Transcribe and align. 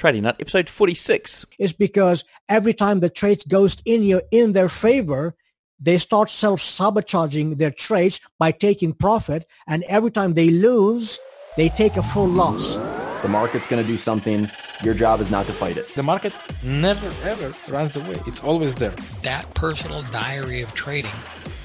Trading 0.00 0.22
Nut, 0.22 0.36
episode 0.40 0.70
46. 0.70 1.44
Is 1.58 1.74
because 1.74 2.24
every 2.48 2.72
time 2.72 3.00
the 3.00 3.10
trade 3.10 3.42
goes 3.48 3.76
in 3.84 4.02
your 4.02 4.22
in 4.30 4.52
their 4.52 4.70
favor, 4.70 5.36
they 5.78 5.98
start 5.98 6.30
self-sabotaging 6.30 7.56
their 7.56 7.70
trades 7.70 8.18
by 8.38 8.50
taking 8.50 8.94
profit, 8.94 9.46
and 9.66 9.84
every 9.88 10.10
time 10.10 10.32
they 10.32 10.48
lose, 10.48 11.20
they 11.58 11.68
take 11.68 11.98
a 11.98 12.02
full 12.02 12.28
loss. 12.28 12.76
The 13.20 13.28
market's 13.28 13.66
going 13.66 13.82
to 13.82 13.86
do 13.86 13.98
something. 13.98 14.50
Your 14.82 14.94
job 14.94 15.20
is 15.20 15.28
not 15.28 15.46
to 15.48 15.52
fight 15.52 15.76
it. 15.76 15.94
The 15.94 16.02
market 16.02 16.32
never 16.64 17.12
ever 17.22 17.52
runs 17.68 17.94
away. 17.94 18.22
It's 18.26 18.42
always 18.42 18.76
there. 18.76 18.94
That 19.22 19.52
personal 19.52 20.00
diary 20.04 20.62
of 20.62 20.72
trading 20.72 21.10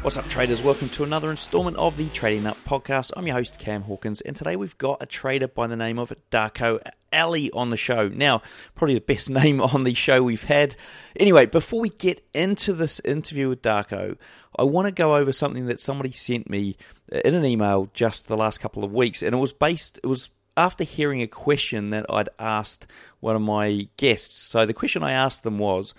What's 0.00 0.16
up, 0.16 0.28
traders? 0.28 0.62
Welcome 0.62 0.88
to 0.90 1.04
another 1.04 1.30
installment 1.30 1.76
of 1.76 1.96
the 1.96 2.08
Trading 2.08 2.44
Nut 2.44 2.56
podcast. 2.66 3.12
I'm 3.16 3.26
your 3.26 3.36
host, 3.36 3.58
Cam 3.58 3.82
Hawkins, 3.82 4.20
and 4.20 4.34
today 4.34 4.56
we've 4.56 4.76
got 4.78 5.02
a 5.02 5.06
trader 5.06 5.46
by 5.46 5.66
the 5.66 5.76
name 5.76 5.98
of 5.98 6.12
Darko 6.30 6.80
Ali 7.12 7.50
on 7.52 7.70
the 7.70 7.76
show. 7.76 8.08
Now, 8.08 8.42
probably 8.74 8.94
the 8.94 9.00
best 9.00 9.30
name 9.42 9.60
on 9.60 9.84
the 9.84 9.94
show 9.94 10.22
we've 10.22 10.42
had. 10.42 10.74
Anyway, 11.16 11.46
before 11.46 11.80
we 11.80 11.90
get 11.90 12.26
into 12.34 12.72
this 12.72 13.00
interview 13.00 13.48
with 13.48 13.62
Darko, 13.62 14.16
I 14.56 14.64
want 14.64 14.86
to 14.86 14.92
go 14.92 15.16
over 15.16 15.32
something 15.32 15.66
that 15.66 15.80
somebody 15.80 16.12
sent 16.12 16.50
me 16.50 16.76
uh, 17.12 17.20
in 17.24 17.34
an 17.34 17.44
email 17.44 17.90
just 17.94 18.26
the 18.26 18.36
last 18.36 18.58
couple 18.58 18.82
of 18.84 18.92
weeks, 18.92 19.22
and 19.22 19.34
it 19.34 19.38
was 19.38 19.52
based, 19.52 19.98
it 20.02 20.06
was 20.06 20.30
after 20.56 20.84
hearing 20.84 21.22
a 21.22 21.26
question 21.26 21.90
that 21.90 22.06
I'd 22.10 22.28
asked 22.38 22.86
one 23.20 23.36
of 23.36 23.42
my 23.42 23.88
guests. 23.96 24.36
So 24.36 24.66
the 24.66 24.74
question 24.74 25.02
I 25.02 25.12
asked 25.12 25.42
them 25.42 25.58
was, 25.58 25.94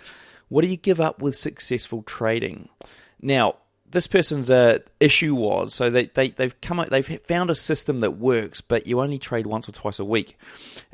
What 0.48 0.62
do 0.62 0.68
you 0.68 0.76
give 0.76 1.00
up 1.00 1.22
with 1.22 1.36
successful 1.36 2.02
trading? 2.02 2.68
Now, 3.20 3.56
this 3.94 4.06
person's 4.06 4.50
uh, 4.50 4.80
issue 5.00 5.34
was 5.34 5.72
so 5.72 5.88
they, 5.88 6.06
they 6.06 6.30
they've 6.30 6.60
come 6.60 6.80
up, 6.80 6.90
they've 6.90 7.06
found 7.22 7.48
a 7.48 7.54
system 7.54 8.00
that 8.00 8.18
works, 8.18 8.60
but 8.60 8.86
you 8.86 9.00
only 9.00 9.18
trade 9.18 9.46
once 9.46 9.68
or 9.68 9.72
twice 9.72 9.98
a 9.98 10.04
week. 10.04 10.36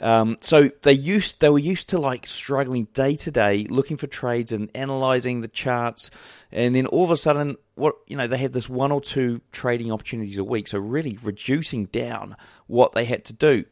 Um, 0.01 0.37
so 0.41 0.70
they 0.83 0.92
used 0.92 1.41
they 1.41 1.48
were 1.48 1.59
used 1.59 1.89
to 1.89 1.98
like 1.98 2.27
struggling 2.27 2.84
day 2.92 3.17
to 3.17 3.31
day, 3.31 3.67
looking 3.69 3.97
for 3.97 4.07
trades 4.07 4.53
and 4.53 4.70
analyzing 4.75 5.41
the 5.41 5.48
charts, 5.48 6.11
and 6.53 6.75
then 6.75 6.87
all 6.87 7.03
of 7.03 7.11
a 7.11 7.17
sudden, 7.17 7.57
what 7.75 7.97
you 8.07 8.17
know, 8.17 8.29
they 8.29 8.39
had 8.39 8.53
this 8.53 8.69
one 8.69 8.92
or 8.92 9.01
two 9.01 9.41
trading 9.51 9.91
opportunities 9.91 10.39
a 10.39 10.45
week. 10.45 10.69
So 10.69 10.79
really 10.79 11.19
reducing 11.23 11.87
down 11.87 12.37
what 12.69 12.92
they 12.92 13.07
had 13.07 13.25
to 13.25 13.33
do. 13.33 13.64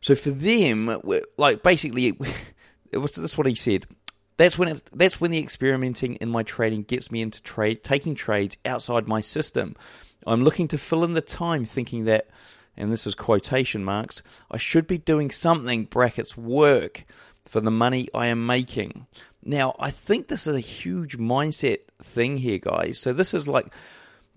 So 0.00 0.14
for 0.14 0.30
them, 0.30 1.00
like 1.38 1.62
basically, 1.62 2.08
it 2.92 2.98
was 2.98 3.12
that's 3.12 3.38
what 3.38 3.46
he 3.46 3.54
said 3.54 3.86
that's 4.36 4.58
when 4.58 4.76
that's 4.92 5.20
when 5.20 5.30
the 5.30 5.38
experimenting 5.38 6.16
in 6.16 6.28
my 6.28 6.42
trading 6.42 6.82
gets 6.82 7.10
me 7.10 7.22
into 7.22 7.42
trade 7.42 7.84
taking 7.84 8.14
trades 8.14 8.56
outside 8.64 9.06
my 9.06 9.20
system. 9.20 9.76
I'm 10.26 10.42
looking 10.42 10.68
to 10.68 10.78
fill 10.78 11.04
in 11.04 11.14
the 11.14 11.20
time 11.20 11.64
thinking 11.64 12.04
that 12.04 12.28
and 12.76 12.92
this 12.92 13.06
is 13.06 13.14
quotation 13.14 13.84
marks 13.84 14.22
I 14.50 14.56
should 14.56 14.86
be 14.86 14.98
doing 14.98 15.30
something 15.30 15.84
brackets 15.84 16.36
work 16.36 17.04
for 17.44 17.60
the 17.60 17.70
money 17.70 18.08
I 18.14 18.26
am 18.26 18.46
making. 18.46 19.06
Now, 19.44 19.76
I 19.78 19.90
think 19.90 20.26
this 20.28 20.46
is 20.46 20.56
a 20.56 20.60
huge 20.60 21.18
mindset 21.18 21.80
thing 22.02 22.38
here 22.38 22.58
guys. 22.58 22.98
So 22.98 23.12
this 23.12 23.34
is 23.34 23.46
like 23.46 23.72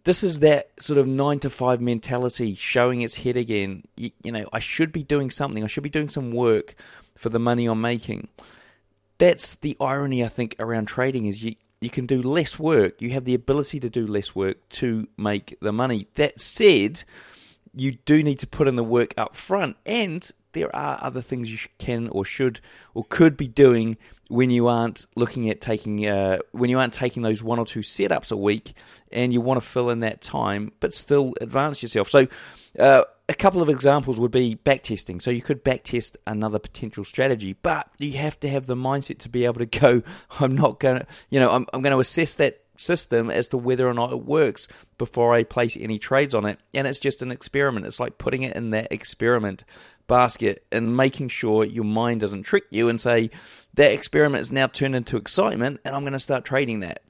this 0.04 0.24
is 0.24 0.40
that 0.40 0.70
sort 0.80 1.00
of 1.00 1.08
9 1.08 1.40
to 1.40 1.50
5 1.50 1.82
mentality 1.82 2.56
showing 2.56 3.02
its 3.02 3.18
head 3.18 3.36
again. 3.36 3.84
You, 3.98 4.12
you 4.24 4.32
know, 4.32 4.48
I 4.54 4.60
should 4.60 4.92
be 4.92 5.04
doing 5.04 5.32
something. 5.32 5.64
I 5.64 5.68
should 5.68 5.84
be 5.84 5.90
doing 5.90 6.10
some 6.10 6.32
work 6.32 6.76
for 7.16 7.30
the 7.30 7.40
money 7.40 7.66
I'm 7.66 7.82
making 7.82 8.28
that's 9.18 9.56
the 9.56 9.76
irony 9.80 10.24
I 10.24 10.28
think 10.28 10.56
around 10.60 10.88
trading 10.88 11.26
is 11.26 11.44
you 11.44 11.56
you 11.80 11.90
can 11.90 12.08
do 12.08 12.22
less 12.22 12.58
work. 12.58 13.02
You 13.02 13.12
have 13.12 13.26
the 13.26 13.36
ability 13.36 13.80
to 13.82 13.90
do 13.90 14.08
less 14.08 14.36
work 14.36 14.68
to 14.70 15.08
make 15.16 15.58
the 15.62 15.72
money. 15.72 16.08
That 16.16 16.42
said, 16.42 17.04
you 17.76 17.92
do 17.92 18.24
need 18.24 18.40
to 18.40 18.48
put 18.48 18.68
in 18.68 18.76
the 18.76 18.84
work 18.84 19.14
up 19.16 19.36
front, 19.36 19.78
and 19.86 20.30
there 20.54 20.76
are 20.76 20.98
other 21.02 21.22
things 21.22 21.52
you 21.52 21.70
can 21.78 22.08
or 22.10 22.26
should 22.26 22.60
or 22.96 23.06
could 23.10 23.38
be 23.38 23.48
doing 23.48 23.98
when 24.30 24.50
you 24.50 24.68
aren't 24.68 25.06
looking 25.16 25.50
at 25.50 25.62
taking 25.62 26.08
uh, 26.08 26.40
when 26.52 26.70
you 26.70 26.80
aren't 26.80 26.94
taking 26.94 27.22
those 27.24 27.44
one 27.44 27.60
or 27.60 27.66
two 27.66 27.82
setups 27.82 28.32
a 28.32 28.38
week, 28.38 28.74
and 29.12 29.32
you 29.32 29.42
want 29.42 29.62
to 29.62 29.68
fill 29.68 29.90
in 29.90 30.00
that 30.00 30.22
time, 30.22 30.72
but 30.80 30.94
still 30.94 31.34
advance 31.42 31.82
yourself. 31.82 32.10
So. 32.10 32.28
Uh, 32.78 33.04
a 33.30 33.34
couple 33.34 33.62
of 33.62 33.70
examples 33.70 34.20
would 34.20 34.32
be 34.32 34.56
backtesting. 34.56 35.22
So 35.22 35.32
you 35.32 35.42
could 35.42 35.64
backtest 35.64 36.16
another 36.26 36.60
potential 36.60 37.04
strategy, 37.04 37.54
but 37.62 37.90
you 38.00 38.18
have 38.18 38.40
to 38.42 38.50
have 38.50 38.66
the 38.66 38.76
mindset 38.76 39.20
to 39.20 39.30
be 39.30 39.46
able 39.46 39.60
to 39.60 39.66
go, 39.66 40.02
I'm 40.40 40.56
not 40.56 40.80
going 40.80 41.00
to, 41.00 41.08
you 41.30 41.40
know, 41.40 41.52
I'm, 41.52 41.66
I'm 41.74 41.82
going 41.82 41.94
to 41.94 42.00
assess 42.00 42.36
that 42.36 42.62
system 42.78 43.30
as 43.30 43.48
to 43.50 43.58
whether 43.58 43.88
or 43.88 43.94
not 43.94 44.12
it 44.12 44.24
works 44.24 44.68
before 44.98 45.34
I 45.34 45.44
place 45.44 45.76
any 45.80 46.00
trades 46.00 46.36
on 46.36 46.46
it. 46.46 46.60
And 46.74 46.88
it's 46.88 47.00
just 47.00 47.22
an 47.22 47.32
experiment. 47.32 47.86
It's 47.86 48.00
like 48.00 48.18
putting 48.18 48.44
it 48.44 48.56
in 48.56 48.70
that 48.70 48.92
experiment 48.92 49.66
basket 50.08 50.66
and 50.72 50.96
making 50.96 51.30
sure 51.30 51.66
your 51.66 51.84
mind 51.84 52.22
doesn't 52.22 52.44
trick 52.44 52.66
you 52.70 52.88
and 52.88 53.02
say, 53.02 53.32
that 53.74 53.92
experiment 53.92 54.42
is 54.42 54.52
now 54.52 54.68
turned 54.68 54.96
into 54.96 55.18
excitement 55.18 55.82
and 55.84 55.96
I'm 55.96 56.04
going 56.04 56.14
to 56.14 56.20
start 56.20 56.46
trading 56.46 56.82
that. 56.82 57.02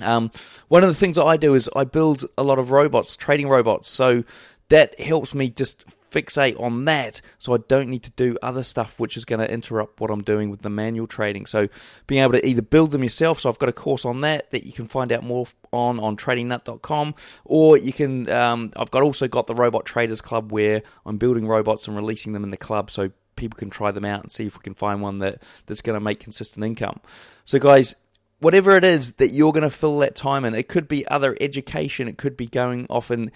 Um, 0.00 0.30
one 0.68 0.84
of 0.84 0.88
the 0.88 0.94
things 0.94 1.16
that 1.16 1.24
I 1.24 1.36
do 1.36 1.54
is 1.54 1.68
I 1.74 1.82
build 1.82 2.24
a 2.36 2.44
lot 2.44 2.60
of 2.60 2.70
robots, 2.70 3.16
trading 3.16 3.48
robots. 3.48 3.90
So 3.90 4.22
that 4.68 4.98
helps 5.00 5.34
me 5.34 5.50
just 5.50 5.84
fixate 6.10 6.58
on 6.58 6.86
that 6.86 7.20
so 7.38 7.54
I 7.54 7.58
don't 7.68 7.88
need 7.88 8.02
to 8.04 8.10
do 8.10 8.36
other 8.42 8.62
stuff 8.62 8.98
which 8.98 9.16
is 9.16 9.24
going 9.24 9.40
to 9.40 9.50
interrupt 9.50 10.00
what 10.00 10.10
I'm 10.10 10.22
doing 10.22 10.50
with 10.50 10.62
the 10.62 10.70
manual 10.70 11.06
trading. 11.06 11.46
So 11.46 11.68
being 12.06 12.22
able 12.22 12.32
to 12.32 12.46
either 12.46 12.62
build 12.62 12.92
them 12.92 13.02
yourself, 13.02 13.40
so 13.40 13.48
I've 13.48 13.58
got 13.58 13.68
a 13.68 13.74
course 13.74 14.04
on 14.04 14.20
that 14.22 14.50
that 14.50 14.64
you 14.64 14.72
can 14.72 14.88
find 14.88 15.12
out 15.12 15.22
more 15.24 15.46
on 15.72 16.00
on 16.00 16.16
tradingnut.com 16.16 17.14
or 17.44 17.76
you 17.76 17.92
can 17.92 18.28
um, 18.30 18.72
I've 18.76 18.90
got 18.90 19.02
also 19.02 19.28
got 19.28 19.46
the 19.46 19.54
Robot 19.54 19.84
Traders 19.84 20.20
Club 20.20 20.52
where 20.52 20.82
I'm 21.04 21.18
building 21.18 21.46
robots 21.46 21.88
and 21.88 21.96
releasing 21.96 22.32
them 22.32 22.44
in 22.44 22.50
the 22.50 22.56
club 22.56 22.90
so 22.90 23.10
people 23.36 23.56
can 23.56 23.70
try 23.70 23.92
them 23.92 24.04
out 24.04 24.22
and 24.22 24.32
see 24.32 24.46
if 24.46 24.56
we 24.58 24.62
can 24.62 24.74
find 24.74 25.00
one 25.00 25.20
that 25.20 25.42
that's 25.66 25.82
going 25.82 25.94
to 25.94 26.04
make 26.04 26.20
consistent 26.20 26.64
income. 26.64 27.00
So 27.44 27.58
guys, 27.58 27.94
whatever 28.40 28.76
it 28.76 28.84
is 28.84 29.12
that 29.14 29.28
you're 29.28 29.52
going 29.52 29.62
to 29.62 29.70
fill 29.70 29.98
that 30.00 30.14
time 30.14 30.44
in, 30.44 30.54
it 30.54 30.68
could 30.68 30.88
be 30.88 31.06
other 31.08 31.36
education, 31.40 32.08
it 32.08 32.18
could 32.18 32.36
be 32.36 32.46
going 32.46 32.86
off 32.88 33.10
and 33.10 33.30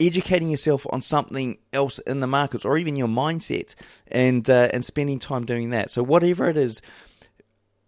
educating 0.00 0.48
yourself 0.48 0.86
on 0.90 1.02
something 1.02 1.58
else 1.72 1.98
in 2.00 2.20
the 2.20 2.26
markets 2.26 2.64
or 2.64 2.78
even 2.78 2.96
your 2.96 3.08
mindset 3.08 3.74
and 4.08 4.48
uh, 4.48 4.68
and 4.72 4.84
spending 4.84 5.18
time 5.18 5.44
doing 5.44 5.70
that. 5.70 5.90
So 5.90 6.02
whatever 6.02 6.48
it 6.48 6.56
is, 6.56 6.82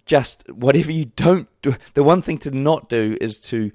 just 0.06 0.48
whatever 0.50 0.90
you 0.90 1.04
don't 1.04 1.48
do, 1.62 1.74
the 1.94 2.02
one 2.02 2.22
thing 2.22 2.38
to 2.38 2.50
not 2.50 2.88
do 2.88 3.16
is 3.20 3.40
to 3.42 3.70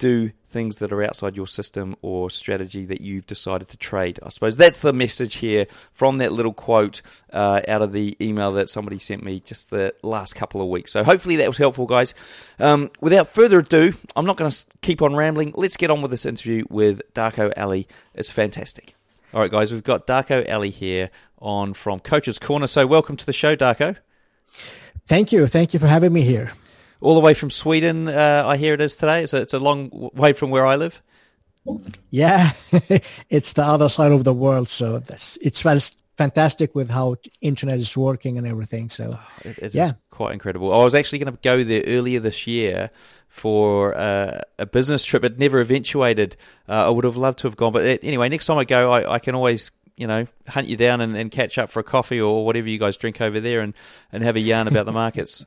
do 0.00 0.32
things 0.46 0.78
that 0.78 0.92
are 0.92 1.04
outside 1.04 1.36
your 1.36 1.46
system 1.46 1.94
or 2.02 2.30
strategy 2.30 2.86
that 2.86 3.00
you've 3.00 3.26
decided 3.26 3.68
to 3.68 3.76
trade. 3.76 4.18
I 4.22 4.30
suppose 4.30 4.56
that's 4.56 4.80
the 4.80 4.92
message 4.92 5.36
here 5.36 5.66
from 5.92 6.18
that 6.18 6.32
little 6.32 6.54
quote 6.54 7.02
uh, 7.32 7.60
out 7.68 7.82
of 7.82 7.92
the 7.92 8.16
email 8.20 8.52
that 8.52 8.68
somebody 8.68 8.98
sent 8.98 9.22
me 9.22 9.40
just 9.40 9.70
the 9.70 9.94
last 10.02 10.34
couple 10.34 10.60
of 10.60 10.68
weeks. 10.68 10.90
So 10.90 11.04
hopefully 11.04 11.36
that 11.36 11.46
was 11.46 11.58
helpful, 11.58 11.86
guys. 11.86 12.14
Um, 12.58 12.90
without 13.00 13.28
further 13.28 13.60
ado, 13.60 13.92
I'm 14.16 14.24
not 14.24 14.38
going 14.38 14.50
to 14.50 14.66
keep 14.80 15.02
on 15.02 15.14
rambling. 15.14 15.52
Let's 15.54 15.76
get 15.76 15.90
on 15.90 16.02
with 16.02 16.10
this 16.10 16.26
interview 16.26 16.64
with 16.70 17.02
Darko 17.14 17.52
Ali. 17.56 17.86
It's 18.14 18.30
fantastic. 18.30 18.94
All 19.32 19.40
right, 19.40 19.50
guys, 19.50 19.72
we've 19.72 19.84
got 19.84 20.06
Darko 20.06 20.50
Ali 20.50 20.70
here 20.70 21.10
on 21.38 21.74
from 21.74 22.00
Coach's 22.00 22.38
Corner. 22.38 22.66
So 22.66 22.86
welcome 22.86 23.16
to 23.16 23.26
the 23.26 23.32
show, 23.32 23.54
Darko. 23.54 23.96
Thank 25.06 25.30
you. 25.30 25.46
Thank 25.46 25.74
you 25.74 25.78
for 25.78 25.86
having 25.86 26.12
me 26.12 26.22
here 26.22 26.52
all 27.00 27.14
the 27.14 27.20
way 27.20 27.34
from 27.34 27.50
Sweden. 27.50 28.08
Uh, 28.08 28.44
I 28.46 28.56
hear 28.56 28.74
it 28.74 28.80
is 28.80 28.96
today. 28.96 29.26
So 29.26 29.38
it's 29.38 29.54
a 29.54 29.58
long 29.58 30.10
way 30.14 30.32
from 30.32 30.50
where 30.50 30.66
I 30.66 30.76
live. 30.76 31.02
Yeah, 32.10 32.52
it's 33.28 33.52
the 33.52 33.62
other 33.62 33.88
side 33.88 34.12
of 34.12 34.24
the 34.24 34.32
world. 34.32 34.68
So 34.68 35.02
it's 35.08 35.62
fantastic 36.16 36.74
with 36.74 36.90
how 36.90 37.16
internet 37.40 37.78
is 37.78 37.96
working 37.96 38.38
and 38.38 38.46
everything. 38.46 38.88
So 38.88 39.18
oh, 39.18 39.26
it, 39.44 39.58
it 39.58 39.74
yeah, 39.74 39.92
quite 40.10 40.32
incredible. 40.32 40.72
I 40.72 40.82
was 40.82 40.94
actually 40.94 41.18
going 41.18 41.32
to 41.32 41.38
go 41.42 41.62
there 41.62 41.82
earlier 41.86 42.20
this 42.20 42.46
year 42.46 42.90
for 43.28 43.96
uh, 43.96 44.40
a 44.58 44.66
business 44.66 45.04
trip. 45.04 45.24
It 45.24 45.38
never 45.38 45.60
eventuated. 45.60 46.36
Uh, 46.68 46.86
I 46.86 46.90
would 46.90 47.04
have 47.04 47.16
loved 47.16 47.38
to 47.40 47.46
have 47.46 47.56
gone, 47.56 47.72
but 47.72 47.84
it, 47.84 48.04
anyway, 48.04 48.28
next 48.28 48.46
time 48.46 48.58
I 48.58 48.64
go, 48.64 48.90
I, 48.90 49.14
I 49.14 49.18
can 49.18 49.34
always 49.34 49.70
you 49.96 50.06
know 50.06 50.26
hunt 50.48 50.66
you 50.66 50.78
down 50.78 51.02
and, 51.02 51.14
and, 51.14 51.30
catch 51.30 51.58
up 51.58 51.68
for 51.68 51.80
a 51.80 51.84
coffee 51.84 52.18
or 52.18 52.46
whatever 52.46 52.68
you 52.68 52.78
guys 52.78 52.96
drink 52.96 53.20
over 53.20 53.38
there 53.38 53.60
and, 53.60 53.74
and 54.10 54.22
have 54.22 54.34
a 54.34 54.40
yarn 54.40 54.66
about 54.66 54.86
the 54.86 54.92
markets. 54.92 55.44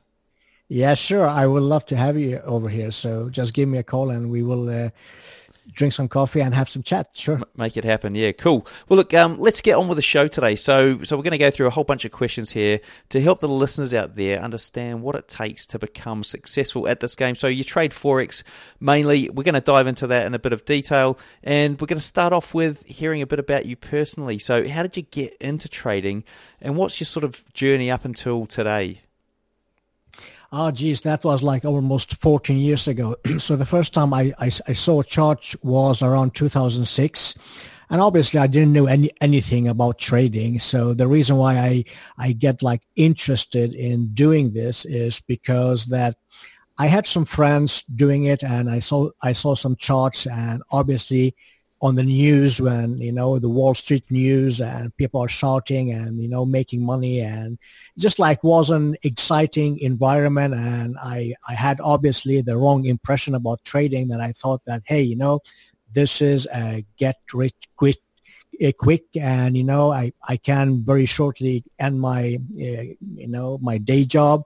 Yeah, 0.68 0.94
sure. 0.94 1.26
I 1.26 1.46
would 1.46 1.62
love 1.62 1.84
to 1.86 1.96
have 1.96 2.16
you 2.16 2.38
over 2.38 2.68
here. 2.68 2.90
So 2.90 3.28
just 3.28 3.52
give 3.54 3.68
me 3.68 3.78
a 3.78 3.82
call 3.82 4.10
and 4.10 4.30
we 4.30 4.42
will 4.42 4.68
uh, 4.70 4.90
drink 5.72 5.92
some 5.92 6.08
coffee 6.08 6.40
and 6.40 6.54
have 6.54 6.68
some 6.68 6.82
chat. 6.82 7.08
Sure, 7.14 7.40
make 7.56 7.76
it 7.76 7.84
happen. 7.84 8.14
Yeah, 8.14 8.32
cool. 8.32 8.66
Well, 8.88 8.96
look, 8.96 9.12
um, 9.12 9.38
let's 9.38 9.60
get 9.60 9.76
on 9.76 9.88
with 9.88 9.96
the 9.96 10.02
show 10.02 10.26
today. 10.26 10.56
So, 10.56 11.02
so 11.02 11.16
we're 11.16 11.22
going 11.22 11.32
to 11.32 11.38
go 11.38 11.50
through 11.50 11.66
a 11.66 11.70
whole 11.70 11.84
bunch 11.84 12.04
of 12.04 12.12
questions 12.12 12.50
here 12.50 12.80
to 13.10 13.20
help 13.20 13.40
the 13.40 13.48
listeners 13.48 13.92
out 13.92 14.16
there 14.16 14.40
understand 14.40 15.02
what 15.02 15.16
it 15.16 15.28
takes 15.28 15.66
to 15.68 15.78
become 15.78 16.24
successful 16.24 16.88
at 16.88 17.00
this 17.00 17.14
game. 17.14 17.34
So, 17.34 17.46
you 17.46 17.64
trade 17.64 17.92
forex 17.92 18.42
mainly. 18.80 19.28
We're 19.28 19.42
going 19.42 19.54
to 19.54 19.60
dive 19.60 19.86
into 19.86 20.06
that 20.08 20.26
in 20.26 20.34
a 20.34 20.38
bit 20.38 20.52
of 20.52 20.64
detail, 20.64 21.18
and 21.42 21.80
we're 21.80 21.86
going 21.86 21.98
to 21.98 22.04
start 22.04 22.32
off 22.32 22.54
with 22.54 22.84
hearing 22.86 23.22
a 23.22 23.26
bit 23.26 23.38
about 23.38 23.66
you 23.66 23.76
personally. 23.76 24.38
So, 24.38 24.66
how 24.68 24.82
did 24.82 24.96
you 24.96 25.02
get 25.02 25.36
into 25.40 25.68
trading, 25.68 26.24
and 26.60 26.76
what's 26.76 27.00
your 27.00 27.06
sort 27.06 27.24
of 27.24 27.52
journey 27.52 27.90
up 27.90 28.04
until 28.04 28.46
today? 28.46 29.02
Oh, 30.56 30.70
geez, 30.70 31.00
that 31.00 31.24
was 31.24 31.42
like 31.42 31.64
almost 31.64 32.20
14 32.20 32.56
years 32.56 32.86
ago. 32.86 33.16
so 33.38 33.56
the 33.56 33.66
first 33.66 33.92
time 33.92 34.14
I, 34.14 34.32
I, 34.38 34.52
I, 34.68 34.72
saw 34.72 35.02
chart 35.02 35.52
was 35.64 36.00
around 36.00 36.36
2006. 36.36 37.34
And 37.90 38.00
obviously 38.00 38.38
I 38.38 38.46
didn't 38.46 38.72
know 38.72 38.86
any, 38.86 39.10
anything 39.20 39.66
about 39.66 39.98
trading. 39.98 40.60
So 40.60 40.94
the 40.94 41.08
reason 41.08 41.38
why 41.38 41.56
I, 41.56 41.84
I 42.18 42.32
get 42.32 42.62
like 42.62 42.82
interested 42.94 43.74
in 43.74 44.14
doing 44.14 44.52
this 44.52 44.84
is 44.84 45.20
because 45.26 45.86
that 45.86 46.14
I 46.78 46.86
had 46.86 47.08
some 47.08 47.24
friends 47.24 47.82
doing 47.96 48.26
it 48.26 48.44
and 48.44 48.70
I 48.70 48.78
saw, 48.78 49.10
I 49.24 49.32
saw 49.32 49.56
some 49.56 49.74
charts 49.74 50.28
and 50.28 50.62
obviously 50.70 51.34
on 51.84 51.96
the 51.96 52.02
news 52.02 52.62
when 52.62 52.96
you 52.96 53.12
know 53.12 53.38
the 53.38 53.54
Wall 53.58 53.74
Street 53.74 54.06
news 54.10 54.62
and 54.62 54.96
people 54.96 55.20
are 55.20 55.28
shouting 55.28 55.92
and 55.92 56.22
you 56.22 56.28
know 56.28 56.46
making 56.46 56.82
money 56.82 57.20
and 57.20 57.58
just 57.98 58.18
like 58.18 58.42
was 58.42 58.70
an 58.70 58.96
exciting 59.02 59.78
environment 59.80 60.54
and 60.54 60.96
I 60.98 61.34
I 61.46 61.52
had 61.52 61.78
obviously 61.82 62.40
the 62.40 62.56
wrong 62.56 62.86
impression 62.86 63.34
about 63.34 63.62
trading 63.64 64.08
that 64.08 64.22
I 64.28 64.32
thought 64.32 64.62
that 64.64 64.80
hey 64.86 65.02
you 65.02 65.16
know 65.16 65.40
this 65.92 66.22
is 66.22 66.48
a 66.54 66.86
get 66.96 67.16
rich 67.34 67.60
quick 67.76 67.98
uh, 68.64 68.72
quick 68.78 69.04
and 69.20 69.54
you 69.54 69.64
know 69.64 69.92
I 69.92 70.14
I 70.26 70.38
can 70.38 70.82
very 70.84 71.04
shortly 71.04 71.64
end 71.78 72.00
my 72.00 72.38
uh, 72.66 72.86
you 73.22 73.28
know 73.28 73.58
my 73.60 73.76
day 73.76 74.06
job 74.06 74.44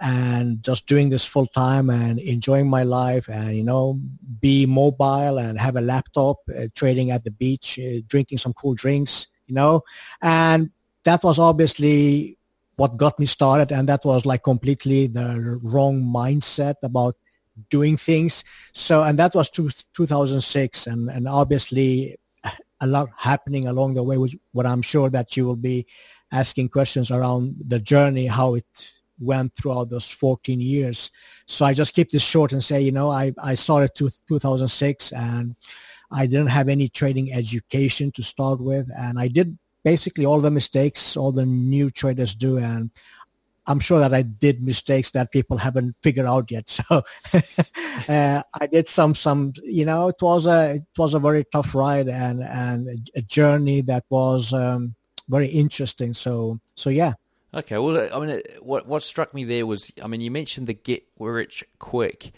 and 0.00 0.62
just 0.62 0.86
doing 0.86 1.08
this 1.08 1.24
full 1.24 1.46
time 1.46 1.90
and 1.90 2.18
enjoying 2.20 2.68
my 2.68 2.84
life 2.84 3.28
and 3.28 3.56
you 3.56 3.64
know 3.64 3.98
be 4.40 4.64
mobile 4.64 5.38
and 5.38 5.58
have 5.58 5.76
a 5.76 5.80
laptop 5.80 6.36
uh, 6.56 6.66
trading 6.74 7.10
at 7.10 7.24
the 7.24 7.30
beach 7.30 7.78
uh, 7.78 8.00
drinking 8.06 8.38
some 8.38 8.52
cool 8.52 8.74
drinks 8.74 9.26
you 9.48 9.54
know? 9.54 9.82
And 10.22 10.70
that 11.04 11.24
was 11.24 11.38
obviously 11.38 12.38
what 12.76 12.96
got 12.96 13.18
me 13.18 13.26
started 13.26 13.72
and 13.72 13.88
that 13.88 14.04
was 14.04 14.24
like 14.24 14.44
completely 14.44 15.08
the 15.08 15.58
wrong 15.62 16.00
mindset 16.00 16.74
about 16.84 17.16
doing 17.70 17.96
things. 17.96 18.44
So 18.72 19.02
and 19.02 19.18
that 19.18 19.34
was 19.34 19.50
two, 19.50 19.70
2006 19.94 20.86
and 20.86 21.10
and 21.10 21.26
obviously 21.26 22.16
a 22.80 22.86
lot 22.86 23.08
happening 23.16 23.66
along 23.66 23.94
the 23.94 24.02
way 24.04 24.16
which 24.16 24.36
what 24.52 24.64
i'm 24.64 24.82
sure 24.82 25.10
that 25.10 25.36
you 25.36 25.44
will 25.44 25.56
be 25.56 25.84
asking 26.30 26.68
questions 26.68 27.10
around 27.10 27.56
the 27.66 27.80
journey 27.80 28.28
how 28.28 28.54
it 28.54 28.92
went 29.20 29.54
throughout 29.54 29.90
those 29.90 30.08
14 30.08 30.60
years. 30.60 31.10
So 31.46 31.64
I 31.64 31.74
just 31.74 31.94
keep 31.94 32.10
this 32.10 32.22
short 32.22 32.52
and 32.52 32.62
say, 32.62 32.80
you 32.80 32.92
know, 32.92 33.10
I, 33.10 33.32
I 33.42 33.54
started 33.54 33.94
to 33.96 34.10
2006 34.28 35.12
and 35.12 35.56
I 36.10 36.26
didn't 36.26 36.48
have 36.48 36.68
any 36.68 36.88
trading 36.88 37.32
education 37.32 38.12
to 38.12 38.22
start 38.22 38.60
with. 38.60 38.88
And 38.96 39.20
I 39.20 39.28
did 39.28 39.58
basically 39.84 40.26
all 40.26 40.40
the 40.40 40.50
mistakes 40.50 41.16
all 41.16 41.32
the 41.32 41.46
new 41.46 41.90
traders 41.90 42.34
do. 42.34 42.58
And 42.58 42.90
I'm 43.66 43.80
sure 43.80 44.00
that 44.00 44.14
I 44.14 44.22
did 44.22 44.62
mistakes 44.62 45.10
that 45.10 45.30
people 45.30 45.58
haven't 45.58 45.94
figured 46.02 46.26
out 46.26 46.50
yet. 46.50 46.68
So 46.88 47.02
uh, 48.08 48.42
I 48.60 48.66
did 48.66 48.88
some, 48.88 49.14
some, 49.14 49.52
you 49.62 49.84
know, 49.84 50.08
it 50.08 50.22
was 50.22 50.46
a, 50.46 50.74
it 50.74 50.82
was 50.96 51.14
a 51.14 51.18
very 51.18 51.44
tough 51.52 51.74
ride 51.74 52.08
and, 52.08 52.42
and 52.42 53.10
a 53.14 53.22
journey 53.22 53.82
that 53.82 54.04
was 54.08 54.54
um, 54.54 54.94
very 55.28 55.48
interesting. 55.48 56.14
So, 56.14 56.58
so 56.74 56.88
yeah. 56.88 57.12
Okay, 57.54 57.78
well, 57.78 58.08
I 58.14 58.26
mean, 58.26 58.42
what 58.60 58.86
what 58.86 59.02
struck 59.02 59.32
me 59.32 59.44
there 59.44 59.66
was, 59.66 59.90
I 60.02 60.06
mean, 60.06 60.20
you 60.20 60.30
mentioned 60.30 60.66
the 60.66 60.74
get 60.74 61.04
rich 61.18 61.64
quick, 61.78 62.32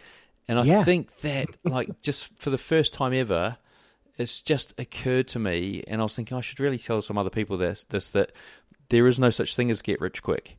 and 0.47 0.59
I 0.59 0.63
yeah. 0.63 0.85
think 0.85 1.21
that, 1.21 1.49
like, 1.65 2.01
just 2.01 2.37
for 2.39 2.51
the 2.51 2.59
first 2.59 2.95
time 2.95 3.13
ever, 3.13 3.57
it's 4.19 4.41
just 4.41 4.73
occurred 4.79 5.27
to 5.29 5.41
me, 5.41 5.83
and 5.89 6.01
I 6.01 6.05
was 6.05 6.15
thinking 6.15 6.37
I 6.37 6.41
should 6.41 6.61
really 6.61 6.79
tell 6.79 7.03
some 7.03 7.19
other 7.19 7.31
people 7.31 7.57
this, 7.57 7.85
this 7.89 8.09
that 8.11 8.33
there 8.89 9.09
is 9.09 9.19
no 9.19 9.31
such 9.31 9.57
thing 9.57 9.71
as 9.71 9.83
get 9.83 10.01
rich 10.01 10.23
quick, 10.23 10.59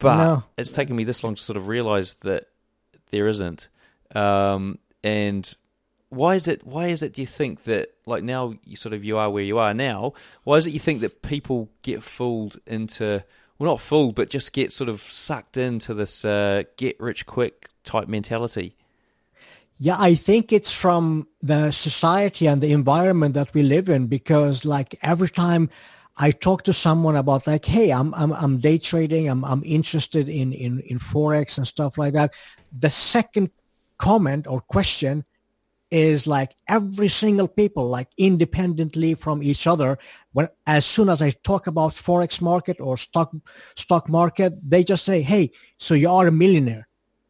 but 0.00 0.16
no. 0.16 0.44
it's 0.58 0.72
taken 0.72 0.96
me 0.96 1.04
this 1.04 1.22
long 1.22 1.36
to 1.36 1.42
sort 1.42 1.56
of 1.56 1.68
realize 1.68 2.14
that 2.22 2.48
there 3.10 3.28
isn't, 3.28 3.68
um, 4.16 4.80
and 5.04 5.54
why 6.08 6.34
is 6.34 6.48
it? 6.48 6.66
Why 6.66 6.88
is 6.88 7.04
it? 7.04 7.12
Do 7.12 7.20
you 7.20 7.26
think 7.26 7.64
that, 7.64 7.90
like, 8.04 8.24
now 8.24 8.54
you 8.64 8.74
sort 8.74 8.94
of 8.94 9.04
you 9.04 9.18
are 9.18 9.30
where 9.30 9.44
you 9.44 9.58
are 9.58 9.74
now? 9.74 10.14
Why 10.42 10.56
is 10.56 10.66
it 10.66 10.72
you 10.72 10.80
think 10.80 11.02
that 11.02 11.22
people 11.22 11.68
get 11.82 12.02
fooled 12.02 12.56
into 12.66 13.22
well, 13.58 13.70
not 13.72 13.80
fooled, 13.80 14.14
but 14.14 14.30
just 14.30 14.52
get 14.52 14.72
sort 14.72 14.88
of 14.88 15.00
sucked 15.00 15.56
into 15.56 15.94
this 15.94 16.24
uh, 16.24 16.64
get 16.76 17.00
rich 17.00 17.26
quick 17.26 17.68
type 17.84 18.08
mentality? 18.08 18.76
Yeah, 19.78 19.96
I 19.98 20.14
think 20.14 20.52
it's 20.52 20.72
from 20.72 21.28
the 21.42 21.70
society 21.70 22.46
and 22.46 22.62
the 22.62 22.72
environment 22.72 23.34
that 23.34 23.52
we 23.52 23.62
live 23.62 23.88
in 23.88 24.06
because 24.06 24.64
like 24.64 24.98
every 25.02 25.28
time 25.28 25.68
I 26.18 26.30
talk 26.30 26.62
to 26.62 26.72
someone 26.72 27.16
about 27.16 27.46
like, 27.46 27.64
hey, 27.64 27.90
I'm 27.90 28.14
I'm 28.14 28.32
I'm 28.32 28.58
day 28.58 28.78
trading, 28.78 29.28
I'm 29.28 29.44
I'm 29.44 29.62
interested 29.64 30.28
in 30.28 30.52
in 30.52 30.80
in 30.80 30.98
forex 30.98 31.58
and 31.58 31.66
stuff 31.66 31.98
like 31.98 32.14
that. 32.14 32.32
The 32.78 32.90
second 32.90 33.50
comment 33.98 34.46
or 34.46 34.60
question 34.60 35.24
is 35.96 36.26
like 36.26 36.54
every 36.68 37.08
single 37.08 37.48
people 37.48 37.88
like 37.88 38.08
independently 38.18 39.14
from 39.14 39.42
each 39.42 39.66
other. 39.66 39.98
When 40.32 40.48
as 40.66 40.84
soon 40.84 41.08
as 41.08 41.22
i 41.22 41.30
talk 41.42 41.66
about 41.66 41.92
forex 41.92 42.42
market 42.42 42.76
or 42.80 42.98
stock 42.98 43.30
stock 43.76 44.04
market 44.08 44.52
they 44.62 44.84
just 44.84 45.06
say 45.06 45.22
hey 45.22 45.52
so 45.78 45.94
you 45.94 46.10
are 46.10 46.26
a 46.26 46.32
millionaire. 46.42 46.86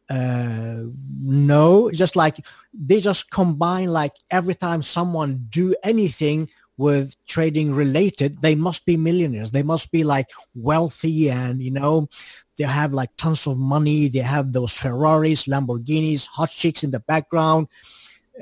Uh 0.09 0.83
no 1.21 1.89
just 1.91 2.15
like 2.17 2.35
they 2.73 2.99
just 2.99 3.29
combine 3.29 3.89
like 4.01 4.15
every 4.31 4.55
time 4.55 4.81
someone 4.81 5.47
do 5.49 5.73
anything 5.83 6.49
with 6.75 7.15
trading 7.25 7.73
related 7.73 8.41
they 8.41 8.55
must 8.55 8.85
be 8.85 8.97
millionaires. 8.97 9.51
They 9.51 9.63
must 9.63 9.91
be 9.91 10.03
like 10.03 10.27
wealthy 10.55 11.29
and 11.29 11.61
you 11.61 11.71
know 11.71 12.09
they 12.57 12.65
have 12.65 12.91
like 12.91 13.11
tons 13.15 13.47
of 13.47 13.57
money. 13.57 14.09
They 14.09 14.25
have 14.35 14.51
those 14.51 14.73
ferraris 14.73 15.45
lamborghinis 15.45 16.27
hot 16.27 16.49
chicks 16.49 16.83
in 16.83 16.91
the 16.91 16.99
background 16.99 17.67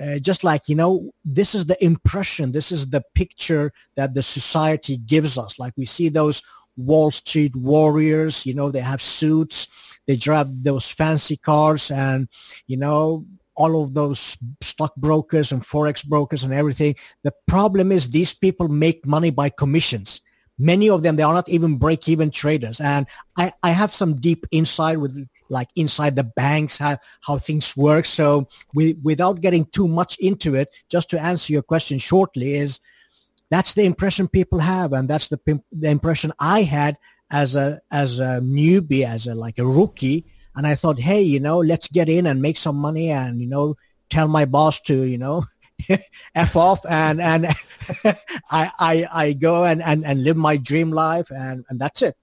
uh, 0.02 0.20
just 0.20 0.44
like 0.44 0.68
you 0.68 0.76
know 0.76 1.12
this 1.24 1.56
is 1.56 1.66
the 1.66 1.84
impression 1.84 2.52
this 2.52 2.72
is 2.72 2.90
the 2.90 3.02
picture 3.14 3.72
that 3.96 4.14
the 4.14 4.24
society 4.24 4.98
gives 4.98 5.38
us. 5.38 5.58
Like 5.60 5.74
we 5.78 5.86
see 5.86 6.10
those 6.10 6.42
wall 6.78 7.10
street 7.10 7.56
warriors 7.56 8.46
you 8.46 8.54
know 8.54 8.70
they 8.70 8.82
have 8.82 9.02
suits 9.02 9.70
they 10.08 10.18
drive 10.18 10.48
those 10.62 10.90
fancy 10.90 11.38
cars 11.38 11.90
and 11.90 12.28
you 12.68 12.76
know 12.76 13.26
all 13.56 13.82
of 13.82 13.94
those 13.94 14.38
stockbrokers 14.62 15.52
and 15.52 15.62
forex 15.62 16.06
brokers 16.06 16.44
and 16.44 16.54
everything. 16.54 16.96
The 17.24 17.34
problem 17.48 17.92
is 17.92 18.10
these 18.10 18.34
people 18.34 18.68
make 18.68 19.06
money 19.06 19.30
by 19.32 19.50
commissions. 19.50 20.22
Many 20.60 20.90
of 20.90 21.04
them 21.04 21.16
they 21.16 21.24
are 21.24 21.34
not 21.34 21.50
even 21.50 21.78
break 21.78 22.08
even 22.08 22.32
traders. 22.32 22.80
And 22.80 23.08
i 23.38 23.52
i 23.64 23.72
have 23.72 23.94
some 23.94 24.16
deep 24.16 24.46
insight 24.52 25.00
with 25.00 25.28
like 25.50 25.70
inside 25.76 26.16
the 26.16 26.24
banks, 26.24 26.78
how, 26.78 26.98
how 27.22 27.38
things 27.38 27.76
work. 27.76 28.06
So 28.06 28.48
we, 28.74 28.94
without 29.04 29.42
getting 29.42 29.66
too 29.66 29.88
much 29.88 30.18
into 30.20 30.56
it, 30.56 30.70
just 30.90 31.10
to 31.12 31.22
answer 31.22 31.54
your 31.54 31.62
question 31.62 31.98
shortly 31.98 32.56
is 32.56 32.80
that's 33.50 33.74
the 33.74 33.84
impression 33.84 34.28
people 34.28 34.60
have. 34.60 34.94
And 34.94 35.08
that's 35.08 35.28
the, 35.28 35.40
the 35.72 35.90
impression 35.90 36.32
I 36.40 36.64
had 36.64 36.98
as 37.32 37.56
a, 37.56 37.82
as 37.92 38.20
a 38.20 38.40
newbie, 38.42 39.06
as 39.06 39.28
a, 39.28 39.36
like 39.36 39.60
a 39.60 39.66
rookie. 39.66 40.26
And 40.56 40.66
I 40.66 40.76
thought, 40.76 41.00
hey, 41.00 41.22
you 41.22 41.40
know, 41.40 41.60
let's 41.60 41.88
get 41.88 42.10
in 42.10 42.28
and 42.28 42.42
make 42.42 42.58
some 42.58 42.78
money 42.78 43.12
and, 43.12 43.40
you 43.40 43.48
know, 43.48 43.76
tell 44.10 44.28
my 44.28 44.46
boss 44.46 44.80
to, 44.82 45.04
you 45.04 45.18
know, 45.18 45.46
f 46.36 46.56
off 46.56 46.86
and 46.88 47.22
and 47.22 47.48
I, 48.50 48.72
I 48.80 49.08
I 49.12 49.34
go 49.34 49.66
and, 49.66 49.84
and 49.84 50.06
and 50.06 50.24
live 50.24 50.38
my 50.38 50.56
dream 50.56 50.92
life 50.92 51.30
and 51.32 51.66
and 51.70 51.80
that's 51.80 52.02
it 52.02 52.16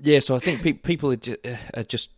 yeah, 0.00 0.20
so 0.20 0.34
I 0.34 0.38
think 0.38 0.62
pe- 0.62 0.72
people 0.72 1.12
are 1.12 1.16
just, 1.16 1.38
are 1.74 1.82
just, 1.82 2.10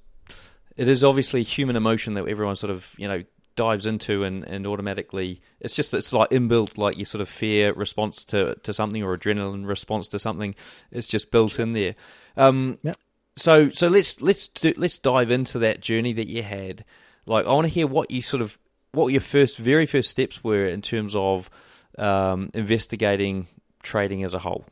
it 0.76 0.88
is 0.88 1.04
obviously 1.04 1.42
human 1.42 1.76
emotion 1.76 2.14
that 2.14 2.26
everyone 2.26 2.56
sort 2.56 2.70
of, 2.70 2.94
you 2.98 3.08
know, 3.08 3.22
dives 3.58 3.86
into 3.86 4.22
and, 4.22 4.44
and 4.44 4.68
automatically 4.68 5.40
it's 5.58 5.74
just 5.74 5.92
it's 5.92 6.12
like 6.12 6.30
inbuilt 6.30 6.78
like 6.78 6.96
your 6.96 7.04
sort 7.04 7.20
of 7.20 7.28
fear 7.28 7.72
response 7.72 8.24
to 8.24 8.54
to 8.62 8.72
something 8.72 9.02
or 9.02 9.18
adrenaline 9.18 9.66
response 9.66 10.06
to 10.06 10.16
something 10.16 10.54
it's 10.92 11.08
just 11.08 11.32
built 11.32 11.58
in 11.58 11.72
there. 11.72 11.96
Um 12.36 12.78
yep. 12.84 12.94
so 13.34 13.68
so 13.70 13.88
let's 13.88 14.22
let's 14.22 14.46
do, 14.46 14.72
let's 14.76 15.00
dive 15.00 15.32
into 15.32 15.58
that 15.58 15.80
journey 15.80 16.12
that 16.12 16.28
you 16.28 16.44
had. 16.44 16.84
Like 17.26 17.46
i 17.46 17.52
want 17.52 17.66
to 17.66 17.72
hear 17.72 17.88
what 17.88 18.12
you 18.12 18.22
sort 18.22 18.42
of 18.42 18.56
what 18.92 19.08
your 19.08 19.20
first 19.20 19.58
very 19.58 19.86
first 19.86 20.08
steps 20.08 20.44
were 20.44 20.68
in 20.68 20.80
terms 20.80 21.16
of 21.16 21.50
um, 21.98 22.50
investigating 22.54 23.48
trading 23.82 24.22
as 24.22 24.34
a 24.34 24.38
whole 24.38 24.64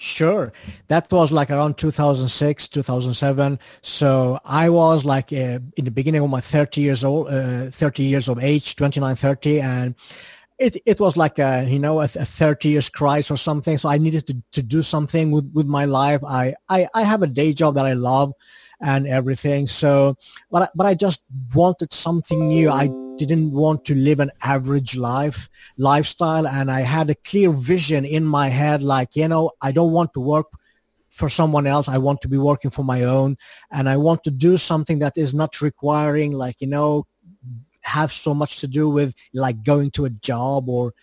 Sure. 0.00 0.50
That 0.88 1.12
was 1.12 1.30
like 1.30 1.50
around 1.50 1.76
2006, 1.76 2.68
2007. 2.68 3.58
So 3.82 4.40
I 4.46 4.70
was 4.70 5.04
like 5.04 5.30
uh, 5.30 5.58
in 5.76 5.84
the 5.84 5.90
beginning 5.90 6.22
of 6.22 6.30
my 6.30 6.40
30 6.40 6.80
years 6.80 7.04
old, 7.04 7.28
uh, 7.28 7.70
30 7.70 8.04
years 8.04 8.26
of 8.26 8.42
age, 8.42 8.76
29, 8.76 9.14
30. 9.14 9.60
And 9.60 9.94
it, 10.58 10.78
it 10.86 11.00
was 11.00 11.18
like 11.18 11.38
a, 11.38 11.66
you 11.68 11.78
know, 11.78 12.00
a, 12.00 12.04
a 12.04 12.24
30 12.24 12.70
years 12.70 12.88
crisis 12.88 13.30
or 13.30 13.36
something. 13.36 13.76
So 13.76 13.90
I 13.90 13.98
needed 13.98 14.26
to, 14.28 14.42
to 14.52 14.62
do 14.62 14.82
something 14.82 15.32
with, 15.32 15.50
with 15.52 15.66
my 15.66 15.84
life. 15.84 16.24
I, 16.26 16.54
I, 16.70 16.88
I 16.94 17.02
have 17.02 17.22
a 17.22 17.26
day 17.26 17.52
job 17.52 17.74
that 17.74 17.84
I 17.84 17.92
love 17.92 18.32
and 18.80 19.06
everything. 19.06 19.66
So, 19.66 20.16
but 20.50 20.70
but 20.74 20.86
I 20.86 20.94
just 20.94 21.22
wanted 21.54 21.92
something 21.92 22.48
new. 22.48 22.70
I 22.70 22.88
didn't 23.26 23.52
want 23.52 23.84
to 23.86 23.94
live 23.94 24.20
an 24.20 24.30
average 24.42 24.96
life 24.96 25.48
lifestyle, 25.76 26.46
and 26.46 26.70
I 26.70 26.80
had 26.80 27.10
a 27.10 27.14
clear 27.14 27.50
vision 27.50 28.04
in 28.04 28.24
my 28.24 28.48
head, 28.48 28.82
like 28.82 29.16
you 29.16 29.28
know, 29.28 29.52
I 29.60 29.72
don't 29.72 29.92
want 29.92 30.12
to 30.14 30.20
work 30.20 30.46
for 31.08 31.28
someone 31.28 31.66
else. 31.66 31.88
I 31.88 31.98
want 31.98 32.20
to 32.22 32.28
be 32.28 32.38
working 32.38 32.70
for 32.70 32.84
my 32.84 33.04
own, 33.04 33.36
and 33.70 33.88
I 33.88 33.96
want 33.96 34.24
to 34.24 34.30
do 34.30 34.56
something 34.56 35.00
that 35.00 35.16
is 35.16 35.34
not 35.34 35.60
requiring, 35.60 36.32
like 36.32 36.60
you 36.60 36.66
know, 36.66 37.06
have 37.82 38.12
so 38.12 38.34
much 38.34 38.58
to 38.60 38.66
do 38.66 38.88
with 38.88 39.14
like 39.34 39.62
going 39.62 39.90
to 39.92 40.04
a 40.04 40.10
job 40.10 40.68
or 40.68 40.94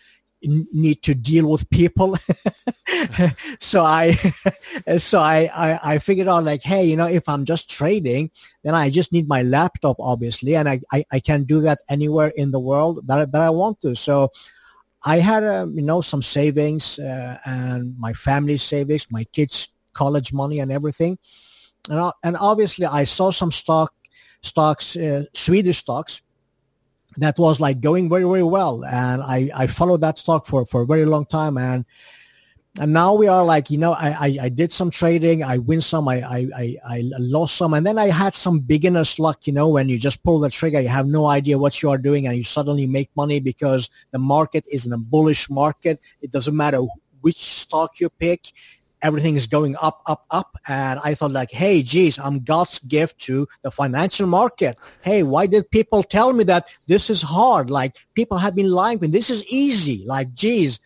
need 0.42 1.02
to 1.04 1.16
deal 1.16 1.48
with 1.50 1.70
people. 1.70 2.18
so 3.60 3.84
I, 3.84 4.12
so 4.98 5.20
I, 5.20 5.50
I, 5.54 5.80
I, 5.94 5.98
figured 5.98 6.28
out 6.28 6.44
like, 6.44 6.64
hey, 6.64 6.86
you 6.86 6.96
know, 6.96 7.08
if 7.08 7.28
I'm 7.28 7.46
just 7.46 7.70
trading, 7.70 8.32
then 8.64 8.76
I 8.76 8.90
just 8.90 9.12
need 9.12 9.28
my 9.28 9.44
laptop, 9.44 9.98
obviously, 10.00 10.56
and 10.56 10.70
I, 10.70 10.82
I, 10.92 11.06
I 11.12 11.20
can 11.20 11.44
do 11.44 11.62
that 11.62 11.80
anywhere 11.90 12.30
in 12.36 12.52
the 12.52 12.60
world 12.60 13.06
that, 13.08 13.32
that 13.32 13.42
I 13.42 13.50
want 13.50 13.82
to. 13.82 13.96
So 13.96 14.32
I 15.04 15.20
had, 15.20 15.44
um, 15.44 15.76
you 15.76 15.84
know, 15.84 16.02
some 16.02 16.22
savings 16.22 17.00
uh, 17.00 17.40
and 17.46 17.98
my 17.98 18.14
family's 18.14 18.64
savings, 18.64 19.08
my 19.10 19.24
kids' 19.26 19.70
college 19.94 20.34
money 20.34 20.60
and 20.60 20.72
everything. 20.72 21.18
And, 21.90 22.12
and 22.24 22.38
obviously 22.38 22.86
I 22.86 23.06
saw 23.06 23.32
some 23.32 23.52
stock, 23.52 23.94
stocks, 24.42 24.96
uh, 24.96 25.24
Swedish 25.34 25.80
stocks 25.80 26.22
that 27.18 27.38
was 27.38 27.60
like 27.60 27.82
going 27.82 28.10
very 28.10 28.24
very 28.24 28.44
well 28.44 28.84
and 28.86 29.22
i 29.24 29.50
i 29.56 29.68
followed 29.68 30.02
that 30.02 30.18
stock 30.18 30.46
for 30.46 30.66
for 30.66 30.82
a 30.82 30.86
very 30.86 31.06
long 31.06 31.26
time 31.26 31.58
and 31.58 31.86
and 32.80 32.94
now 32.94 33.14
we 33.14 33.28
are 33.28 33.44
like 33.44 33.72
you 33.72 33.78
know 33.78 33.94
I, 33.94 34.10
I, 34.10 34.38
I 34.44 34.50
did 34.50 34.72
some 34.72 34.92
trading 34.92 35.44
i 35.44 35.58
win 35.58 35.82
some 35.82 36.08
I, 36.08 36.48
I 36.56 36.78
i 36.86 37.04
lost 37.18 37.58
some 37.58 37.74
and 37.74 37.86
then 37.86 37.98
i 37.98 38.08
had 38.08 38.34
some 38.34 38.60
beginner's 38.60 39.18
luck 39.18 39.48
you 39.48 39.54
know 39.54 39.70
when 39.70 39.90
you 39.90 39.98
just 39.98 40.24
pull 40.24 40.40
the 40.40 40.50
trigger 40.50 40.80
you 40.80 40.90
have 40.90 41.08
no 41.08 41.26
idea 41.26 41.58
what 41.58 41.82
you 41.82 41.90
are 41.90 41.98
doing 41.98 42.28
and 42.28 42.38
you 42.38 42.44
suddenly 42.44 42.86
make 42.86 43.10
money 43.16 43.40
because 43.40 43.90
the 44.12 44.20
market 44.20 44.64
is 44.72 44.86
in 44.86 44.94
a 44.94 44.98
bullish 44.98 45.50
market. 45.50 46.02
It 46.22 46.32
doesn't 46.32 46.56
matter 46.56 46.82
which 47.22 47.44
stock 47.44 48.00
you 48.00 48.10
pick 48.10 48.52
everything 49.02 49.36
is 49.36 49.48
going 49.48 49.76
up, 49.82 50.02
up, 50.06 50.26
up. 50.32 50.58
And 50.68 51.00
I 51.04 51.14
thought 51.14 51.32
like, 51.32 51.52
hey, 51.52 51.84
geez, 51.84 52.18
I'm 52.20 52.44
God's 52.44 52.80
gift 52.80 53.20
to 53.22 53.48
the 53.62 53.72
financial 53.72 54.28
market. 54.28 54.78
Hey, 55.02 55.24
why 55.24 55.48
did 55.48 55.70
people 55.72 56.04
tell 56.04 56.34
me 56.34 56.44
that 56.46 56.68
this 56.88 57.10
is 57.10 57.22
hard? 57.22 57.70
Like 57.70 57.96
people 58.14 58.38
have 58.38 58.56
been 58.56 58.72
lying 58.72 59.00
to 59.00 59.04
me. 59.04 59.12
This 59.12 59.30
is 59.30 59.46
easy. 59.48 60.04
Like, 60.06 60.34
geez, 60.34 60.80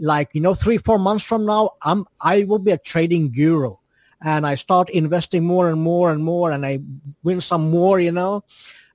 like, 0.00 0.30
you 0.32 0.40
know, 0.40 0.54
three, 0.54 0.78
four 0.78 0.98
months 0.98 1.24
from 1.24 1.44
now, 1.46 1.70
I'm, 1.82 2.06
I 2.20 2.44
will 2.44 2.58
be 2.58 2.70
a 2.70 2.78
trading 2.78 3.32
guru. 3.32 3.76
And 4.22 4.46
I 4.46 4.54
start 4.54 4.90
investing 4.90 5.44
more 5.44 5.70
and 5.70 5.80
more 5.80 6.10
and 6.10 6.22
more 6.22 6.50
and 6.52 6.66
I 6.66 6.80
win 7.22 7.40
some 7.40 7.70
more, 7.70 8.00
you 8.00 8.12
know. 8.12 8.44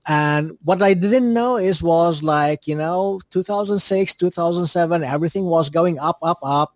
And 0.07 0.55
what 0.63 0.83
I 0.83 0.93
didn't 0.93 1.33
know 1.33 1.57
is 1.57 1.81
was 1.81 2.21
like, 2.21 2.67
you 2.67 2.75
know, 2.75 3.19
2006, 3.31 4.13
2007, 4.13 5.03
everything 5.03 5.45
was 5.45 5.71
going 5.71 5.97
up, 5.97 6.19
up, 6.21 6.37
up 6.43 6.75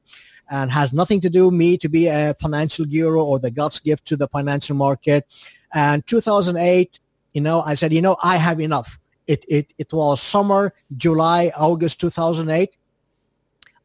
and 0.49 0.71
has 0.71 0.91
nothing 0.91 1.21
to 1.21 1.29
do 1.29 1.51
me 1.51 1.77
to 1.77 1.87
be 1.89 2.07
a 2.07 2.35
financial 2.39 2.85
guru 2.85 3.21
or 3.21 3.39
the 3.39 3.51
God's 3.51 3.79
gift 3.79 4.05
to 4.07 4.15
the 4.15 4.27
financial 4.27 4.75
market. 4.75 5.25
And 5.73 6.05
2008, 6.07 6.99
you 7.33 7.41
know, 7.41 7.61
I 7.61 7.75
said, 7.75 7.93
you 7.93 8.01
know, 8.01 8.17
I 8.23 8.37
have 8.37 8.59
enough. 8.59 8.99
It, 9.27 9.45
it, 9.47 9.73
it 9.77 9.93
was 9.93 10.21
summer, 10.21 10.73
July, 10.97 11.51
August 11.55 11.99
2008. 11.99 12.75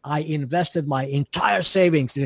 I 0.02 0.20
invested 0.20 0.86
my 0.88 1.04
entire 1.04 1.62
savings. 1.62 2.16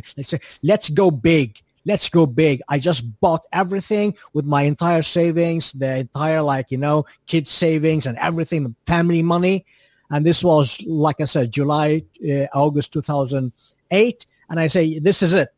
Let's 0.63 0.91
go 0.91 1.11
big. 1.11 1.61
Let's 1.85 2.09
go 2.09 2.27
big. 2.27 2.61
I 2.69 2.79
just 2.79 3.21
bought 3.21 3.47
everything 3.53 4.15
with 4.35 4.45
my 4.45 4.63
entire 4.63 5.03
savings, 5.03 5.73
the 5.73 5.99
entire 5.99 6.43
like, 6.43 6.71
you 6.71 6.79
know, 6.79 7.07
kids 7.27 7.51
savings 7.51 8.07
and 8.07 8.19
everything, 8.19 8.75
family 8.87 9.23
money. 9.23 9.65
And 10.11 10.25
this 10.25 10.43
was, 10.45 10.81
like 10.83 11.21
I 11.21 11.25
said, 11.25 11.53
July, 11.53 12.03
uh, 12.29 12.47
August 12.55 12.93
2008 12.93 13.53
eight, 13.91 14.27
and 14.49 14.59
I 14.59 14.67
say, 14.67 14.99
this 14.99 15.23
is 15.23 15.33
it. 15.33 15.53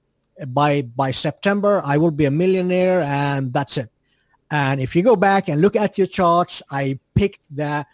By 0.46 0.82
by 0.82 1.10
September, 1.10 1.82
I 1.84 1.98
will 1.98 2.10
be 2.10 2.24
a 2.24 2.30
millionaire, 2.30 3.02
and 3.02 3.52
that's 3.52 3.76
it. 3.76 3.90
And 4.50 4.80
if 4.80 4.96
you 4.96 5.02
go 5.02 5.14
back 5.14 5.48
and 5.48 5.60
look 5.60 5.76
at 5.76 5.98
your 5.98 6.06
charts, 6.06 6.62
I 6.70 6.98
picked 7.14 7.44
the 7.54 7.84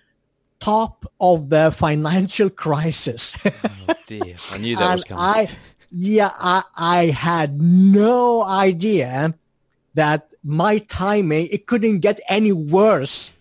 top 0.61 1.05
of 1.21 1.49
the 1.49 1.71
financial 1.77 2.49
crisis. 2.51 3.37
oh 3.45 3.95
dear, 4.07 4.37
I 4.53 4.59
knew 4.59 4.77
that 4.77 4.95
was 4.95 5.05
coming. 5.05 5.23
I, 5.23 5.49
yeah, 5.91 6.31
I, 6.39 6.63
I 6.77 7.05
had 7.07 7.61
no 7.61 8.45
idea 8.45 9.35
that 9.95 10.33
my 10.45 10.79
timing 10.79 11.49
it 11.49 11.67
couldn't 11.67 12.01
get 12.01 12.21
any 12.29 12.53
worse, 12.53 13.33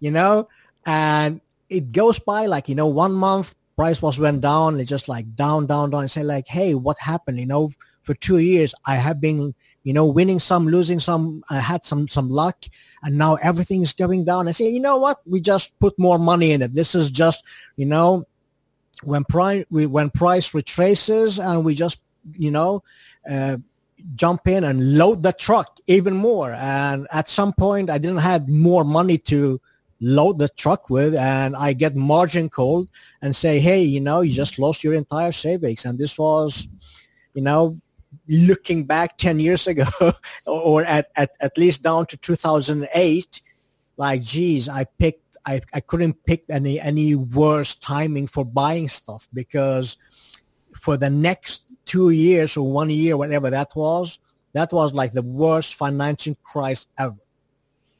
you 0.00 0.10
know. 0.10 0.48
And 0.84 1.40
it 1.68 1.92
goes 1.92 2.18
by 2.18 2.46
like 2.46 2.68
you 2.68 2.74
know 2.74 2.88
one 2.88 3.12
month, 3.12 3.54
price 3.80 4.02
was 4.02 4.20
went 4.20 4.42
down. 4.42 4.78
It's 4.78 4.90
just 4.90 5.08
like 5.08 5.34
down, 5.34 5.64
down, 5.64 5.88
down. 5.88 6.02
And 6.02 6.10
say 6.10 6.22
like, 6.22 6.46
hey, 6.46 6.74
what 6.74 6.98
happened? 6.98 7.38
You 7.38 7.46
know, 7.46 7.70
for 8.02 8.12
two 8.12 8.36
years 8.36 8.74
I 8.84 8.96
have 8.96 9.22
been, 9.22 9.54
you 9.84 9.94
know, 9.94 10.04
winning 10.04 10.38
some, 10.38 10.68
losing 10.68 11.00
some. 11.00 11.42
I 11.48 11.60
had 11.60 11.86
some 11.86 12.06
some 12.06 12.28
luck, 12.28 12.66
and 13.02 13.16
now 13.16 13.36
everything 13.36 13.80
is 13.80 13.94
going 13.94 14.26
down. 14.26 14.48
I 14.48 14.50
say, 14.50 14.68
you 14.68 14.80
know 14.80 14.98
what? 14.98 15.22
We 15.24 15.40
just 15.40 15.66
put 15.78 15.98
more 15.98 16.18
money 16.18 16.52
in 16.52 16.60
it. 16.60 16.74
This 16.74 16.94
is 16.94 17.10
just, 17.10 17.42
you 17.76 17.86
know, 17.86 18.26
when 19.02 19.24
price 19.24 19.64
we 19.70 19.86
when 19.86 20.10
price 20.10 20.52
retraces, 20.52 21.38
and 21.38 21.64
we 21.64 21.74
just, 21.74 22.02
you 22.36 22.50
know. 22.50 22.82
Uh, 23.30 23.56
jump 24.14 24.48
in 24.48 24.64
and 24.64 24.96
load 24.96 25.22
the 25.22 25.30
truck 25.30 25.78
even 25.86 26.14
more 26.14 26.54
and 26.54 27.06
at 27.12 27.28
some 27.28 27.52
point 27.52 27.90
i 27.90 27.98
didn't 27.98 28.24
have 28.32 28.48
more 28.48 28.82
money 28.82 29.18
to 29.18 29.60
load 30.00 30.38
the 30.38 30.48
truck 30.48 30.88
with 30.88 31.14
and 31.14 31.54
I 31.54 31.72
get 31.72 31.94
margin 31.94 32.48
called 32.48 32.88
and 33.22 33.34
say, 33.36 33.60
hey, 33.60 33.82
you 33.82 34.00
know, 34.00 34.22
you 34.22 34.32
just 34.32 34.58
lost 34.58 34.82
your 34.82 34.94
entire 34.94 35.32
savings. 35.32 35.84
And 35.84 35.98
this 35.98 36.18
was, 36.18 36.68
you 37.34 37.42
know, 37.42 37.78
looking 38.28 38.84
back 38.84 39.18
10 39.18 39.38
years 39.38 39.66
ago 39.66 39.84
or 40.46 40.84
at, 40.84 41.10
at, 41.16 41.30
at 41.40 41.56
least 41.58 41.82
down 41.82 42.06
to 42.06 42.16
2008, 42.16 43.42
like, 43.96 44.22
geez, 44.22 44.68
I 44.68 44.84
picked, 44.84 45.36
I, 45.46 45.60
I 45.74 45.80
couldn't 45.80 46.24
pick 46.24 46.44
any, 46.48 46.80
any 46.80 47.14
worse 47.14 47.74
timing 47.74 48.26
for 48.26 48.44
buying 48.44 48.88
stuff 48.88 49.28
because 49.34 49.98
for 50.74 50.96
the 50.96 51.10
next 51.10 51.64
two 51.84 52.10
years 52.10 52.56
or 52.56 52.70
one 52.70 52.88
year, 52.88 53.16
whatever 53.16 53.50
that 53.50 53.70
was, 53.74 54.18
that 54.52 54.72
was 54.72 54.94
like 54.94 55.12
the 55.12 55.22
worst 55.22 55.74
financial 55.74 56.34
crisis 56.42 56.86
ever. 56.98 57.16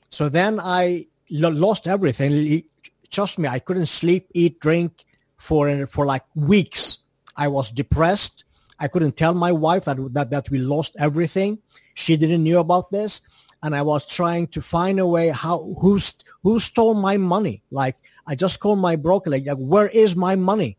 So 0.09 0.29
then 0.29 0.59
I 0.61 1.07
lost 1.31 1.87
everything. 1.87 2.63
Trust 3.11 3.39
me, 3.39 3.49
I 3.49 3.59
couldn't 3.59 3.87
sleep, 3.87 4.29
eat, 4.35 4.61
drink 4.61 5.05
for 5.37 5.87
for 5.87 6.07
like 6.07 6.25
weeks. 6.35 6.99
I 7.37 7.49
was 7.49 7.71
depressed. 7.71 8.45
I 8.79 8.89
couldn't 8.89 9.17
tell 9.17 9.35
my 9.35 9.53
wife 9.53 9.85
that 9.85 9.99
that, 10.15 10.31
that 10.31 10.51
we 10.51 10.59
lost 10.59 10.97
everything. 10.99 11.59
She 11.95 12.17
didn't 12.17 12.43
knew 12.43 12.59
about 12.59 12.91
this, 12.91 13.21
and 13.63 13.75
I 13.75 13.83
was 13.83 14.07
trying 14.07 14.49
to 14.49 14.61
find 14.61 15.01
a 15.01 15.07
way 15.07 15.29
how 15.29 15.75
who's 15.81 16.15
who 16.43 16.59
stole 16.59 16.95
my 16.95 17.17
money. 17.17 17.63
Like 17.71 17.97
I 18.27 18.35
just 18.35 18.61
called 18.61 18.79
my 18.79 18.97
broker, 18.97 19.31
like, 19.31 19.47
like 19.47 19.59
where 19.59 19.89
is 19.89 20.17
my 20.17 20.37
money? 20.37 20.77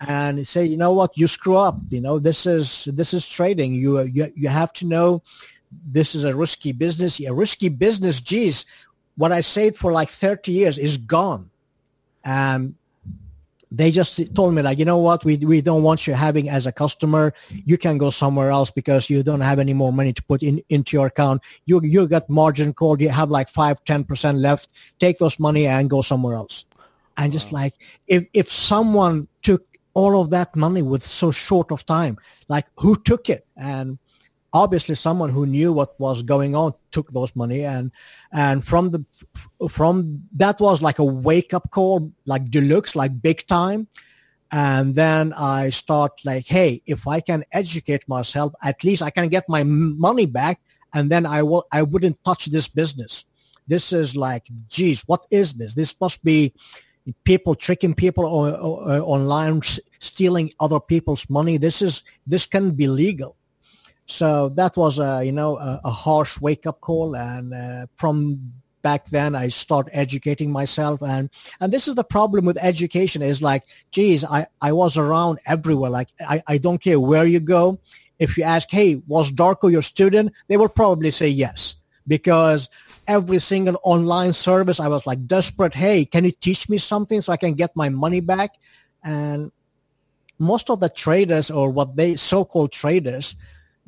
And 0.00 0.46
said, 0.46 0.68
you 0.68 0.76
know 0.76 0.92
what, 0.92 1.18
you 1.18 1.26
screw 1.26 1.56
up. 1.56 1.76
You 1.90 2.00
know 2.00 2.18
this 2.18 2.46
is 2.46 2.88
this 2.92 3.12
is 3.12 3.28
trading. 3.28 3.74
You 3.74 4.02
you 4.02 4.32
you 4.36 4.48
have 4.48 4.72
to 4.74 4.86
know 4.86 5.22
this 5.70 6.14
is 6.14 6.24
a 6.24 6.34
risky 6.34 6.72
business. 6.72 7.20
A 7.20 7.32
risky 7.32 7.68
business, 7.68 8.20
geez, 8.20 8.64
what 9.18 9.32
I 9.32 9.40
saved 9.40 9.76
for 9.76 9.92
like 9.92 10.08
30 10.08 10.52
years 10.52 10.78
is 10.78 10.96
gone. 10.96 11.50
And 12.24 12.76
they 13.70 13.90
just 13.90 14.34
told 14.34 14.54
me 14.54 14.62
like, 14.62 14.78
you 14.78 14.84
know 14.84 14.98
what, 14.98 15.24
we, 15.24 15.36
we 15.38 15.60
don't 15.60 15.82
want 15.82 16.06
you 16.06 16.14
having 16.14 16.48
as 16.48 16.66
a 16.66 16.72
customer. 16.72 17.34
You 17.50 17.76
can 17.76 17.98
go 17.98 18.10
somewhere 18.10 18.50
else 18.50 18.70
because 18.70 19.10
you 19.10 19.24
don't 19.24 19.40
have 19.40 19.58
any 19.58 19.74
more 19.74 19.92
money 19.92 20.12
to 20.12 20.22
put 20.22 20.44
in 20.44 20.62
into 20.68 20.96
your 20.96 21.06
account. 21.06 21.42
You 21.66 21.82
you 21.82 22.06
got 22.06 22.30
margin 22.30 22.72
called. 22.72 23.00
You 23.00 23.10
have 23.10 23.28
like 23.28 23.48
five, 23.50 23.84
ten 23.84 24.04
percent 24.04 24.38
left. 24.38 24.70
Take 25.00 25.18
those 25.18 25.38
money 25.38 25.66
and 25.66 25.90
go 25.90 26.00
somewhere 26.00 26.36
else. 26.36 26.64
And 27.16 27.32
just 27.32 27.52
like 27.52 27.74
if 28.06 28.24
if 28.32 28.50
someone 28.50 29.26
took 29.42 29.66
all 29.94 30.20
of 30.20 30.30
that 30.30 30.54
money 30.54 30.80
with 30.80 31.04
so 31.04 31.30
short 31.32 31.72
of 31.72 31.84
time, 31.84 32.18
like 32.48 32.66
who 32.78 32.94
took 32.94 33.28
it? 33.28 33.44
And 33.56 33.98
obviously 34.64 34.94
someone 34.94 35.30
who 35.36 35.44
knew 35.54 35.70
what 35.78 35.90
was 35.98 36.22
going 36.34 36.52
on 36.62 36.72
took 36.90 37.08
those 37.12 37.32
money 37.42 37.60
and 37.74 37.86
and 38.32 38.64
from 38.70 38.84
the 38.94 39.00
from 39.68 39.94
that 40.42 40.56
was 40.66 40.82
like 40.88 40.98
a 40.98 41.08
wake 41.28 41.52
up 41.58 41.66
call 41.76 42.12
like 42.32 42.44
deluxe 42.56 42.92
like 43.02 43.12
big 43.28 43.46
time 43.46 43.82
And 44.50 44.94
then 44.94 45.32
I 45.34 45.70
start 45.70 46.12
like, 46.24 46.46
hey, 46.46 46.82
if 46.86 47.06
I 47.06 47.20
can 47.20 47.44
educate 47.52 48.08
myself, 48.08 48.54
at 48.62 48.82
least 48.82 49.02
I 49.02 49.10
can 49.10 49.28
get 49.28 49.48
my 49.48 49.62
money 49.64 50.26
back 50.26 50.60
and 50.94 51.10
then 51.10 51.26
I 51.26 51.42
will, 51.42 51.66
I 51.70 51.82
wouldn't 51.82 52.22
touch 52.24 52.46
this 52.46 52.68
business. 52.68 53.24
This 53.66 53.92
is 53.92 54.16
like, 54.16 54.48
geez, 54.68 55.02
what 55.06 55.26
is 55.30 55.54
this? 55.54 55.74
This 55.74 55.94
must 56.00 56.24
be 56.24 56.54
people 57.24 57.54
tricking 57.54 57.94
people 57.94 58.24
online, 58.24 59.60
stealing 59.98 60.52
other 60.60 60.80
people's 60.80 61.28
money. 61.28 61.58
This 61.58 61.82
is, 61.82 62.02
this 62.26 62.46
can 62.46 62.70
be 62.70 62.86
legal. 62.86 63.36
So 64.08 64.48
that 64.50 64.76
was 64.76 64.98
a, 64.98 65.22
you 65.22 65.32
know, 65.32 65.58
a, 65.58 65.80
a 65.84 65.90
harsh 65.90 66.40
wake 66.40 66.66
up 66.66 66.80
call. 66.80 67.14
And 67.14 67.52
uh, 67.52 67.86
from 67.96 68.52
back 68.82 69.06
then 69.10 69.34
I 69.34 69.48
start 69.48 69.88
educating 69.92 70.50
myself. 70.50 71.02
And 71.02 71.28
and 71.60 71.72
this 71.72 71.86
is 71.88 71.94
the 71.94 72.04
problem 72.04 72.46
with 72.46 72.56
education 72.60 73.22
is 73.22 73.42
like 73.42 73.64
geez 73.90 74.24
I, 74.24 74.46
I 74.62 74.72
was 74.72 74.96
around 74.96 75.40
everywhere. 75.46 75.90
Like 75.90 76.08
I, 76.20 76.42
I 76.46 76.58
don't 76.58 76.80
care 76.80 76.98
where 76.98 77.26
you 77.26 77.40
go. 77.40 77.78
If 78.18 78.38
you 78.38 78.44
ask 78.44 78.70
hey 78.70 79.02
was 79.06 79.30
Darko 79.30 79.70
your 79.70 79.82
student? 79.82 80.32
They 80.48 80.56
will 80.56 80.70
probably 80.70 81.10
say 81.10 81.28
yes. 81.28 81.76
Because 82.06 82.70
every 83.06 83.38
single 83.38 83.78
online 83.84 84.32
service 84.32 84.80
I 84.80 84.88
was 84.88 85.06
like 85.06 85.26
desperate 85.26 85.74
hey 85.74 86.06
can 86.06 86.24
you 86.24 86.32
teach 86.32 86.70
me 86.70 86.78
something 86.78 87.20
so 87.20 87.32
I 87.32 87.36
can 87.36 87.54
get 87.54 87.76
my 87.76 87.90
money 87.90 88.20
back? 88.20 88.54
And 89.04 89.52
most 90.38 90.70
of 90.70 90.80
the 90.80 90.88
traders 90.88 91.50
or 91.50 91.68
what 91.68 91.96
they 91.96 92.16
so-called 92.16 92.72
traders 92.72 93.36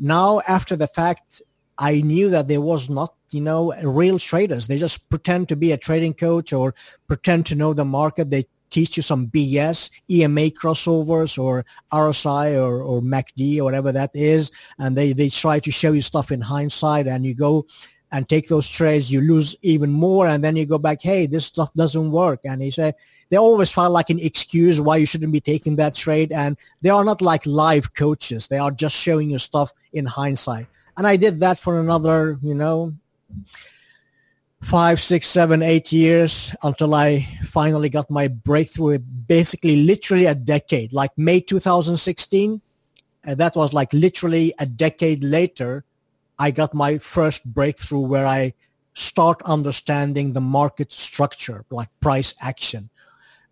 now 0.01 0.41
after 0.49 0.75
the 0.75 0.87
fact 0.87 1.43
I 1.79 2.03
knew 2.03 2.29
that 2.29 2.47
there 2.47 2.61
was 2.61 2.91
not, 2.91 3.15
you 3.31 3.41
know, 3.41 3.73
real 3.83 4.19
traders. 4.19 4.67
They 4.67 4.77
just 4.77 5.09
pretend 5.09 5.49
to 5.49 5.57
be 5.57 5.73
a 5.73 5.79
trading 5.79 6.13
coach 6.13 6.53
or 6.53 6.75
pretend 7.07 7.47
to 7.47 7.55
know 7.55 7.73
the 7.73 7.87
market. 7.87 8.29
They 8.29 8.47
teach 8.69 8.97
you 8.99 9.03
some 9.03 9.29
BS, 9.29 9.91
EMA 10.11 10.51
crossovers 10.51 11.39
or 11.39 11.65
RSI 11.93 12.55
or, 12.55 12.83
or 12.83 13.01
MACD 13.01 13.59
or 13.59 13.65
whatever 13.65 13.93
that 13.93 14.11
is. 14.13 14.53
And 14.79 14.97
they, 14.97 15.15
they 15.15 15.31
try 15.31 15.59
to 15.59 15.71
show 15.71 15.93
you 15.93 16.03
stuff 16.03 16.31
in 16.31 16.43
hindsight 16.43 17.07
and 17.07 17.25
you 17.25 17.35
go 17.35 17.67
and 18.13 18.29
take 18.29 18.49
those 18.49 18.69
trades, 18.69 19.11
you 19.11 19.23
lose 19.23 19.57
even 19.63 19.91
more. 19.91 20.27
And 20.27 20.45
then 20.45 20.57
you 20.57 20.67
go 20.67 20.79
back, 20.79 21.01
hey, 21.01 21.27
this 21.27 21.47
stuff 21.47 21.73
doesn't 21.75 22.11
work. 22.11 22.41
And 22.45 22.61
he 22.61 22.71
said, 22.71 22.95
they 23.31 23.37
always 23.37 23.71
find 23.71 23.93
like 23.93 24.11
an 24.11 24.19
excuse 24.19 24.81
why 24.81 24.97
you 24.97 25.07
shouldn't 25.07 25.33
be 25.33 25.41
taking 25.41 25.77
that 25.77 25.95
trade. 25.95 26.33
And 26.33 26.57
they 26.83 26.91
are 26.91 27.05
not 27.05 27.23
like 27.23 27.47
live 27.47 27.95
coaches. 27.95 28.49
They 28.49 28.59
are 28.59 28.73
just 28.73 28.97
showing 28.97 29.31
you 29.31 29.39
stuff 29.39 29.73
in 29.93 30.05
hindsight. 30.05 30.67
And 30.97 31.07
I 31.07 31.17
did 31.17 31.41
that 31.41 31.59
for 31.59 31.81
another, 31.81 32.39
you 32.43 32.55
know, 32.55 32.93
five, 34.63 35.01
six, 35.01 35.29
seven, 35.29 35.63
eight 35.63 35.93
years 35.93 36.55
until 36.63 36.95
I 36.95 37.27
finally 37.45 37.89
got 37.89 38.11
my 38.11 38.29
breakthrough. 38.29 38.99
Basically, 38.99 39.77
literally 39.77 40.27
a 40.27 40.35
decade, 40.35 40.93
like 40.93 41.17
May 41.17 41.41
2016. 41.41 42.61
And 43.23 43.39
that 43.39 43.55
was 43.55 43.73
like 43.73 43.93
literally 43.93 44.53
a 44.59 44.67
decade 44.67 45.23
later. 45.23 45.85
I 46.39 46.51
got 46.51 46.75
my 46.75 46.99
first 46.99 47.45
breakthrough 47.45 48.01
where 48.01 48.27
I 48.27 48.55
start 48.95 49.41
understanding 49.45 50.33
the 50.33 50.41
market 50.41 50.93
structure, 50.93 51.65
like 51.71 51.89
price 52.01 52.35
action. 52.41 52.91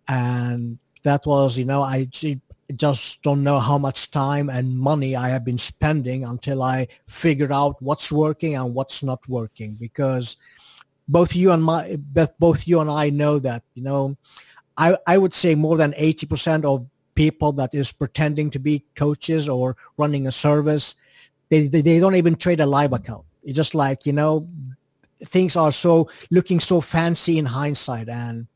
And 0.09 0.79
that 1.03 1.25
was, 1.25 1.57
you 1.57 1.65
know, 1.65 1.81
I 1.83 2.09
just 2.75 3.21
don't 3.21 3.43
know 3.43 3.59
how 3.59 3.77
much 3.77 4.11
time 4.11 4.49
and 4.49 4.77
money 4.77 5.15
I 5.15 5.29
have 5.29 5.45
been 5.45 5.57
spending 5.57 6.25
until 6.25 6.61
I 6.61 6.87
figured 7.07 7.51
out 7.51 7.81
what's 7.81 8.11
working 8.11 8.55
and 8.55 8.73
what's 8.73 9.01
not 9.03 9.27
working. 9.29 9.75
Because 9.75 10.35
both 11.07 11.35
you 11.35 11.51
and 11.51 11.63
my 11.63 11.97
both 12.37 12.67
you 12.67 12.79
and 12.81 12.89
I 12.89 13.09
know 13.09 13.39
that 13.39 13.63
you 13.73 13.83
know 13.83 14.15
I 14.77 14.97
I 15.07 15.17
would 15.17 15.33
say 15.33 15.55
more 15.55 15.77
than 15.77 15.93
80% 15.93 16.65
of 16.65 16.85
people 17.15 17.51
that 17.53 17.73
is 17.73 17.91
pretending 17.91 18.51
to 18.51 18.59
be 18.59 18.85
coaches 18.95 19.49
or 19.49 19.75
running 19.97 20.27
a 20.27 20.31
service 20.31 20.95
they 21.49 21.67
they, 21.67 21.81
they 21.81 21.99
don't 21.99 22.15
even 22.15 22.35
trade 22.35 22.61
a 22.61 22.65
live 22.65 22.93
account. 22.93 23.25
It's 23.43 23.55
just 23.55 23.75
like 23.75 24.05
you 24.05 24.13
know 24.13 24.47
things 25.25 25.55
are 25.55 25.71
so 25.71 26.09
looking 26.31 26.59
so 26.59 26.79
fancy 26.79 27.37
in 27.37 27.45
hindsight. 27.45 28.07
And 28.07 28.47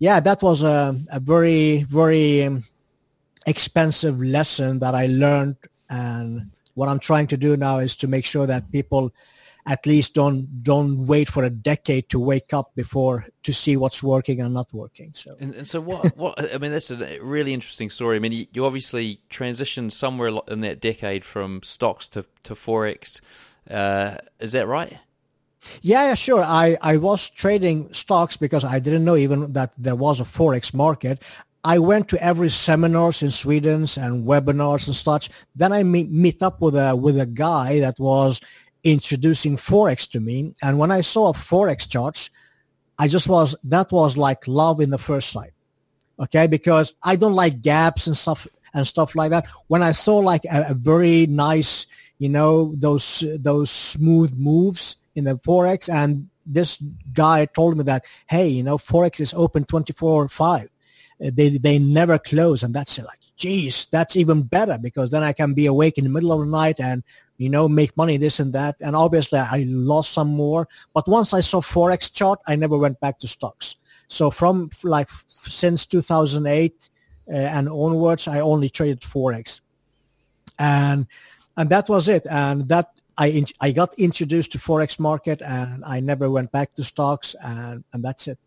yeah 0.00 0.18
that 0.18 0.42
was 0.42 0.64
a, 0.64 0.98
a 1.12 1.20
very 1.20 1.84
very 1.84 2.42
um, 2.42 2.64
expensive 3.46 4.20
lesson 4.20 4.78
that 4.80 4.94
I 4.94 5.06
learned. 5.06 5.56
And 5.88 6.50
what 6.74 6.88
I'm 6.88 7.00
trying 7.00 7.26
to 7.28 7.36
do 7.36 7.56
now 7.56 7.78
is 7.78 7.96
to 7.96 8.08
make 8.08 8.24
sure 8.24 8.46
that 8.46 8.70
people 8.72 9.12
at 9.66 9.84
least 9.84 10.14
don't 10.14 10.62
don't 10.62 11.06
wait 11.06 11.28
for 11.28 11.44
a 11.44 11.50
decade 11.50 12.08
to 12.08 12.18
wake 12.18 12.54
up 12.54 12.74
before 12.74 13.26
to 13.42 13.52
see 13.52 13.76
what's 13.76 14.02
working 14.02 14.40
and 14.40 14.54
not 14.54 14.72
working. 14.72 15.12
So 15.12 15.36
and, 15.38 15.54
and 15.54 15.68
so 15.68 15.80
what 15.80 16.16
what 16.22 16.54
I 16.54 16.58
mean 16.58 16.72
that's 16.72 16.90
a 16.90 17.18
really 17.20 17.52
interesting 17.52 17.90
story. 17.90 18.16
I 18.16 18.20
mean 18.20 18.32
you, 18.32 18.46
you, 18.52 18.64
obviously 18.64 19.20
transitioned 19.28 19.92
somewhere 19.92 20.32
in 20.48 20.60
that 20.62 20.80
decade 20.80 21.24
from 21.24 21.62
stocks 21.62 22.08
to 22.10 22.24
to 22.44 22.54
forex. 22.54 23.20
Uh, 23.68 24.16
is 24.40 24.52
that 24.52 24.66
right? 24.66 24.98
Yeah, 25.82 26.14
sure. 26.14 26.42
I, 26.42 26.76
I 26.80 26.96
was 26.96 27.28
trading 27.28 27.92
stocks 27.92 28.36
because 28.36 28.64
I 28.64 28.78
didn't 28.78 29.04
know 29.04 29.16
even 29.16 29.52
that 29.52 29.72
there 29.76 29.94
was 29.94 30.20
a 30.20 30.24
forex 30.24 30.72
market. 30.72 31.22
I 31.62 31.78
went 31.78 32.08
to 32.08 32.22
every 32.22 32.48
seminars 32.48 33.22
in 33.22 33.30
Sweden 33.30 33.82
and 33.98 34.26
webinars 34.26 34.86
and 34.86 34.96
such. 34.96 35.28
Then 35.54 35.72
I 35.72 35.82
meet, 35.82 36.10
meet 36.10 36.42
up 36.42 36.60
with 36.60 36.74
a 36.74 36.96
with 36.96 37.20
a 37.20 37.26
guy 37.26 37.80
that 37.80 37.98
was 37.98 38.40
introducing 38.82 39.56
forex 39.56 40.10
to 40.12 40.20
me, 40.20 40.54
and 40.62 40.78
when 40.78 40.90
I 40.90 41.02
saw 41.02 41.28
a 41.28 41.34
forex 41.34 41.86
charts, 41.86 42.30
I 42.98 43.08
just 43.08 43.28
was 43.28 43.54
that 43.64 43.92
was 43.92 44.16
like 44.16 44.48
love 44.48 44.80
in 44.80 44.88
the 44.88 44.98
first 44.98 45.30
sight. 45.30 45.52
Okay, 46.18 46.46
because 46.46 46.94
I 47.02 47.16
don't 47.16 47.34
like 47.34 47.60
gaps 47.60 48.06
and 48.06 48.16
stuff 48.16 48.46
and 48.72 48.86
stuff 48.86 49.14
like 49.14 49.30
that. 49.30 49.46
When 49.66 49.82
I 49.82 49.92
saw 49.92 50.16
like 50.18 50.44
a, 50.46 50.70
a 50.70 50.74
very 50.74 51.26
nice, 51.26 51.86
you 52.18 52.30
know, 52.30 52.74
those 52.76 53.22
those 53.38 53.70
smooth 53.70 54.32
moves 54.34 54.96
in 55.14 55.24
the 55.24 55.36
forex, 55.36 55.92
and 55.92 56.28
this 56.46 56.82
guy 57.12 57.46
told 57.46 57.76
me 57.76 57.84
that, 57.84 58.04
hey, 58.26 58.48
you 58.48 58.62
know, 58.62 58.78
forex 58.78 59.20
is 59.20 59.34
open 59.34 59.64
twenty 59.64 59.92
four 59.92 60.28
five 60.28 60.68
they 61.20 61.50
they 61.58 61.78
never 61.78 62.18
close, 62.18 62.62
and 62.62 62.74
that's 62.74 62.98
like, 62.98 63.18
geez, 63.36 63.86
that's 63.90 64.16
even 64.16 64.42
better 64.42 64.78
because 64.78 65.10
then 65.10 65.22
I 65.22 65.32
can 65.32 65.52
be 65.54 65.66
awake 65.66 65.98
in 65.98 66.04
the 66.04 66.10
middle 66.10 66.32
of 66.32 66.40
the 66.40 66.46
night 66.46 66.80
and 66.80 67.02
you 67.36 67.50
know 67.50 67.68
make 67.68 67.96
money 67.96 68.16
this 68.16 68.40
and 68.40 68.52
that. 68.54 68.76
And 68.80 68.96
obviously, 68.96 69.38
I 69.38 69.64
lost 69.68 70.12
some 70.12 70.28
more, 70.28 70.66
but 70.94 71.06
once 71.06 71.34
I 71.34 71.40
saw 71.40 71.60
forex 71.60 72.12
chart, 72.12 72.40
I 72.46 72.56
never 72.56 72.78
went 72.78 73.00
back 73.00 73.18
to 73.20 73.28
stocks. 73.28 73.76
So 74.08 74.30
from 74.30 74.70
like 74.82 75.08
since 75.26 75.86
2008 75.86 76.88
uh, 77.28 77.36
and 77.36 77.68
onwards, 77.68 78.26
I 78.26 78.40
only 78.40 78.70
traded 78.70 79.00
forex, 79.00 79.60
and 80.58 81.06
and 81.56 81.68
that 81.68 81.88
was 81.90 82.08
it. 82.08 82.26
And 82.30 82.66
that 82.68 82.88
I 83.20 83.44
I 83.60 83.70
got 83.72 83.94
introduced 83.98 84.52
to 84.52 84.58
forex 84.58 84.98
market, 84.98 85.42
and 85.42 85.84
I 85.84 86.00
never 86.00 86.30
went 86.30 86.50
back 86.50 86.74
to 86.74 86.84
stocks, 86.84 87.36
and 87.42 87.84
and 87.92 88.02
that's 88.02 88.26
it. 88.26 88.38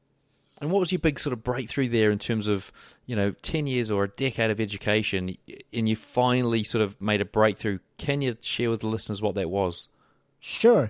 And 0.64 0.72
what 0.72 0.80
was 0.80 0.92
your 0.92 1.00
big 1.00 1.20
sort 1.20 1.34
of 1.34 1.44
breakthrough 1.44 1.90
there 1.90 2.10
in 2.10 2.20
terms 2.20 2.48
of, 2.48 2.72
you 3.06 3.18
know, 3.18 3.32
10 3.42 3.68
years 3.68 3.92
or 3.92 4.06
a 4.06 4.08
decade 4.08 4.50
of 4.50 4.62
education 4.62 5.36
and 5.74 5.90
you 5.90 5.96
finally 5.98 6.64
sort 6.64 6.82
of 6.82 7.02
made 7.02 7.20
a 7.20 7.26
breakthrough? 7.26 7.80
Can 7.98 8.22
you 8.22 8.38
share 8.40 8.70
with 8.70 8.80
the 8.80 8.88
listeners 8.88 9.22
what 9.22 9.36
that 9.36 9.50
was? 9.50 9.90
Sure. 10.40 10.90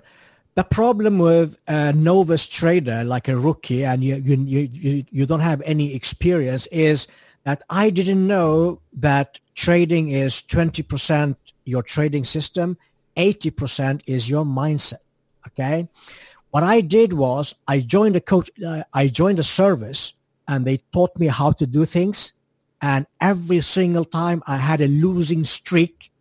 The 0.54 0.62
problem 0.62 1.18
with 1.18 1.56
a 1.66 1.92
novice 1.92 2.46
trader, 2.46 3.02
like 3.02 3.26
a 3.26 3.36
rookie, 3.36 3.84
and 3.84 4.04
you, 4.04 4.16
you, 4.16 4.68
you, 4.70 5.04
you 5.10 5.26
don't 5.26 5.40
have 5.40 5.60
any 5.62 5.92
experience 5.92 6.68
is 6.68 7.08
that 7.42 7.62
I 7.68 7.90
didn't 7.90 8.24
know 8.24 8.80
that 8.92 9.40
trading 9.56 10.10
is 10.10 10.34
20% 10.42 11.34
your 11.64 11.82
trading 11.82 12.22
system, 12.22 12.76
80% 13.16 14.02
is 14.06 14.28
your 14.28 14.44
mindset. 14.44 15.04
Okay. 15.48 15.88
What 16.50 16.62
I 16.62 16.80
did 16.80 17.12
was 17.12 17.54
I 17.66 17.80
joined 17.80 18.16
a 18.16 18.20
coach, 18.20 18.50
uh, 18.64 18.84
I 18.92 19.08
joined 19.08 19.40
a 19.40 19.44
service 19.44 20.14
and 20.46 20.64
they 20.64 20.78
taught 20.92 21.18
me 21.18 21.26
how 21.26 21.52
to 21.52 21.66
do 21.66 21.84
things. 21.84 22.32
And 22.80 23.06
every 23.20 23.60
single 23.60 24.04
time 24.04 24.42
I 24.46 24.56
had 24.56 24.80
a 24.80 24.88
losing 24.88 25.44
streak, 25.44 26.12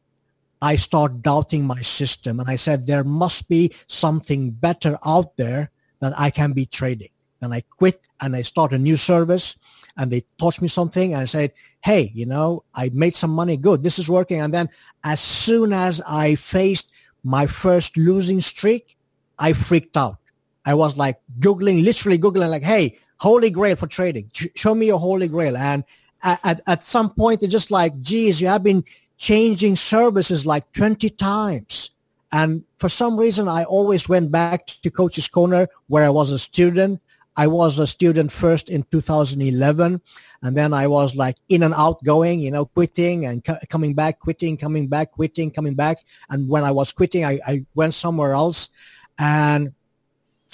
I 0.61 0.77
start 0.77 1.21
doubting 1.21 1.65
my 1.65 1.81
system. 1.81 2.39
And 2.39 2.49
I 2.49 2.55
said, 2.55 2.87
there 2.87 3.03
must 3.03 3.49
be 3.49 3.73
something 3.87 4.51
better 4.51 4.97
out 5.05 5.35
there 5.35 5.71
that 5.99 6.17
I 6.17 6.29
can 6.29 6.53
be 6.53 6.65
trading. 6.65 7.09
Then 7.43 7.51
I 7.51 7.61
quit 7.61 8.07
and 8.21 8.35
I 8.35 8.41
start 8.41 8.71
a 8.71 8.77
new 8.77 8.95
service 8.95 9.57
and 9.97 10.09
they 10.09 10.23
taught 10.39 10.61
me 10.61 10.69
something 10.69 11.13
and 11.13 11.21
I 11.21 11.25
said, 11.25 11.51
hey, 11.81 12.09
you 12.15 12.25
know, 12.25 12.63
I 12.73 12.89
made 12.93 13.15
some 13.15 13.31
money. 13.31 13.57
Good. 13.57 13.83
This 13.83 13.99
is 13.99 14.09
working. 14.09 14.39
And 14.39 14.53
then 14.53 14.69
as 15.03 15.19
soon 15.19 15.73
as 15.73 16.01
I 16.07 16.35
faced 16.35 16.91
my 17.23 17.45
first 17.45 17.97
losing 17.97 18.39
streak, 18.39 18.95
I 19.37 19.51
freaked 19.51 19.97
out. 19.97 20.17
I 20.65 20.73
was 20.73 20.95
like 20.95 21.19
Googling, 21.39 21.83
literally 21.83 22.17
Googling 22.17 22.49
like, 22.49 22.63
hey, 22.63 22.97
holy 23.17 23.49
grail 23.49 23.75
for 23.75 23.87
trading. 23.87 24.31
show 24.55 24.73
me 24.73 24.85
your 24.85 24.99
holy 24.99 25.27
grail. 25.27 25.57
And 25.57 25.83
at, 26.23 26.61
at 26.65 26.81
some 26.81 27.09
point, 27.09 27.43
it's 27.43 27.51
just 27.51 27.71
like, 27.71 27.99
geez, 27.99 28.39
you 28.39 28.47
have 28.47 28.63
been 28.63 28.85
changing 29.17 29.75
services 29.75 30.45
like 30.45 30.71
20 30.71 31.09
times. 31.09 31.91
And 32.31 32.63
for 32.77 32.87
some 32.87 33.17
reason, 33.17 33.49
I 33.49 33.65
always 33.65 34.07
went 34.07 34.31
back 34.31 34.65
to 34.65 34.89
Coach's 34.89 35.27
Corner 35.27 35.67
where 35.87 36.05
I 36.05 36.09
was 36.09 36.31
a 36.31 36.39
student. 36.39 37.01
I 37.35 37.47
was 37.47 37.79
a 37.79 37.87
student 37.87 38.31
first 38.31 38.69
in 38.69 38.83
2011, 38.91 40.01
and 40.41 40.57
then 40.57 40.73
I 40.73 40.87
was 40.87 41.15
like 41.15 41.37
in 41.49 41.63
and 41.63 41.73
out 41.73 42.03
going, 42.03 42.39
you 42.39 42.51
know, 42.51 42.65
quitting 42.65 43.25
and 43.25 43.43
coming 43.69 43.93
back, 43.93 44.19
quitting, 44.19 44.57
coming 44.57 44.87
back, 44.87 45.11
quitting, 45.11 45.51
coming 45.51 45.73
back. 45.73 45.97
And 46.29 46.47
when 46.47 46.63
I 46.63 46.71
was 46.71 46.91
quitting, 46.91 47.25
I, 47.25 47.39
I 47.45 47.65
went 47.75 47.95
somewhere 47.95 48.33
else, 48.33 48.69
and 49.17 49.73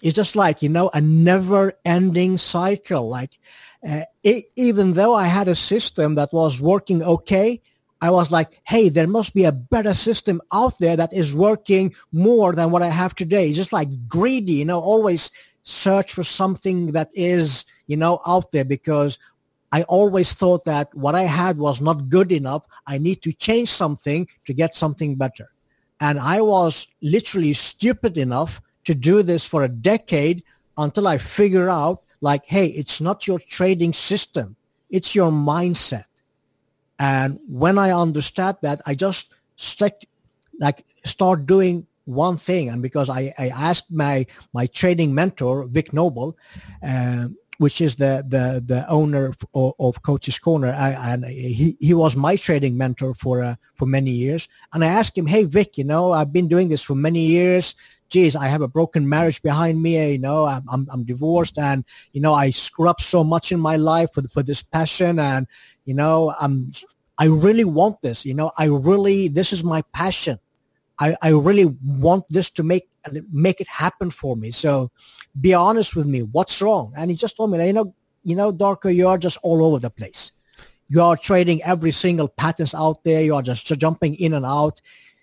it's 0.02 0.16
just 0.16 0.36
like 0.36 0.62
you 0.62 0.70
know 0.70 0.90
a 0.94 1.02
never-ending 1.02 2.38
cycle. 2.38 3.10
Like 3.10 3.38
uh, 3.88 4.04
it, 4.24 4.46
even 4.56 4.94
though 4.94 5.16
I 5.16 5.28
had 5.28 5.48
a 5.48 5.56
system 5.56 6.16
that 6.16 6.32
was 6.32 6.62
working 6.62 7.04
okay, 7.04 7.62
I 8.02 8.12
was 8.12 8.32
like, 8.32 8.60
hey, 8.64 8.90
there 8.90 9.08
must 9.08 9.34
be 9.34 9.44
a 9.44 9.52
better 9.52 9.94
system 9.94 10.42
out 10.54 10.80
there 10.80 10.96
that 10.96 11.12
is 11.14 11.36
working 11.36 11.94
more 12.12 12.54
than 12.54 12.72
what 12.72 12.82
I 12.82 12.88
have 12.88 13.14
today. 13.14 13.48
It's 13.48 13.58
just 13.58 13.74
like 13.74 14.08
greedy, 14.08 14.54
you 14.54 14.66
know, 14.66 14.80
always 14.80 15.32
search 15.64 16.14
for 16.14 16.24
something 16.24 16.92
that 16.94 17.10
is, 17.14 17.66
you 17.88 17.98
know, 17.98 18.22
out 18.26 18.52
there 18.52 18.66
because 18.66 19.20
I 19.72 19.84
always 19.84 20.34
thought 20.34 20.66
that 20.66 20.94
what 20.96 21.16
I 21.16 21.24
had 21.24 21.58
was 21.58 21.80
not 21.80 22.10
good 22.10 22.32
enough. 22.32 22.66
I 22.88 22.98
need 22.98 23.22
to 23.24 23.32
change 23.32 23.70
something 23.70 24.28
to 24.46 24.54
get 24.54 24.76
something 24.76 25.16
better. 25.16 25.52
And 26.02 26.20
I 26.20 26.42
was 26.42 26.88
literally 27.02 27.54
stupid 27.54 28.18
enough 28.18 28.62
to 28.86 28.96
do 28.96 29.22
this 29.22 29.46
for 29.46 29.64
a 29.64 29.70
decade 29.70 30.44
until 30.78 31.08
I 31.08 31.18
figure 31.18 31.70
out 31.70 32.02
like, 32.22 32.46
hey, 32.46 32.68
it's 32.68 33.02
not 33.02 33.28
your 33.28 33.40
trading 33.40 33.94
system. 33.94 34.56
It's 34.90 35.14
your 35.14 35.32
mindset. 35.32 36.06
And 36.98 37.40
when 37.48 37.78
I 37.78 37.92
understand 37.92 38.58
that, 38.62 38.82
I 38.86 38.96
just 38.96 39.32
stick, 39.56 40.08
like 40.60 40.86
start 41.06 41.46
doing 41.46 41.86
one 42.10 42.38
thing. 42.38 42.70
And 42.70 42.82
because 42.82 43.10
I, 43.10 43.34
I 43.38 43.50
asked 43.50 43.92
my, 43.92 44.26
my 44.54 44.66
trading 44.68 45.14
mentor, 45.14 45.66
Vic 45.66 45.94
Noble, 45.94 46.38
um, 46.82 47.38
which 47.60 47.82
is 47.82 47.98
the, 47.98 48.24
the, 48.28 48.64
the 48.66 48.90
owner 48.90 49.34
of, 49.54 49.74
of 49.80 50.02
Coach's 50.02 50.40
Corner. 50.40 50.74
I, 50.74 50.92
and 50.92 51.26
he, 51.26 51.78
he 51.80 51.94
was 51.94 52.16
my 52.16 52.36
trading 52.36 52.78
mentor 52.78 53.14
for, 53.14 53.44
uh, 53.44 53.56
for 53.76 53.86
many 53.86 54.12
years. 54.12 54.48
And 54.74 54.84
I 54.84 54.88
asked 54.88 55.18
him, 55.18 55.28
Hey, 55.28 55.44
Vic, 55.44 55.78
you 55.78 55.84
know, 55.84 56.14
I've 56.14 56.34
been 56.34 56.48
doing 56.48 56.70
this 56.70 56.82
for 56.82 56.96
many 56.96 57.26
years. 57.26 57.76
Geez, 58.10 58.36
I 58.36 58.48
have 58.48 58.62
a 58.62 58.68
broken 58.68 59.08
marriage 59.08 59.42
behind 59.44 59.82
me. 59.82 60.14
You 60.14 60.20
know, 60.20 60.46
I'm, 60.46 60.64
I'm, 60.70 60.88
I'm 60.90 61.04
divorced 61.04 61.60
and, 61.60 61.84
you 62.14 62.22
know, 62.22 62.34
I 62.34 62.50
screw 62.50 62.90
up 62.90 63.02
so 63.02 63.24
much 63.24 63.52
in 63.52 63.60
my 63.60 63.76
life 63.76 64.10
for, 64.14 64.24
for 64.30 64.42
this 64.42 64.64
passion. 64.64 65.20
And, 65.20 65.46
you 65.86 65.94
know, 65.94 66.34
I'm, 66.40 66.72
I 67.20 67.26
really 67.26 67.66
want 67.66 68.02
this. 68.02 68.26
You 68.26 68.34
know, 68.34 68.52
I 68.58 68.66
really, 68.66 69.28
this 69.28 69.52
is 69.52 69.64
my 69.64 69.84
passion. 69.94 70.40
I, 71.00 71.16
I 71.22 71.30
really 71.30 71.66
want 71.66 72.26
this 72.30 72.50
to 72.52 72.64
make 72.64 72.90
make 73.32 73.62
it 73.62 73.68
happen 73.68 74.10
for 74.10 74.36
me. 74.36 74.52
So 74.52 74.92
be 75.40 75.54
honest 75.54 75.96
with 75.96 76.06
me. 76.06 76.24
What's 76.24 76.62
wrong? 76.62 76.94
And 76.96 77.10
he 77.10 77.16
just 77.16 77.38
told 77.38 77.52
me, 77.52 77.66
you 77.66 77.74
know, 77.74 77.94
you 78.24 78.36
know, 78.36 78.52
Darko, 78.52 78.94
you 78.94 79.08
are 79.08 79.18
just 79.18 79.38
all 79.42 79.64
over 79.64 79.80
the 79.80 79.90
place. 79.90 80.34
You 80.90 81.02
are 81.02 81.16
trading 81.16 81.64
every 81.64 81.92
single 81.92 82.28
patterns 82.28 82.76
out 82.76 83.04
there. 83.04 83.22
You 83.22 83.36
are 83.36 83.42
just 83.42 83.66
jumping 83.68 84.16
in 84.16 84.34
and 84.34 84.46
out. 84.46 84.82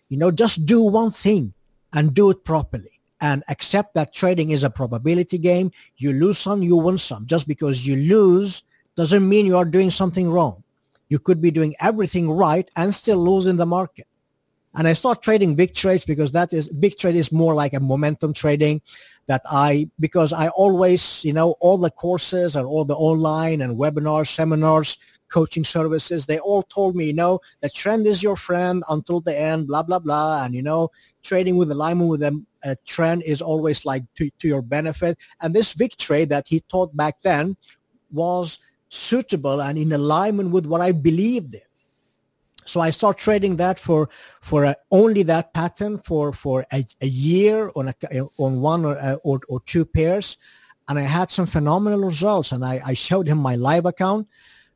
You 0.09 0.17
know, 0.17 0.31
just 0.31 0.65
do 0.65 0.83
one 0.83 1.11
thing 1.11 1.53
and 1.93 2.15
do 2.15 2.31
it 2.31 2.45
properly 2.45 3.01
and 3.21 3.43
accept 3.49 3.95
that 3.95 4.15
trading 4.15 4.51
is 4.51 4.65
a 4.65 4.71
probability 4.71 5.39
game. 5.39 5.73
You 5.97 6.12
lose 6.12 6.39
some, 6.39 6.62
you 6.62 6.77
win 6.77 6.99
some. 6.99 7.27
Just 7.27 7.49
because 7.49 7.87
you 7.87 7.97
lose 7.97 8.62
doesn't 8.95 9.29
mean 9.29 9.47
you 9.47 9.57
are 9.57 9.65
doing 9.65 9.91
something 9.91 10.31
wrong. 10.31 10.62
You 11.09 11.19
could 11.19 11.41
be 11.41 11.51
doing 11.51 11.75
everything 11.81 12.31
right 12.31 12.69
and 12.77 12.95
still 12.95 13.19
lose 13.19 13.47
in 13.47 13.57
the 13.57 13.67
market. 13.67 14.07
And 14.77 14.87
I 14.87 14.93
start 14.93 15.23
trading 15.23 15.55
big 15.55 15.75
trades 15.75 16.05
because 16.05 16.33
that 16.33 16.53
is 16.53 16.69
big 16.69 16.99
trade 16.99 17.17
is 17.17 17.33
more 17.33 17.55
like 17.55 17.73
a 17.73 17.81
momentum 17.81 18.35
trading 18.35 18.83
that 19.27 19.43
I 19.51 19.89
because 19.99 20.33
I 20.33 20.49
always, 20.49 21.25
you 21.25 21.33
know, 21.33 21.57
all 21.61 21.79
the 21.79 21.91
courses 21.91 22.57
and 22.57 22.67
all 22.67 22.85
the 22.85 22.95
online 22.95 23.62
and 23.62 23.79
webinars, 23.79 24.29
seminars, 24.29 24.99
coaching 25.29 25.65
services, 25.65 26.27
they 26.27 26.39
all 26.39 26.62
told 26.62 26.95
me, 26.95 27.07
you 27.07 27.12
know, 27.12 27.41
the 27.61 27.71
trend 27.71 28.07
is 28.07 28.23
your 28.23 28.37
friend 28.37 28.85
until 28.91 29.21
the 29.21 29.37
end, 29.37 29.67
blah, 29.67 29.83
blah, 29.83 29.99
blah. 29.99 30.45
And, 30.45 30.55
you 30.55 30.62
know, 30.62 30.91
trading 31.23 31.57
with 31.57 31.71
alignment 31.71 32.11
with 32.11 32.21
them, 32.21 32.47
a 32.62 32.77
trend 32.87 33.23
is 33.25 33.43
always 33.43 33.85
like 33.85 34.05
to, 34.17 34.31
to 34.39 34.49
your 34.49 34.62
benefit. 34.62 35.19
And 35.41 35.55
this 35.55 35.75
big 35.75 35.97
trade 35.97 36.29
that 36.29 36.47
he 36.47 36.61
taught 36.61 36.97
back 36.97 37.23
then 37.23 37.57
was 38.12 38.59
suitable 38.89 39.61
and 39.61 39.79
in 39.79 39.93
alignment 39.93 40.51
with 40.51 40.67
what 40.67 40.81
I 40.81 40.93
believed 40.93 41.55
in. 41.55 41.66
So 42.67 42.81
I 42.81 42.91
start 42.91 43.19
trading 43.19 43.57
that 43.57 43.79
for 43.79 44.09
for 44.41 44.67
uh, 44.67 44.75
only 44.91 45.23
that 45.25 45.55
pattern 45.55 45.99
for 45.99 46.33
for 46.33 46.67
a, 46.73 46.85
a 47.01 47.07
year 47.07 47.71
on 47.77 47.89
a, 47.89 47.95
on 48.39 48.61
one 48.61 48.85
or, 48.85 48.99
uh, 48.99 49.15
or, 49.23 49.41
or 49.49 49.61
two 49.61 49.85
pairs, 49.85 50.37
and 50.89 50.99
I 50.99 51.03
had 51.03 51.31
some 51.31 51.47
phenomenal 51.47 52.01
results. 52.01 52.53
And 52.53 52.65
I, 52.65 52.81
I 52.85 52.95
showed 52.95 53.29
him 53.29 53.39
my 53.39 53.57
live 53.57 53.87
account, 53.87 54.29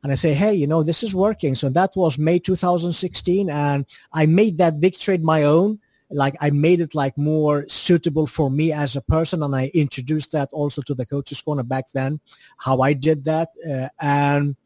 and 0.02 0.12
I 0.12 0.14
say, 0.14 0.34
hey, 0.34 0.54
you 0.54 0.66
know, 0.66 0.82
this 0.82 1.02
is 1.02 1.14
working. 1.14 1.54
So 1.54 1.68
that 1.70 1.90
was 1.96 2.18
May 2.18 2.38
2016, 2.38 3.50
and 3.50 3.84
I 4.12 4.26
made 4.26 4.58
that 4.58 4.80
big 4.80 4.98
trade 4.98 5.22
my 5.22 5.42
own. 5.42 5.80
Like 6.12 6.36
I 6.40 6.50
made 6.50 6.80
it 6.80 6.94
like 6.94 7.16
more 7.16 7.68
suitable 7.68 8.26
for 8.26 8.50
me 8.50 8.72
as 8.72 8.96
a 8.96 9.00
person, 9.00 9.42
and 9.42 9.54
I 9.54 9.70
introduced 9.74 10.32
that 10.32 10.48
also 10.52 10.82
to 10.82 10.94
the 10.94 11.06
coaches 11.06 11.40
corner 11.40 11.62
back 11.62 11.90
then, 11.92 12.20
how 12.58 12.80
I 12.80 12.94
did 12.94 13.24
that, 13.24 13.50
uh, 13.68 13.88
and 14.00 14.56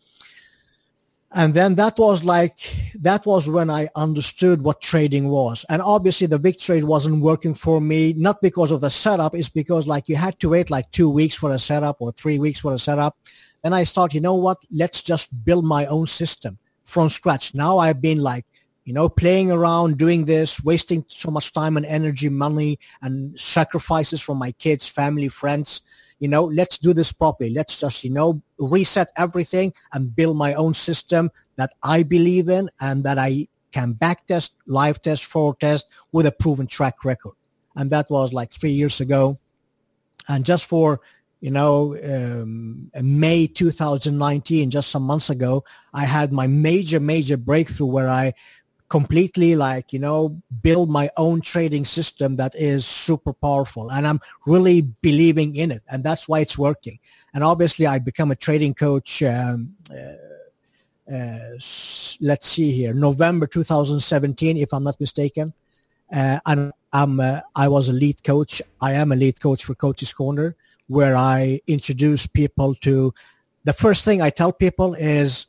and 1.35 1.53
then 1.53 1.75
that 1.75 1.99
was 1.99 2.23
like, 2.23 2.59
that 3.01 3.27
was 3.27 3.49
when 3.49 3.69
I 3.69 3.89
understood 3.97 4.63
what 4.63 4.81
trading 4.81 5.29
was. 5.29 5.65
And 5.69 5.83
obviously 5.83 6.29
the 6.29 6.39
big 6.39 6.61
trade 6.61 6.85
wasn't 6.85 7.21
working 7.21 7.55
for 7.55 7.81
me, 7.81 8.13
not 8.13 8.41
because 8.41 8.71
of 8.71 8.81
the 8.81 8.89
setup, 8.89 9.35
it's 9.35 9.49
because 9.49 9.87
like 9.87 10.09
you 10.09 10.15
had 10.15 10.39
to 10.41 10.51
wait 10.51 10.71
like 10.71 10.91
two 10.93 11.11
weeks 11.11 11.35
for 11.35 11.51
a 11.51 11.59
setup 11.59 11.97
or 11.99 12.13
three 12.13 12.39
weeks 12.39 12.61
for 12.61 12.73
a 12.73 12.79
setup. 12.79 13.17
Then 13.63 13.73
I 13.73 13.83
start, 13.83 14.15
you 14.15 14.21
know 14.21 14.37
what, 14.37 14.59
let's 14.71 15.03
just 15.03 15.45
build 15.45 15.65
my 15.65 15.87
own 15.87 16.07
system 16.07 16.57
from 16.85 17.09
scratch. 17.09 17.53
Now 17.53 17.79
I've 17.79 18.01
been 18.01 18.19
like, 18.19 18.47
you 18.85 18.93
know, 18.93 19.09
playing 19.09 19.51
around, 19.51 19.99
doing 19.99 20.27
this, 20.27 20.63
wasting 20.63 21.05
so 21.09 21.33
much 21.33 21.53
time 21.53 21.77
and 21.77 21.87
energy, 21.87 22.29
money 22.29 22.79
and 23.03 23.39
sacrifices 23.41 24.21
from 24.21 24.39
my 24.39 24.53
kids, 24.53 24.87
family, 24.87 25.29
friends 25.29 25.81
you 26.25 26.29
know, 26.29 26.45
let's 26.45 26.79
do 26.79 26.95
this 26.95 27.13
properly. 27.13 27.51
Let's 27.51 27.79
just, 27.79 28.03
you 28.03 28.09
know, 28.09 28.41
reset 28.57 29.11
everything 29.15 29.75
and 29.93 30.17
build 30.17 30.39
my 30.39 30.55
own 30.55 30.73
system 30.73 31.31
that 31.57 31.73
I 31.83 32.03
believe 32.03 32.49
in 32.49 32.71
and 32.81 33.05
that 33.05 33.19
I 33.19 33.47
can 33.73 33.93
backtest, 33.93 34.53
live 34.67 35.03
test, 35.03 35.27
forward 35.27 35.61
test 35.61 35.87
with 36.13 36.25
a 36.25 36.33
proven 36.33 36.67
track 36.67 37.05
record. 37.05 37.35
And 37.77 37.91
that 37.91 38.07
was 38.09 38.33
like 38.33 38.51
three 38.51 38.71
years 38.71 39.03
ago. 39.03 39.39
And 40.27 40.47
just 40.47 40.65
for, 40.65 41.03
you 41.43 41.51
know, 41.51 41.95
um, 42.03 42.91
May 43.03 43.47
2019, 43.47 44.71
just 44.71 44.91
some 44.91 45.03
months 45.03 45.29
ago, 45.29 45.63
I 45.93 46.07
had 46.07 46.33
my 46.33 46.47
major, 46.47 47.01
major 47.01 47.37
breakthrough 47.37 47.89
where 47.89 48.09
I 48.09 48.33
completely 48.89 49.57
like 49.57 49.93
you 49.93 49.99
know 49.99 50.41
build 50.63 50.91
my 50.91 51.11
own 51.17 51.41
trading 51.41 51.85
system 51.85 52.37
that 52.37 52.55
is 52.55 52.85
super 52.87 53.33
powerful 53.33 53.91
and 53.91 54.07
i'm 54.07 54.21
really 54.47 54.83
believing 54.83 55.57
in 55.57 55.71
it 55.71 55.83
and 55.91 56.05
that's 56.05 56.29
why 56.29 56.41
it's 56.41 56.59
working. 56.59 56.99
And 57.33 57.43
obviously 57.43 57.87
i 57.87 57.99
become 57.99 58.31
a 58.31 58.37
trading 58.37 58.75
coach 58.75 59.23
um, 59.23 59.75
uh, 59.91 61.13
uh, 61.13 61.59
let's 62.21 62.49
see 62.49 62.71
here 62.73 62.95
november 62.95 63.47
2017 63.47 64.57
if 64.59 64.73
i'm 64.73 64.85
not 64.85 65.01
mistaken. 65.01 65.53
Uh, 66.13 66.39
and 66.47 66.73
i'm 66.93 67.19
uh, 67.21 67.41
i 67.57 67.67
was 67.67 67.89
a 67.89 67.93
lead 67.93 68.23
coach. 68.23 68.63
I 68.81 68.93
am 68.93 69.13
a 69.13 69.17
lead 69.17 69.41
coach 69.41 69.65
for 69.65 69.75
coaches 69.75 70.13
corner 70.13 70.57
where 70.89 71.17
i 71.17 71.61
introduce 71.67 72.27
people 72.27 72.75
to 72.77 73.15
the 73.65 73.73
first 73.73 74.05
thing 74.05 74.21
i 74.21 74.29
tell 74.29 74.53
people 74.53 74.93
is 74.95 75.47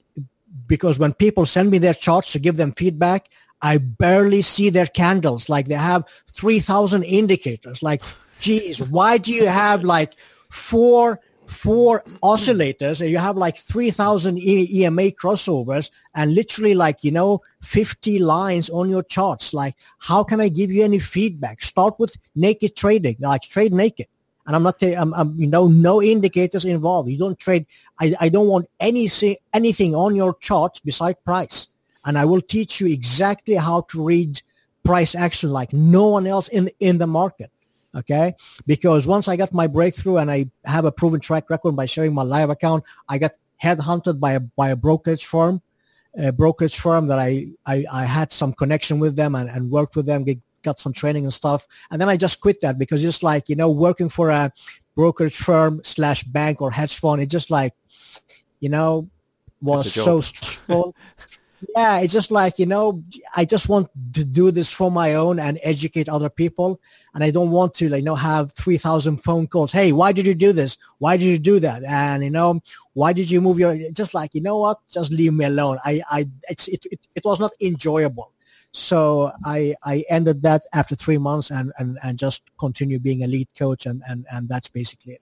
because 0.68 1.00
when 1.00 1.14
people 1.14 1.46
send 1.46 1.72
me 1.72 1.78
their 1.78 1.94
charts 1.94 2.32
to 2.32 2.40
give 2.40 2.58
them 2.58 2.74
feedback, 2.74 3.30
I 3.62 3.78
barely 3.78 4.42
see 4.42 4.70
their 4.70 4.86
candles. 4.86 5.50
Like 5.50 5.68
they 5.68 5.76
have 5.76 6.06
3,000 6.28 7.04
indicators. 7.04 7.82
Like, 7.82 8.04
geez, 8.40 8.82
why 8.82 9.18
do 9.18 9.32
you 9.32 9.48
have 9.48 9.84
like 9.84 10.14
four 10.50 11.20
four 11.48 12.02
oscillators 12.24 13.02
and 13.02 13.12
you 13.12 13.20
have 13.20 13.38
like 13.38 13.56
3000 13.58 14.40
EMA 14.40 15.12
crossovers 15.12 15.92
and 16.16 16.34
literally 16.34 16.74
like, 16.74 17.04
you 17.04 17.12
know, 17.12 17.40
50 17.62 18.18
lines 18.18 18.68
on 18.72 18.90
your 18.90 19.04
charts. 19.04 19.54
Like, 19.54 19.76
how 20.00 20.24
can 20.24 20.42
I 20.42 20.50
give 20.50 20.72
you 20.72 20.84
any 20.84 20.98
feedback? 20.98 21.64
Start 21.64 22.00
with 22.00 22.18
naked 22.34 22.76
trading, 22.76 23.18
like 23.20 23.44
trade 23.44 23.74
naked 23.74 24.08
and 24.46 24.56
I'm 24.56 24.64
not 24.64 24.80
saying 24.80 24.98
I'm, 24.98 25.14
I'm, 25.14 25.38
you 25.40 25.48
know 25.48 25.68
no 25.68 26.02
indicators 26.02 26.66
involved. 26.66 27.10
You 27.10 27.18
don't 27.18 27.38
trade. 27.38 27.66
I, 28.00 28.16
I 28.20 28.30
don't 28.30 28.48
want 28.48 28.70
any 28.80 29.10
anything 29.54 29.96
on 29.96 30.16
your 30.16 30.36
charts 30.36 30.80
beside 30.80 31.24
price, 31.24 31.70
and 32.06 32.18
I 32.18 32.26
will 32.26 32.42
teach 32.42 32.80
you 32.80 32.88
exactly 32.88 33.56
how 33.56 33.82
to 33.90 34.04
read 34.04 34.42
price 34.84 35.16
action 35.16 35.52
like 35.52 35.74
no 35.74 36.08
one 36.08 36.28
else 36.28 36.48
in 36.50 36.70
in 36.80 36.98
the 36.98 37.08
market. 37.08 37.52
Okay, 37.96 38.36
because 38.68 39.08
once 39.08 39.28
I 39.28 39.38
got 39.38 39.54
my 39.54 39.68
breakthrough 39.68 40.18
and 40.18 40.30
I 40.30 40.50
have 40.66 40.86
a 40.86 40.92
proven 40.92 41.22
track 41.22 41.50
record 41.50 41.76
by 41.76 41.86
sharing 41.86 42.14
my 42.14 42.24
live 42.24 42.50
account, 42.50 42.84
I 43.10 43.18
got 43.18 43.32
headhunted 43.64 44.20
by 44.20 44.34
a 44.34 44.40
by 44.40 44.70
a 44.70 44.76
brokerage 44.76 45.26
firm, 45.26 45.62
a 46.18 46.32
brokerage 46.32 46.78
firm 46.78 47.08
that 47.08 47.20
I 47.20 47.48
I, 47.66 47.86
I 47.92 48.06
had 48.06 48.32
some 48.32 48.54
connection 48.54 49.00
with 49.00 49.16
them 49.16 49.34
and, 49.34 49.50
and 49.50 49.72
worked 49.72 49.96
with 49.96 50.06
them, 50.06 50.24
got 50.66 50.80
some 50.80 50.92
training 50.92 51.24
and 51.24 51.34
stuff. 51.34 51.66
And 51.92 52.02
then 52.02 52.10
I 52.10 52.18
just 52.18 52.42
quit 52.42 52.60
that 52.62 52.78
because 52.78 53.02
just 53.02 53.24
like, 53.24 53.48
you 53.48 53.56
know, 53.56 53.70
working 53.70 54.10
for 54.10 54.30
a 54.30 54.52
brokerage 54.96 55.38
firm 55.38 55.82
slash 55.84 56.24
bank 56.24 56.62
or 56.62 56.72
hedge 56.72 56.98
fund. 56.98 57.22
it 57.22 57.30
just 57.30 57.50
like, 57.50 57.74
you 58.60 58.70
know, 58.70 59.10
was 59.62 59.94
so 59.94 60.22
stressful. 60.22 60.96
yeah, 61.76 62.00
it's 62.00 62.14
just 62.14 62.32
like, 62.32 62.60
you 62.60 62.66
know, 62.66 63.04
I 63.36 63.46
just 63.46 63.70
want 63.70 63.90
to 64.14 64.24
do 64.24 64.52
this 64.52 64.72
for 64.72 64.92
my 64.92 65.16
own 65.16 65.40
and 65.40 65.60
educate 65.64 66.10
other 66.10 66.30
people. 66.30 66.80
And 67.14 67.24
I 67.24 67.32
don't 67.32 67.52
want 67.52 67.74
to, 67.76 67.90
like, 67.90 68.00
you 68.00 68.06
know, 68.06 68.16
have 68.16 68.52
3,000 68.54 69.18
phone 69.18 69.48
calls. 69.48 69.72
Hey, 69.72 69.92
why 69.94 70.12
did 70.12 70.26
you 70.26 70.36
do 70.36 70.52
this? 70.52 70.78
Why 70.98 71.16
did 71.16 71.26
you 71.26 71.40
do 71.40 71.60
that? 71.62 71.84
And, 71.84 72.24
you 72.24 72.30
know, 72.30 72.62
why 72.94 73.14
did 73.14 73.32
you 73.32 73.40
move 73.40 73.58
your, 73.58 73.78
just 73.92 74.14
like, 74.14 74.34
you 74.34 74.42
know 74.42 74.58
what? 74.60 74.80
Just 74.92 75.12
leave 75.12 75.34
me 75.34 75.46
alone. 75.46 75.78
I, 75.86 76.02
I, 76.10 76.30
it's, 76.50 76.68
it, 76.68 76.86
it, 76.92 77.00
it 77.16 77.24
was 77.24 77.40
not 77.40 77.52
enjoyable. 77.62 78.32
So 78.76 79.32
I, 79.46 79.74
I 79.84 80.04
ended 80.10 80.42
that 80.42 80.64
after 80.74 80.96
three 80.96 81.18
months 81.18 81.50
and, 81.50 81.72
and, 81.78 81.98
and 82.04 82.20
just 82.20 82.44
continue 82.60 83.00
being 83.00 83.24
a 83.24 83.28
lead 83.28 83.48
coach. 83.58 83.86
And, 83.86 84.04
and, 84.06 84.26
and 84.30 84.50
that's 84.50 84.70
basically 84.70 85.14
it. 85.14 85.22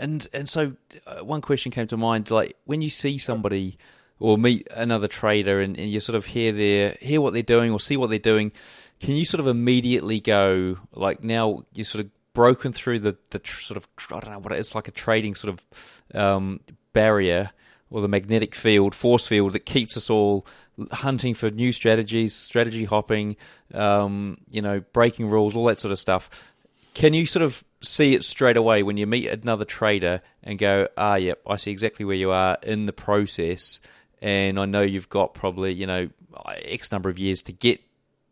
And, 0.00 0.26
and 0.32 0.48
so 0.48 0.72
uh, 1.06 1.24
one 1.24 1.42
question 1.42 1.70
came 1.70 1.86
to 1.86 1.96
mind, 1.96 2.32
like 2.32 2.56
when 2.64 2.82
you 2.82 2.90
see 2.90 3.18
somebody 3.18 3.78
or 4.18 4.36
meet 4.36 4.66
another 4.74 5.06
trader 5.06 5.60
and, 5.60 5.78
and 5.78 5.90
you 5.90 6.00
sort 6.00 6.16
of 6.16 6.26
hear 6.26 6.50
their 6.50 6.96
hear 7.00 7.20
what 7.20 7.34
they're 7.34 7.42
doing 7.44 7.70
or 7.70 7.78
see 7.78 7.96
what 7.96 8.10
they're 8.10 8.18
doing, 8.18 8.50
can 8.98 9.14
you 9.14 9.24
sort 9.24 9.38
of 9.38 9.46
immediately 9.46 10.18
go 10.18 10.78
like 10.92 11.22
now 11.22 11.64
you're 11.72 11.84
sort 11.84 12.04
of 12.04 12.10
broken 12.32 12.72
through 12.72 12.98
the 12.98 13.16
the 13.30 13.40
sort 13.44 13.76
of 13.76 13.86
I 14.10 14.18
don't 14.18 14.32
know 14.32 14.38
what 14.40 14.52
it 14.52 14.58
is 14.58 14.74
like 14.74 14.88
a 14.88 14.92
trading 14.92 15.36
sort 15.36 15.56
of 15.56 16.02
um, 16.14 16.60
barrier 16.92 17.50
or 17.92 18.00
the 18.00 18.08
magnetic 18.08 18.54
field 18.54 18.94
force 18.94 19.26
field 19.26 19.52
that 19.52 19.66
keeps 19.66 19.96
us 19.96 20.08
all 20.08 20.46
hunting 20.90 21.34
for 21.34 21.50
new 21.50 21.70
strategies, 21.72 22.34
strategy 22.34 22.84
hopping, 22.84 23.36
um, 23.74 24.38
you 24.50 24.62
know, 24.62 24.80
breaking 24.92 25.28
rules, 25.28 25.54
all 25.54 25.66
that 25.66 25.78
sort 25.78 25.92
of 25.92 25.98
stuff. 25.98 26.50
Can 26.94 27.12
you 27.12 27.26
sort 27.26 27.42
of 27.42 27.62
see 27.82 28.14
it 28.14 28.24
straight 28.24 28.56
away 28.56 28.82
when 28.82 28.96
you 28.96 29.06
meet 29.06 29.28
another 29.28 29.66
trader 29.66 30.22
and 30.42 30.58
go, 30.58 30.88
ah, 30.96 31.16
yep, 31.16 31.40
I 31.46 31.56
see 31.56 31.70
exactly 31.70 32.04
where 32.04 32.16
you 32.16 32.30
are 32.30 32.56
in 32.62 32.86
the 32.86 32.92
process, 32.92 33.80
and 34.22 34.58
I 34.58 34.64
know 34.64 34.80
you've 34.80 35.08
got 35.10 35.34
probably 35.34 35.72
you 35.72 35.86
know 35.86 36.08
X 36.46 36.92
number 36.92 37.10
of 37.10 37.18
years 37.18 37.42
to 37.42 37.52
get 37.52 37.80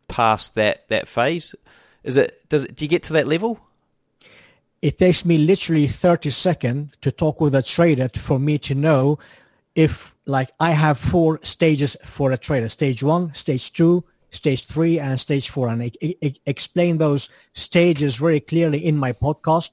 past 0.07 0.55
that 0.55 0.87
that 0.89 1.07
phase. 1.07 1.53
Is 2.03 2.17
it 2.17 2.49
does 2.49 2.65
it, 2.65 2.75
do 2.75 2.85
you 2.85 2.89
get 2.89 3.03
to 3.03 3.13
that 3.13 3.27
level? 3.27 3.59
It 4.81 4.97
takes 4.97 5.23
me 5.25 5.37
literally 5.37 5.87
30 5.87 6.31
seconds 6.31 6.93
to 7.01 7.11
talk 7.11 7.39
with 7.39 7.53
a 7.53 7.61
trader 7.61 8.09
for 8.15 8.39
me 8.39 8.57
to 8.59 8.73
know 8.73 9.19
if 9.75 10.13
like 10.25 10.51
I 10.59 10.71
have 10.71 10.99
four 10.99 11.39
stages 11.43 11.97
for 12.03 12.31
a 12.31 12.37
trader, 12.37 12.69
stage 12.69 13.03
one, 13.03 13.33
stage 13.33 13.73
two, 13.73 14.03
stage 14.29 14.65
three, 14.65 14.99
and 14.99 15.19
stage 15.19 15.49
four. 15.49 15.69
And 15.69 15.83
I, 15.83 15.91
I, 16.03 16.15
I 16.23 16.33
explain 16.45 16.97
those 16.97 17.29
stages 17.53 18.17
very 18.17 18.39
clearly 18.39 18.85
in 18.85 18.97
my 18.97 19.13
podcast. 19.13 19.71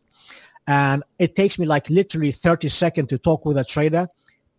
And 0.67 1.03
it 1.19 1.35
takes 1.35 1.59
me 1.59 1.67
like 1.67 1.89
literally 1.89 2.33
30 2.33 2.69
seconds 2.69 3.09
to 3.09 3.19
talk 3.19 3.45
with 3.45 3.57
a 3.57 3.65
trader 3.65 4.09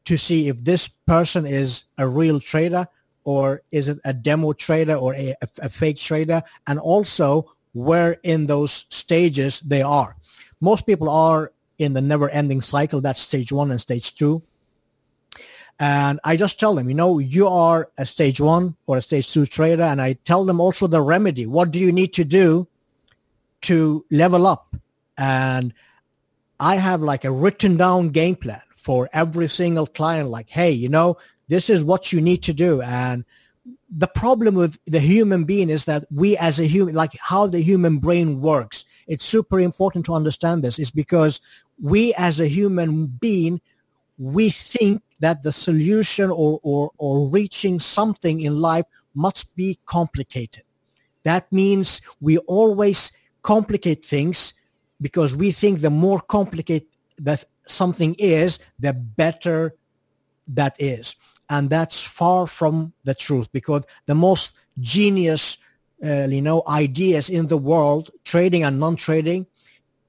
to 0.05 0.17
see 0.17 0.47
if 0.47 0.63
this 0.63 0.87
person 0.87 1.45
is 1.45 1.83
a 1.97 2.07
real 2.07 2.39
trader 2.39 2.87
or 3.23 3.61
is 3.69 3.87
it 3.87 3.99
a 4.05 4.13
demo 4.13 4.53
trader 4.53 4.95
or 4.95 5.13
a, 5.13 5.35
a, 5.41 5.47
a 5.63 5.69
fake 5.69 5.97
trader 5.97 6.41
and 6.65 6.79
also 6.79 7.53
where 7.73 8.17
in 8.23 8.47
those 8.47 8.85
stages 8.89 9.59
they 9.59 9.81
are. 9.81 10.15
Most 10.61 10.85
people 10.85 11.09
are 11.09 11.51
in 11.77 11.93
the 11.93 12.01
never 12.01 12.29
ending 12.29 12.61
cycle. 12.61 13.01
That's 13.01 13.21
stage 13.21 13.51
one 13.51 13.71
and 13.71 13.79
stage 13.79 14.15
two. 14.15 14.41
And 15.79 16.19
I 16.25 16.35
just 16.35 16.59
tell 16.59 16.75
them, 16.75 16.89
you 16.89 16.95
know, 16.95 17.19
you 17.19 17.47
are 17.47 17.89
a 17.97 18.05
stage 18.05 18.41
one 18.41 18.75
or 18.85 18.97
a 18.97 19.01
stage 19.01 19.31
two 19.31 19.45
trader. 19.45 19.83
And 19.83 20.01
I 20.01 20.13
tell 20.25 20.43
them 20.43 20.59
also 20.59 20.87
the 20.87 21.01
remedy. 21.01 21.45
What 21.45 21.71
do 21.71 21.79
you 21.79 21.91
need 21.91 22.13
to 22.13 22.25
do 22.25 22.67
to 23.61 24.05
level 24.11 24.45
up? 24.45 24.75
And 25.17 25.73
I 26.59 26.75
have 26.75 27.01
like 27.01 27.23
a 27.23 27.31
written 27.31 27.77
down 27.77 28.09
game 28.09 28.35
plan 28.35 28.61
for 28.75 29.09
every 29.13 29.47
single 29.47 29.87
client. 29.87 30.29
Like, 30.29 30.49
hey, 30.49 30.71
you 30.71 30.89
know, 30.89 31.17
this 31.47 31.69
is 31.69 31.83
what 31.83 32.11
you 32.11 32.19
need 32.19 32.43
to 32.43 32.53
do. 32.53 32.81
And 32.81 33.23
the 33.89 34.07
problem 34.07 34.55
with 34.55 34.77
the 34.85 34.99
human 34.99 35.45
being 35.45 35.69
is 35.69 35.85
that 35.85 36.05
we 36.11 36.37
as 36.37 36.59
a 36.59 36.65
human, 36.65 36.93
like 36.93 37.11
how 37.19 37.47
the 37.47 37.61
human 37.61 37.99
brain 37.99 38.41
works, 38.41 38.83
it's 39.07 39.25
super 39.25 39.59
important 39.59 40.05
to 40.05 40.13
understand 40.13 40.63
this 40.63 40.77
is 40.77 40.91
because 40.91 41.39
we 41.81 42.13
as 42.15 42.39
a 42.39 42.47
human 42.47 43.07
being, 43.07 43.61
we 44.17 44.49
think 44.49 45.01
that 45.19 45.43
the 45.43 45.51
solution 45.51 46.29
or, 46.29 46.59
or, 46.63 46.91
or 46.97 47.27
reaching 47.27 47.79
something 47.79 48.41
in 48.41 48.59
life 48.59 48.85
must 49.13 49.53
be 49.55 49.79
complicated. 49.85 50.63
That 51.23 51.51
means 51.51 52.01
we 52.21 52.37
always 52.39 53.11
complicate 53.41 54.05
things 54.05 54.53
because 55.01 55.35
we 55.35 55.51
think 55.51 55.81
the 55.81 55.89
more 55.89 56.19
complicated 56.19 56.87
that 57.17 57.43
something 57.67 58.15
is, 58.15 58.59
the 58.79 58.93
better 58.93 59.75
that 60.47 60.75
is. 60.79 61.15
And 61.49 61.69
that's 61.69 62.01
far 62.01 62.47
from 62.47 62.93
the 63.03 63.13
truth 63.13 63.51
because 63.51 63.83
the 64.05 64.15
most 64.15 64.55
genius, 64.79 65.57
uh, 66.03 66.27
you 66.27 66.41
know, 66.41 66.63
ideas 66.67 67.29
in 67.29 67.47
the 67.47 67.57
world, 67.57 68.11
trading 68.23 68.63
and 68.63 68.79
non-trading, 68.79 69.47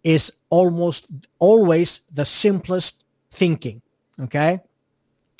is 0.04 0.32
almost 0.50 1.08
always 1.38 2.00
the 2.12 2.24
simplest 2.24 3.04
thinking. 3.30 3.82
Okay. 4.20 4.60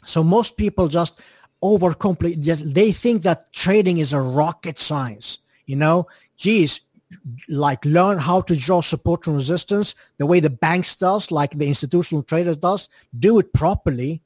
So 0.05 0.25
most 0.25 0.57
people 0.57 0.89
just 0.89 1.21
overcomplicate. 1.63 2.75
They 2.75 2.93
think 2.93 3.23
that 3.23 3.53
trading 3.53 3.99
is 3.99 4.13
a 4.13 4.21
rocket 4.21 4.79
science. 4.79 5.39
You 5.67 5.77
know, 5.77 6.07
geez, 6.37 6.81
like 7.49 7.85
learn 7.85 8.19
how 8.19 8.41
to 8.43 8.57
draw 8.57 8.81
support 8.81 9.27
and 9.27 9.37
resistance 9.37 9.95
the 10.19 10.27
way 10.27 10.41
the 10.41 10.51
banks 10.51 10.97
does, 10.97 11.31
like 11.31 11.53
the 11.53 11.67
institutional 11.69 12.23
traders 12.23 12.57
does. 12.57 12.89
Do 13.19 13.39
it 13.39 13.53
properly. 13.53 14.23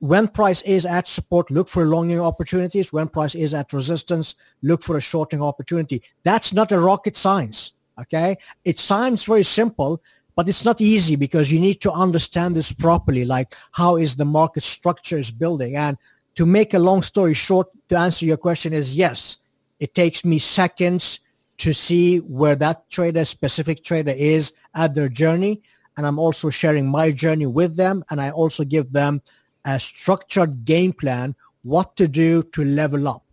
When 0.00 0.26
price 0.26 0.62
is 0.62 0.84
at 0.84 1.06
support, 1.06 1.50
look 1.50 1.68
for 1.68 1.84
longing 1.86 2.20
opportunities. 2.20 2.92
When 2.92 3.08
price 3.08 3.36
is 3.36 3.54
at 3.54 3.72
resistance, 3.72 4.34
look 4.62 4.82
for 4.82 4.96
a 4.96 5.00
shorting 5.00 5.42
opportunity. 5.42 6.02
That's 6.24 6.52
not 6.52 6.72
a 6.72 6.80
rocket 6.80 7.16
science. 7.16 7.72
Okay. 8.00 8.36
It 8.64 8.78
sounds 8.78 9.24
very 9.24 9.44
simple, 9.44 10.02
but 10.36 10.48
it's 10.48 10.64
not 10.64 10.82
easy 10.82 11.16
because 11.16 11.50
you 11.50 11.58
need 11.58 11.80
to 11.80 11.90
understand 11.90 12.54
this 12.54 12.70
properly, 12.70 13.24
like 13.24 13.56
how 13.72 13.96
is 13.96 14.14
the 14.14 14.24
market 14.24 14.62
structure 14.62 15.18
is 15.18 15.30
building. 15.30 15.76
And 15.76 15.96
to 16.34 16.44
make 16.44 16.74
a 16.74 16.78
long 16.78 17.02
story 17.02 17.32
short, 17.32 17.68
to 17.88 17.96
answer 17.96 18.26
your 18.26 18.36
question 18.36 18.74
is 18.74 18.94
yes, 18.94 19.38
it 19.80 19.94
takes 19.94 20.24
me 20.24 20.38
seconds 20.38 21.20
to 21.58 21.72
see 21.72 22.18
where 22.18 22.54
that 22.56 22.88
trader, 22.90 23.24
specific 23.24 23.82
trader 23.82 24.12
is 24.12 24.52
at 24.74 24.94
their 24.94 25.08
journey. 25.08 25.62
And 25.96 26.06
I'm 26.06 26.18
also 26.18 26.50
sharing 26.50 26.86
my 26.86 27.10
journey 27.10 27.46
with 27.46 27.76
them. 27.76 28.04
And 28.10 28.20
I 28.20 28.30
also 28.30 28.62
give 28.62 28.92
them 28.92 29.22
a 29.64 29.80
structured 29.80 30.66
game 30.66 30.92
plan, 30.92 31.34
what 31.62 31.96
to 31.96 32.06
do 32.06 32.42
to 32.42 32.62
level 32.62 33.08
up. 33.08 33.24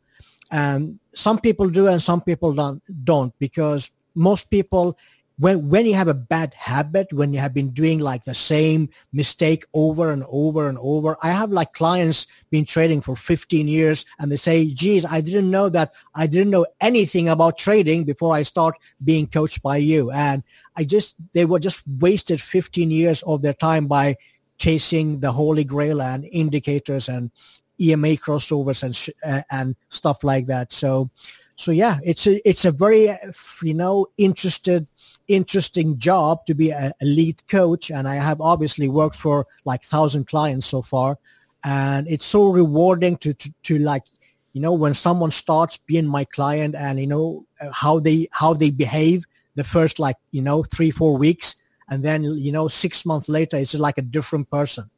And 0.51 0.99
some 1.13 1.39
people 1.39 1.69
do 1.69 1.87
and 1.87 2.01
some 2.01 2.21
people 2.21 2.53
don't, 2.53 2.81
don't 3.03 3.37
because 3.39 3.91
most 4.15 4.49
people 4.49 4.97
when 5.39 5.67
when 5.69 5.85
you 5.85 5.95
have 5.95 6.07
a 6.07 6.13
bad 6.13 6.53
habit 6.53 7.11
when 7.11 7.33
you 7.33 7.39
have 7.39 7.53
been 7.53 7.71
doing 7.71 7.99
like 7.99 8.23
the 8.23 8.35
same 8.35 8.89
mistake 9.11 9.65
over 9.73 10.11
and 10.11 10.23
over 10.29 10.69
and 10.69 10.77
over 10.79 11.17
i 11.23 11.29
have 11.29 11.51
like 11.51 11.73
clients 11.73 12.27
been 12.51 12.65
trading 12.65 13.01
for 13.01 13.15
15 13.15 13.67
years 13.67 14.05
and 14.19 14.31
they 14.31 14.37
say 14.37 14.67
geez 14.67 15.05
i 15.05 15.21
didn't 15.21 15.49
know 15.49 15.69
that 15.69 15.91
i 16.13 16.27
didn't 16.27 16.51
know 16.51 16.65
anything 16.81 17.29
about 17.29 17.57
trading 17.57 18.03
before 18.03 18.35
i 18.35 18.43
start 18.43 18.75
being 19.03 19.27
coached 19.27 19.61
by 19.61 19.77
you. 19.77 20.11
And 20.11 20.43
i 20.75 20.83
just 20.83 21.15
they 21.33 21.45
were 21.45 21.59
just 21.59 21.81
wasted 21.99 22.39
15 22.41 22.91
years 22.91 23.23
of 23.23 23.41
their 23.41 23.53
time 23.53 23.87
by 23.87 24.15
chasing 24.57 25.19
the 25.19 25.31
holy 25.31 25.63
grail 25.63 26.01
and 26.01 26.25
indicators 26.25 27.09
and 27.09 27.31
ema 27.79 28.09
crossovers 28.09 28.83
and 28.83 28.95
sh- 28.95 29.09
uh, 29.25 29.41
and 29.49 29.75
stuff 29.89 30.23
like 30.23 30.45
that. 30.45 30.71
So 30.71 31.09
so 31.55 31.71
yeah 31.71 31.99
it's 32.03 32.25
a 32.27 32.47
it's 32.47 32.65
a 32.65 32.71
very 32.71 33.15
you 33.61 33.73
know 33.73 34.07
interested 34.17 34.87
interesting 35.27 35.97
job 35.97 36.45
to 36.45 36.53
be 36.53 36.69
a, 36.71 36.93
a 37.01 37.05
lead 37.05 37.45
coach. 37.47 37.91
And 37.91 38.07
i 38.07 38.15
have 38.15 38.41
obviously 38.41 38.87
worked 38.87 39.15
for 39.15 39.47
like 39.65 39.83
thousand 39.83 40.27
clients 40.27 40.67
so 40.67 40.81
far. 40.81 41.17
And 41.63 42.07
it's 42.09 42.25
so 42.25 42.49
rewarding 42.49 43.17
to, 43.17 43.33
to, 43.33 43.53
to 43.63 43.77
like 43.79 44.03
you 44.51 44.61
know 44.61 44.73
when 44.73 44.93
someone 44.93 45.31
starts 45.31 45.77
being 45.77 46.05
my 46.05 46.25
client 46.25 46.75
and 46.75 46.99
you 46.99 47.07
know 47.07 47.45
how 47.71 47.99
they 47.99 48.27
how 48.31 48.53
they 48.53 48.69
behave 48.69 49.25
the 49.55 49.63
first 49.63 49.97
like 49.97 50.17
you 50.31 50.41
know 50.41 50.63
three 50.63 50.91
four 50.91 51.17
weeks. 51.17 51.55
And 51.89 52.03
then 52.03 52.23
you 52.23 52.51
know 52.51 52.67
six 52.67 53.05
months 53.05 53.29
later 53.29 53.57
it's 53.57 53.73
like 53.73 53.97
a 53.97 54.01
different 54.01 54.49
person. 54.49 54.89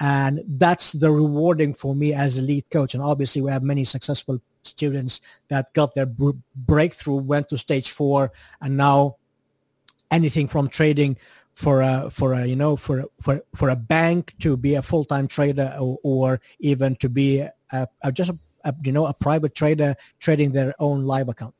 And 0.00 0.40
that's 0.48 0.92
the 0.92 1.12
rewarding 1.12 1.74
for 1.74 1.94
me 1.94 2.12
as 2.12 2.36
a 2.36 2.42
lead 2.42 2.68
coach. 2.70 2.94
And 2.94 3.02
obviously 3.02 3.40
we 3.40 3.52
have 3.52 3.62
many 3.62 3.84
successful 3.84 4.40
students 4.64 5.20
that 5.48 5.72
got 5.74 5.94
their 5.94 6.06
breakthrough 6.56 7.16
went 7.16 7.48
to 7.48 7.58
stage 7.58 7.90
four 7.90 8.32
and 8.60 8.76
now 8.76 9.16
anything 10.12 10.46
from 10.46 10.68
trading 10.68 11.16
for 11.54 11.82
a 11.82 12.08
for 12.10 12.34
a 12.34 12.46
you 12.46 12.56
know 12.56 12.76
for 12.76 13.04
for 13.20 13.42
for 13.54 13.70
a 13.70 13.76
bank 13.76 14.32
to 14.40 14.56
be 14.56 14.74
a 14.76 14.82
full 14.82 15.04
time 15.04 15.26
trader 15.26 15.74
or, 15.78 15.98
or, 16.02 16.40
even 16.60 16.96
to 16.96 17.08
be 17.08 17.40
a, 17.40 17.88
a 18.02 18.12
just 18.12 18.30
a, 18.30 18.38
a, 18.64 18.74
you 18.84 18.92
know 18.92 19.06
a 19.06 19.14
private 19.14 19.54
trader 19.54 19.94
trading 20.20 20.52
their 20.52 20.74
own 20.78 21.04
live 21.04 21.28
account. 21.28 21.54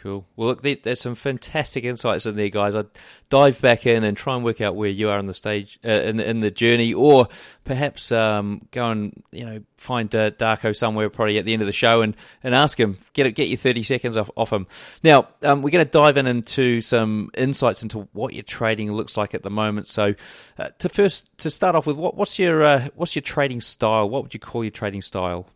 Cool. 0.00 0.24
Well, 0.36 0.50
look, 0.50 0.62
there's 0.62 1.00
some 1.00 1.16
fantastic 1.16 1.82
insights 1.82 2.24
in 2.24 2.36
there, 2.36 2.50
guys. 2.50 2.76
I'd 2.76 2.86
dive 3.30 3.60
back 3.60 3.84
in 3.84 4.04
and 4.04 4.16
try 4.16 4.36
and 4.36 4.44
work 4.44 4.60
out 4.60 4.76
where 4.76 4.88
you 4.88 5.08
are 5.08 5.18
on 5.18 5.26
the 5.26 5.34
stage, 5.34 5.80
uh, 5.84 5.88
in, 5.88 6.20
in 6.20 6.38
the 6.38 6.52
journey, 6.52 6.94
or 6.94 7.26
perhaps 7.64 8.12
um, 8.12 8.62
go 8.70 8.90
and 8.90 9.24
you 9.32 9.44
know 9.44 9.60
find 9.76 10.14
uh, 10.14 10.30
Darko 10.30 10.74
somewhere, 10.74 11.10
probably 11.10 11.38
at 11.38 11.46
the 11.46 11.52
end 11.52 11.62
of 11.62 11.66
the 11.66 11.72
show, 11.72 12.02
and, 12.02 12.16
and 12.44 12.54
ask 12.54 12.78
him 12.78 12.96
get 13.12 13.26
it, 13.26 13.32
get 13.32 13.48
your 13.48 13.56
thirty 13.56 13.82
seconds 13.82 14.16
off, 14.16 14.30
off 14.36 14.52
him. 14.52 14.68
Now, 15.02 15.26
um, 15.42 15.62
we're 15.62 15.70
going 15.70 15.84
to 15.84 15.90
dive 15.90 16.16
in 16.16 16.28
into 16.28 16.80
some 16.80 17.30
insights 17.36 17.82
into 17.82 18.08
what 18.12 18.34
your 18.34 18.44
trading 18.44 18.92
looks 18.92 19.16
like 19.16 19.34
at 19.34 19.42
the 19.42 19.50
moment. 19.50 19.88
So, 19.88 20.14
uh, 20.60 20.68
to 20.78 20.88
first 20.88 21.36
to 21.38 21.50
start 21.50 21.74
off 21.74 21.88
with, 21.88 21.96
what, 21.96 22.14
what's 22.14 22.38
your 22.38 22.62
uh, 22.62 22.88
what's 22.94 23.16
your 23.16 23.22
trading 23.22 23.60
style? 23.60 24.08
What 24.08 24.22
would 24.22 24.32
you 24.32 24.38
call 24.38 24.62
your 24.62 24.70
trading 24.70 25.02
style? 25.02 25.48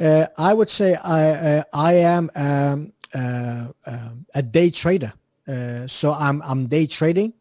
Uh, 0.00 0.26
I 0.36 0.52
would 0.52 0.70
say 0.70 0.96
I 0.96 1.28
uh, 1.28 1.62
I 1.72 1.92
am 1.92 2.28
um, 2.34 2.92
a 3.14 4.42
day 4.42 4.70
trader. 4.70 5.12
Uh, 5.46 5.86
so 5.86 6.12
I'm 6.12 6.40
I'm 6.42 6.66
day 6.66 6.86
trading, 6.86 7.32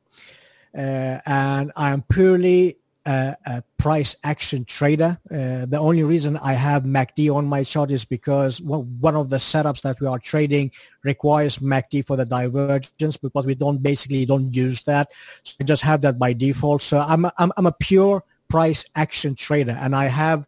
uh, 0.76 1.20
and 1.26 1.72
I'm 1.76 2.02
purely 2.02 2.78
a, 3.06 3.36
a 3.46 3.64
price 3.78 4.16
action 4.24 4.66
trader. 4.66 5.20
Uh, 5.30 5.66
the 5.66 5.78
only 5.78 6.04
reason 6.04 6.38
I 6.38 6.54
have 6.54 6.84
MACD 6.84 7.34
on 7.34 7.46
my 7.46 7.64
chart 7.64 7.92
is 7.92 8.04
because 8.04 8.60
one 8.62 9.16
of 9.16 9.30
the 9.30 9.38
setups 9.38 9.82
that 9.84 10.00
we 10.00 10.08
are 10.08 10.18
trading 10.18 10.72
requires 11.04 11.60
MACD 11.60 12.06
for 12.06 12.16
the 12.16 12.26
divergence, 12.26 13.18
but 13.18 13.46
we 13.46 13.56
don't 13.56 13.84
basically 13.84 14.26
don't 14.26 14.54
use 14.54 14.82
that. 14.84 15.12
So 15.44 15.56
I 15.62 15.64
just 15.64 15.84
have 15.84 16.02
that 16.02 16.18
by 16.18 16.34
default. 16.34 16.82
So 16.82 17.00
I'm 17.00 17.26
I'm, 17.38 17.52
I'm 17.56 17.68
a 17.68 17.72
pure 17.72 18.24
price 18.50 18.84
action 18.96 19.36
trader, 19.36 19.78
and 19.80 19.96
I 19.96 20.06
have 20.06 20.48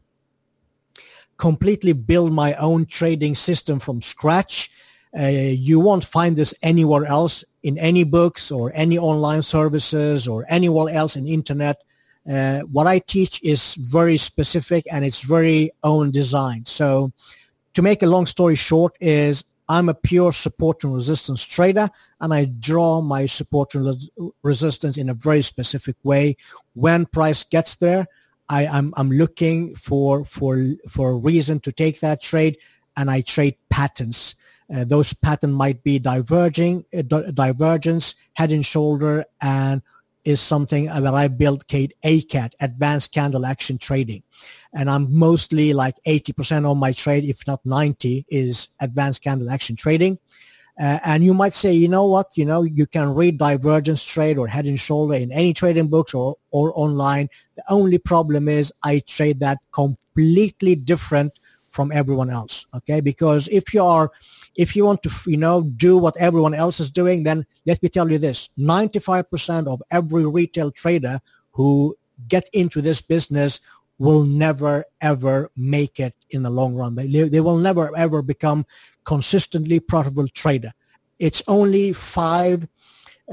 completely 1.37 1.93
built 1.93 2.31
my 2.31 2.53
own 2.55 2.85
trading 2.87 3.35
system 3.35 3.79
from 3.79 4.01
scratch 4.01 4.71
uh, 5.17 5.27
you 5.27 5.79
won't 5.79 6.03
find 6.03 6.35
this 6.35 6.55
anywhere 6.63 7.05
else 7.05 7.43
in 7.61 7.77
any 7.77 8.03
books 8.03 8.51
or 8.51 8.71
any 8.73 8.97
online 8.97 9.41
services 9.41 10.27
or 10.27 10.45
anywhere 10.49 10.93
else 10.93 11.15
in 11.15 11.27
internet. 11.27 11.83
Uh, 12.29 12.61
what 12.61 12.87
I 12.87 12.99
teach 12.99 13.41
is 13.43 13.75
very 13.75 14.17
specific 14.17 14.85
and 14.91 15.05
it's 15.05 15.21
very 15.21 15.71
own 15.83 16.11
design. 16.11 16.65
So 16.65 17.11
to 17.73 17.81
make 17.81 18.01
a 18.01 18.07
long 18.07 18.25
story 18.25 18.55
short 18.55 18.95
is 18.99 19.45
I'm 19.69 19.89
a 19.89 19.93
pure 19.93 20.31
support 20.33 20.83
and 20.83 20.93
resistance 20.93 21.43
trader 21.43 21.89
and 22.19 22.33
I 22.33 22.45
draw 22.45 23.01
my 23.01 23.25
support 23.25 23.75
and 23.75 24.09
resistance 24.41 24.97
in 24.97 25.09
a 25.09 25.13
very 25.13 25.41
specific 25.41 25.95
way. 26.03 26.37
When 26.73 27.05
price 27.05 27.43
gets 27.43 27.75
there, 27.77 28.07
I, 28.49 28.63
am 28.63 28.73
I'm, 28.73 28.93
I'm 28.97 29.11
looking 29.11 29.75
for, 29.75 30.25
for, 30.25 30.65
for 30.89 31.11
a 31.11 31.15
reason 31.15 31.59
to 31.61 31.71
take 31.71 31.99
that 32.01 32.21
trade 32.21 32.57
and 32.97 33.09
I 33.09 33.21
trade 33.21 33.55
patterns. 33.69 34.35
Uh, 34.73 34.83
those 34.83 35.13
patterns 35.13 35.53
might 35.53 35.83
be 35.83 35.99
diverging, 35.99 36.85
uh, 36.97 37.01
divergence, 37.01 38.15
head 38.33 38.51
and 38.51 38.65
shoulder, 38.65 39.25
and 39.41 39.81
is 40.25 40.39
something 40.39 40.85
that 40.85 41.13
I 41.13 41.27
built 41.27 41.67
Kate 41.67 41.93
ACAT, 42.03 42.53
Advanced 42.61 43.11
Candle 43.11 43.45
Action 43.45 43.77
Trading. 43.77 44.23
And 44.73 44.89
I'm 44.89 45.13
mostly 45.13 45.73
like 45.73 45.95
80% 46.07 46.65
of 46.65 46.77
my 46.77 46.93
trade, 46.93 47.25
if 47.25 47.45
not 47.45 47.65
90, 47.65 48.25
is 48.29 48.69
Advanced 48.79 49.21
Candle 49.21 49.49
Action 49.49 49.75
Trading. 49.75 50.17
Uh, 50.79 50.97
and 51.05 51.23
you 51.23 51.33
might 51.33 51.53
say, 51.53 51.71
you 51.71 51.87
know 51.87 52.05
what, 52.05 52.35
you 52.35 52.45
know, 52.45 52.63
you 52.63 52.87
can 52.87 53.13
read 53.13 53.37
divergence 53.37 54.03
trade 54.03 54.37
or 54.39 54.47
head 54.47 54.65
and 54.65 54.79
shoulder 54.79 55.13
in 55.13 55.31
any 55.31 55.53
trading 55.53 55.87
books 55.87 56.15
or, 56.15 56.35
or 56.51 56.71
online. 56.75 57.29
The 57.55 57.63
only 57.69 57.99
problem 57.99 58.47
is 58.47 58.73
I 58.81 58.99
trade 59.05 59.39
that 59.41 59.59
completely 59.71 60.75
different 60.75 61.33
from 61.69 61.91
everyone 61.91 62.31
else. 62.31 62.65
Okay. 62.73 63.01
Because 63.01 63.47
if 63.51 63.73
you 63.73 63.83
are 63.83 64.11
if 64.55 64.75
you 64.75 64.85
want 64.85 65.01
to, 65.03 65.11
you 65.25 65.37
know, 65.37 65.61
do 65.61 65.97
what 65.97 66.15
everyone 66.17 66.53
else 66.53 66.79
is 66.79 66.91
doing, 66.91 67.23
then 67.23 67.45
let 67.65 67.81
me 67.81 67.89
tell 67.89 68.11
you 68.11 68.17
this, 68.17 68.49
95% 68.57 69.67
of 69.67 69.81
every 69.91 70.25
retail 70.25 70.71
trader 70.71 71.19
who 71.51 71.97
get 72.27 72.49
into 72.53 72.81
this 72.81 73.01
business 73.01 73.59
will 73.99 74.23
never 74.23 74.85
ever 75.01 75.51
make 75.55 75.99
it 75.99 76.15
in 76.31 76.43
the 76.43 76.49
long 76.49 76.75
run. 76.75 76.95
They, 76.95 77.07
they 77.07 77.39
will 77.39 77.57
never 77.57 77.95
ever 77.95 78.21
become 78.21 78.65
consistently 79.03 79.79
profitable 79.79 80.27
trader. 80.29 80.73
It's 81.19 81.43
only 81.47 81.93
five 81.93 82.67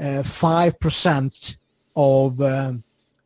uh, 0.01 0.23
five 0.23 0.79
percent 0.79 1.57
of 1.95 2.41
um, 2.41 2.83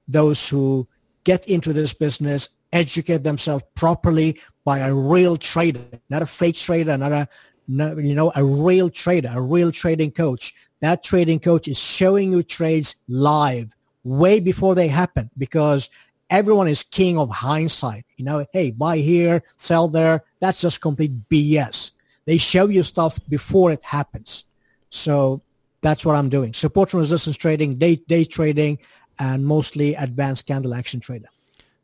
those 0.08 0.48
who 0.50 0.88
get 1.24 1.48
into 1.48 1.74
this 1.74 1.94
business 1.94 2.50
educate 2.74 3.24
themselves 3.24 3.64
properly 3.76 4.40
by 4.64 4.80
a 4.80 4.94
real 4.94 5.38
trader, 5.38 5.86
not 6.10 6.22
a 6.22 6.26
fake 6.26 6.56
trader, 6.56 6.98
not 6.98 7.12
a 7.12 7.28
you 7.68 8.16
know, 8.16 8.32
a 8.36 8.44
real 8.44 8.90
trader, 8.90 9.32
a 9.34 9.42
real 9.42 9.72
trading 9.72 10.12
coach. 10.12 10.54
That 10.82 11.04
trading 11.04 11.40
coach 11.40 11.68
is 11.68 11.80
showing 11.80 12.32
you 12.32 12.44
trades 12.44 12.96
live 13.08 13.76
way 14.04 14.40
before 14.40 14.76
they 14.76 14.88
happen 14.88 15.30
because 15.38 15.90
everyone 16.30 16.68
is 16.68 16.84
king 16.84 17.18
of 17.18 17.30
hindsight. 17.30 18.06
You 18.18 18.26
know, 18.26 18.46
hey, 18.54 18.72
buy 18.72 18.98
here, 18.98 19.44
sell 19.58 19.88
there. 19.88 20.24
That's 20.40 20.62
just 20.62 20.82
complete 20.82 21.30
BS. 21.30 21.92
They 22.26 22.38
show 22.38 22.68
you 22.68 22.84
stuff 22.84 23.20
before 23.30 23.72
it 23.72 23.84
happens. 23.84 24.46
So 24.90 25.42
that's 25.82 26.06
what 26.06 26.16
I'm 26.16 26.30
doing. 26.30 26.54
Support 26.54 26.94
and 26.94 27.00
resistance 27.00 27.38
trading, 27.38 27.78
day, 27.78 27.96
day 27.96 28.26
trading, 28.26 28.80
and 29.20 29.46
mostly 29.46 29.96
advanced 29.96 30.46
candle 30.46 30.74
action 30.74 31.00
trader. 31.00 31.28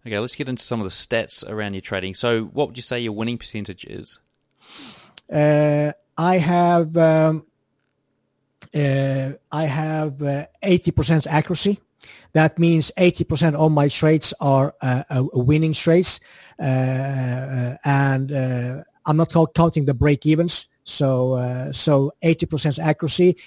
Okay, 0.05 0.17
let's 0.17 0.35
get 0.35 0.49
into 0.49 0.63
some 0.63 0.79
of 0.79 0.85
the 0.85 0.89
stats 0.89 1.47
around 1.47 1.75
your 1.75 1.81
trading. 1.81 2.15
So 2.15 2.45
what 2.45 2.67
would 2.67 2.77
you 2.77 2.83
say 2.83 2.99
your 2.99 3.13
winning 3.13 3.37
percentage 3.37 3.85
is? 3.85 4.19
Uh, 5.31 5.91
I 6.17 6.37
have 6.37 6.95
um, 6.97 7.45
uh, 8.75 9.31
I 9.51 9.63
have 9.63 10.21
uh, 10.21 10.45
eighty 10.61 10.91
percent 10.91 11.25
accuracy. 11.27 11.79
That 12.33 12.59
means 12.59 12.91
eighty 12.97 13.23
percent 13.23 13.55
of 13.55 13.71
my 13.71 13.87
trades 13.87 14.33
are 14.39 14.73
winning 15.33 15.73
trades, 15.73 16.19
and 16.59 17.77
I'm 19.05 19.17
not 19.17 19.53
counting 19.55 19.85
the 19.85 19.93
break 19.93 20.25
evens. 20.25 20.67
So 20.83 21.71
so 21.71 22.11
eighty 22.21 22.45
percent 22.45 22.79
accuracy. 22.79 23.37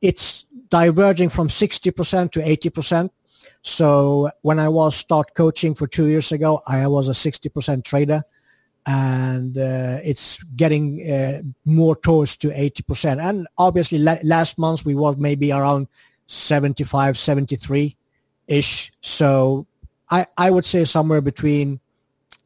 it's 0.00 0.46
diverging 0.68 1.28
from 1.30 1.48
sixty 1.48 1.90
percent 1.90 2.32
to 2.32 2.48
eighty 2.48 2.70
percent. 2.70 3.12
So 3.62 4.30
when 4.42 4.58
I 4.58 4.68
was 4.68 4.96
start 4.96 5.34
coaching 5.34 5.74
for 5.74 5.86
two 5.86 6.06
years 6.06 6.32
ago, 6.32 6.62
I 6.66 6.86
was 6.86 7.08
a 7.08 7.12
60% 7.12 7.84
trader 7.84 8.22
and 8.86 9.56
uh, 9.58 9.98
it's 10.02 10.42
getting 10.56 11.10
uh, 11.10 11.42
more 11.64 11.96
towards 11.96 12.36
to 12.38 12.48
80%. 12.48 13.22
And 13.22 13.46
obviously 13.58 13.98
la- 13.98 14.18
last 14.22 14.58
month 14.58 14.84
we 14.84 14.94
were 14.94 15.14
maybe 15.16 15.52
around 15.52 15.88
75, 16.26 17.16
73-ish. 17.16 18.92
So 19.00 19.66
I, 20.10 20.26
I 20.36 20.50
would 20.50 20.64
say 20.64 20.84
somewhere 20.84 21.20
between 21.20 21.80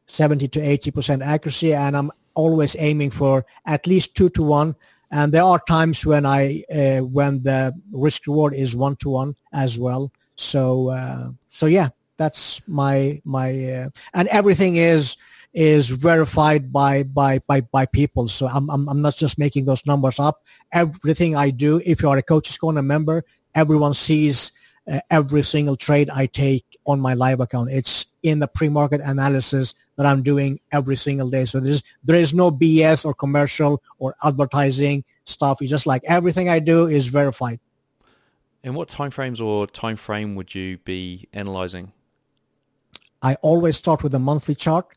70 0.07 0.47
to 0.49 0.59
80% 0.59 1.25
accuracy. 1.25 1.73
And 1.73 1.95
I'm 1.95 2.11
always 2.33 2.75
aiming 2.77 3.11
for 3.11 3.45
at 3.65 3.87
least 3.87 4.15
two 4.15 4.29
to 4.31 4.43
one. 4.43 4.75
And 5.11 5.31
there 5.31 5.43
are 5.43 5.59
times 5.67 6.05
when 6.05 6.25
I, 6.25 6.63
uh, 6.73 6.99
when 6.99 7.43
the 7.43 7.73
risk 7.91 8.27
reward 8.27 8.53
is 8.53 8.75
one 8.75 8.97
to 8.97 9.09
one 9.09 9.35
as 9.53 9.79
well. 9.79 10.11
So, 10.35 10.89
uh, 10.89 11.29
so 11.47 11.67
yeah, 11.67 11.89
that's 12.17 12.61
my, 12.67 13.21
my, 13.23 13.71
uh, 13.71 13.89
and 14.13 14.27
everything 14.27 14.75
is, 14.75 15.15
is 15.55 15.87
verified 15.87 16.71
by 16.71 17.03
by 17.03 17.39
by 17.39 17.61
by 17.61 17.85
people. 17.85 18.27
So 18.27 18.47
I'm 18.47 18.69
I'm, 18.69 18.87
I'm 18.89 19.01
not 19.01 19.15
just 19.15 19.39
making 19.39 19.65
those 19.65 19.85
numbers 19.85 20.19
up. 20.19 20.43
Everything 20.73 21.35
I 21.35 21.49
do, 21.49 21.81
if 21.85 22.01
you 22.01 22.09
are 22.09 22.17
a 22.17 22.21
Coaches 22.21 22.57
Corner 22.57 22.81
member, 22.81 23.23
everyone 23.55 23.93
sees 23.93 24.51
uh, 24.91 24.99
every 25.09 25.41
single 25.41 25.77
trade 25.77 26.09
I 26.09 26.25
take 26.25 26.65
on 26.85 26.99
my 26.99 27.13
live 27.13 27.39
account. 27.39 27.71
It's 27.71 28.05
in 28.21 28.39
the 28.39 28.47
pre-market 28.47 28.99
analysis 29.01 29.73
that 29.95 30.05
I'm 30.05 30.23
doing 30.23 30.59
every 30.73 30.97
single 30.97 31.29
day. 31.29 31.45
So 31.45 31.61
there's 31.61 31.83
there 32.03 32.17
is 32.17 32.33
no 32.33 32.51
BS 32.51 33.05
or 33.05 33.13
commercial 33.13 33.81
or 33.97 34.13
advertising 34.23 35.05
stuff. 35.23 35.61
It's 35.61 35.71
just 35.71 35.85
like 35.85 36.03
everything 36.03 36.49
I 36.49 36.59
do 36.59 36.87
is 36.87 37.07
verified. 37.07 37.61
And 38.61 38.75
what 38.75 38.89
timeframes 38.89 39.41
or 39.41 39.67
time 39.67 39.95
frame 39.95 40.35
would 40.35 40.53
you 40.53 40.79
be 40.79 41.29
analyzing? 41.31 41.93
I 43.21 43.35
always 43.35 43.77
start 43.77 44.03
with 44.03 44.13
a 44.13 44.19
monthly 44.19 44.53
chart 44.53 44.87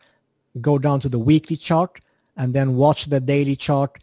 go 0.61 0.79
down 0.79 1.01
to 1.01 1.09
the 1.09 1.19
weekly 1.19 1.57
chart 1.57 2.01
and 2.37 2.55
then 2.55 2.77
watch 2.77 3.07
the 3.07 3.21
daily 3.21 3.57
chart. 3.57 3.99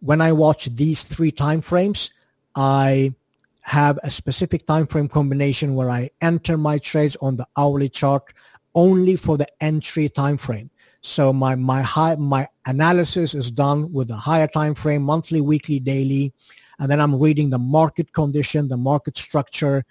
When 0.00 0.20
I 0.20 0.32
watch 0.32 0.66
these 0.66 1.02
three 1.02 1.30
time 1.30 1.60
frames, 1.60 2.10
I 2.54 3.14
have 3.62 3.98
a 4.02 4.10
specific 4.10 4.66
time 4.66 4.86
frame 4.86 5.08
combination 5.08 5.74
where 5.74 5.90
I 5.90 6.10
enter 6.20 6.56
my 6.56 6.78
trades 6.78 7.16
on 7.20 7.36
the 7.36 7.46
hourly 7.56 7.88
chart 7.88 8.32
only 8.74 9.16
for 9.16 9.36
the 9.36 9.46
entry 9.62 10.08
time 10.08 10.36
frame. 10.36 10.70
So 11.02 11.32
my 11.32 11.54
my 11.54 11.82
high 11.82 12.16
my 12.16 12.48
analysis 12.66 13.34
is 13.34 13.50
done 13.50 13.92
with 13.92 14.10
a 14.10 14.16
higher 14.16 14.46
time 14.46 14.74
frame, 14.74 15.02
monthly, 15.02 15.40
weekly, 15.40 15.80
daily, 15.80 16.32
and 16.78 16.90
then 16.90 17.00
I'm 17.00 17.18
reading 17.18 17.50
the 17.50 17.58
market 17.58 18.12
condition, 18.12 18.68
the 18.68 18.76
market 18.76 19.16
structure, 19.16 19.84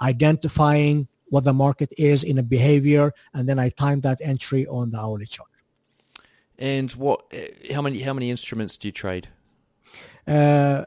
identifying 0.00 1.08
what 1.28 1.44
the 1.44 1.52
market 1.52 1.92
is 1.98 2.24
in 2.24 2.38
a 2.38 2.42
behavior, 2.42 3.12
and 3.34 3.48
then 3.48 3.58
I 3.58 3.68
time 3.70 4.00
that 4.02 4.18
entry 4.22 4.66
on 4.66 4.90
the 4.90 4.98
hourly 4.98 5.26
chart. 5.26 5.48
And 6.58 6.90
what? 6.92 7.32
How 7.72 7.82
many? 7.82 8.00
How 8.00 8.12
many 8.12 8.30
instruments 8.30 8.78
do 8.78 8.88
you 8.88 8.92
trade? 8.92 9.28
uh, 10.26 10.84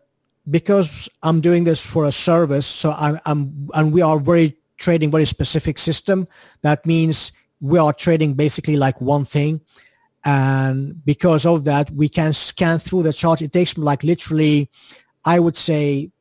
because 0.50 1.10
I'm 1.24 1.42
doing 1.42 1.64
this 1.64 1.86
for 1.86 2.06
a 2.06 2.12
service, 2.12 2.66
so 2.66 2.92
I'm, 2.92 3.20
I'm 3.26 3.70
and 3.74 3.92
we 3.92 4.02
are 4.02 4.20
very 4.20 4.58
trading 4.78 5.12
very 5.12 5.26
specific 5.26 5.78
system. 5.78 6.28
That 6.62 6.86
means 6.86 7.32
we 7.60 7.80
are 7.80 7.94
trading 7.94 8.36
basically 8.36 8.78
like 8.78 9.00
one 9.02 9.26
thing, 9.26 9.62
and 10.24 11.04
because 11.06 11.46
of 11.46 11.64
that, 11.66 11.92
we 11.92 12.10
can 12.10 12.34
scan 12.34 12.80
through 12.80 13.04
the 13.04 13.14
chart. 13.14 13.42
It 13.42 13.54
takes 13.54 13.78
like 13.78 14.04
literally, 14.04 14.70
I 15.26 15.40
would 15.40 15.58
say, 15.58 16.12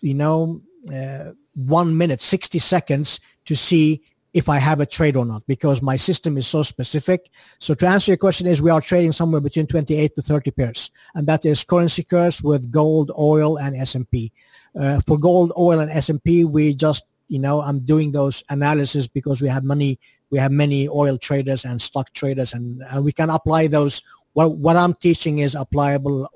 you 0.00 0.14
know, 0.14 0.60
uh, 0.92 1.32
one 1.54 1.96
minute, 1.96 2.20
sixty 2.20 2.58
seconds 2.58 3.20
to 3.44 3.54
see 3.54 4.02
if 4.34 4.48
I 4.48 4.58
have 4.58 4.80
a 4.80 4.86
trade 4.86 5.16
or 5.16 5.24
not 5.24 5.42
because 5.46 5.80
my 5.80 5.96
system 5.96 6.36
is 6.36 6.46
so 6.46 6.62
specific. 6.62 7.30
So 7.58 7.74
to 7.74 7.86
answer 7.86 8.12
your 8.12 8.18
question 8.18 8.46
is 8.46 8.60
we 8.60 8.70
are 8.70 8.80
trading 8.80 9.12
somewhere 9.12 9.40
between 9.40 9.66
28 9.66 10.14
to 10.16 10.22
30 10.22 10.50
pairs 10.50 10.90
and 11.14 11.26
that 11.26 11.44
is 11.46 11.64
currency 11.64 12.02
pairs 12.02 12.42
with 12.42 12.70
gold, 12.70 13.10
oil 13.18 13.58
and 13.58 13.76
S&P. 13.76 14.32
Uh, 14.78 15.00
for 15.06 15.18
gold, 15.18 15.52
oil 15.58 15.80
and 15.80 15.90
S&P, 15.90 16.44
we 16.44 16.74
just, 16.74 17.04
you 17.28 17.38
know, 17.38 17.62
I'm 17.62 17.80
doing 17.80 18.12
those 18.12 18.42
analysis 18.50 19.08
because 19.08 19.40
we 19.40 19.48
have 19.48 19.64
many, 19.64 19.98
we 20.30 20.38
have 20.38 20.52
many 20.52 20.88
oil 20.88 21.16
traders 21.16 21.64
and 21.64 21.80
stock 21.80 22.12
traders 22.12 22.52
and, 22.52 22.82
we 23.00 23.12
can 23.12 23.30
apply 23.30 23.66
those. 23.66 24.02
What, 24.34 24.56
what 24.56 24.76
I'm 24.76 24.94
teaching 24.94 25.38
is 25.38 25.56
applicable 25.56 26.28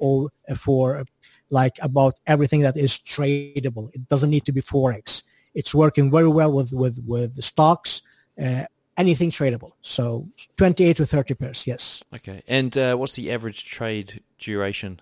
for 0.57 1.05
like 1.51 1.75
about 1.83 2.15
everything 2.27 2.61
that 2.61 2.79
is 2.79 2.95
tradable. 2.95 3.91
It 3.93 4.09
doesn't 4.09 4.31
need 4.31 4.47
to 4.47 4.53
be 4.53 4.63
Forex 4.63 5.23
it's 5.55 5.75
working 5.75 6.11
very 6.11 6.29
well 6.29 6.53
with 6.53 6.73
with 6.73 7.03
with 7.07 7.35
the 7.35 7.43
stocks. 7.43 8.03
Uh, 8.43 8.65
anything 8.97 9.31
tradable. 9.31 9.73
So 9.81 10.29
28 10.57 10.97
to 10.99 11.07
30 11.07 11.35
pairs, 11.35 11.67
yes. 11.67 12.03
Okay. 12.15 12.43
And 12.47 12.77
uh, 12.77 12.95
what's 12.97 13.17
the 13.17 13.33
average 13.33 13.65
trade 13.65 14.23
duration? 14.39 15.01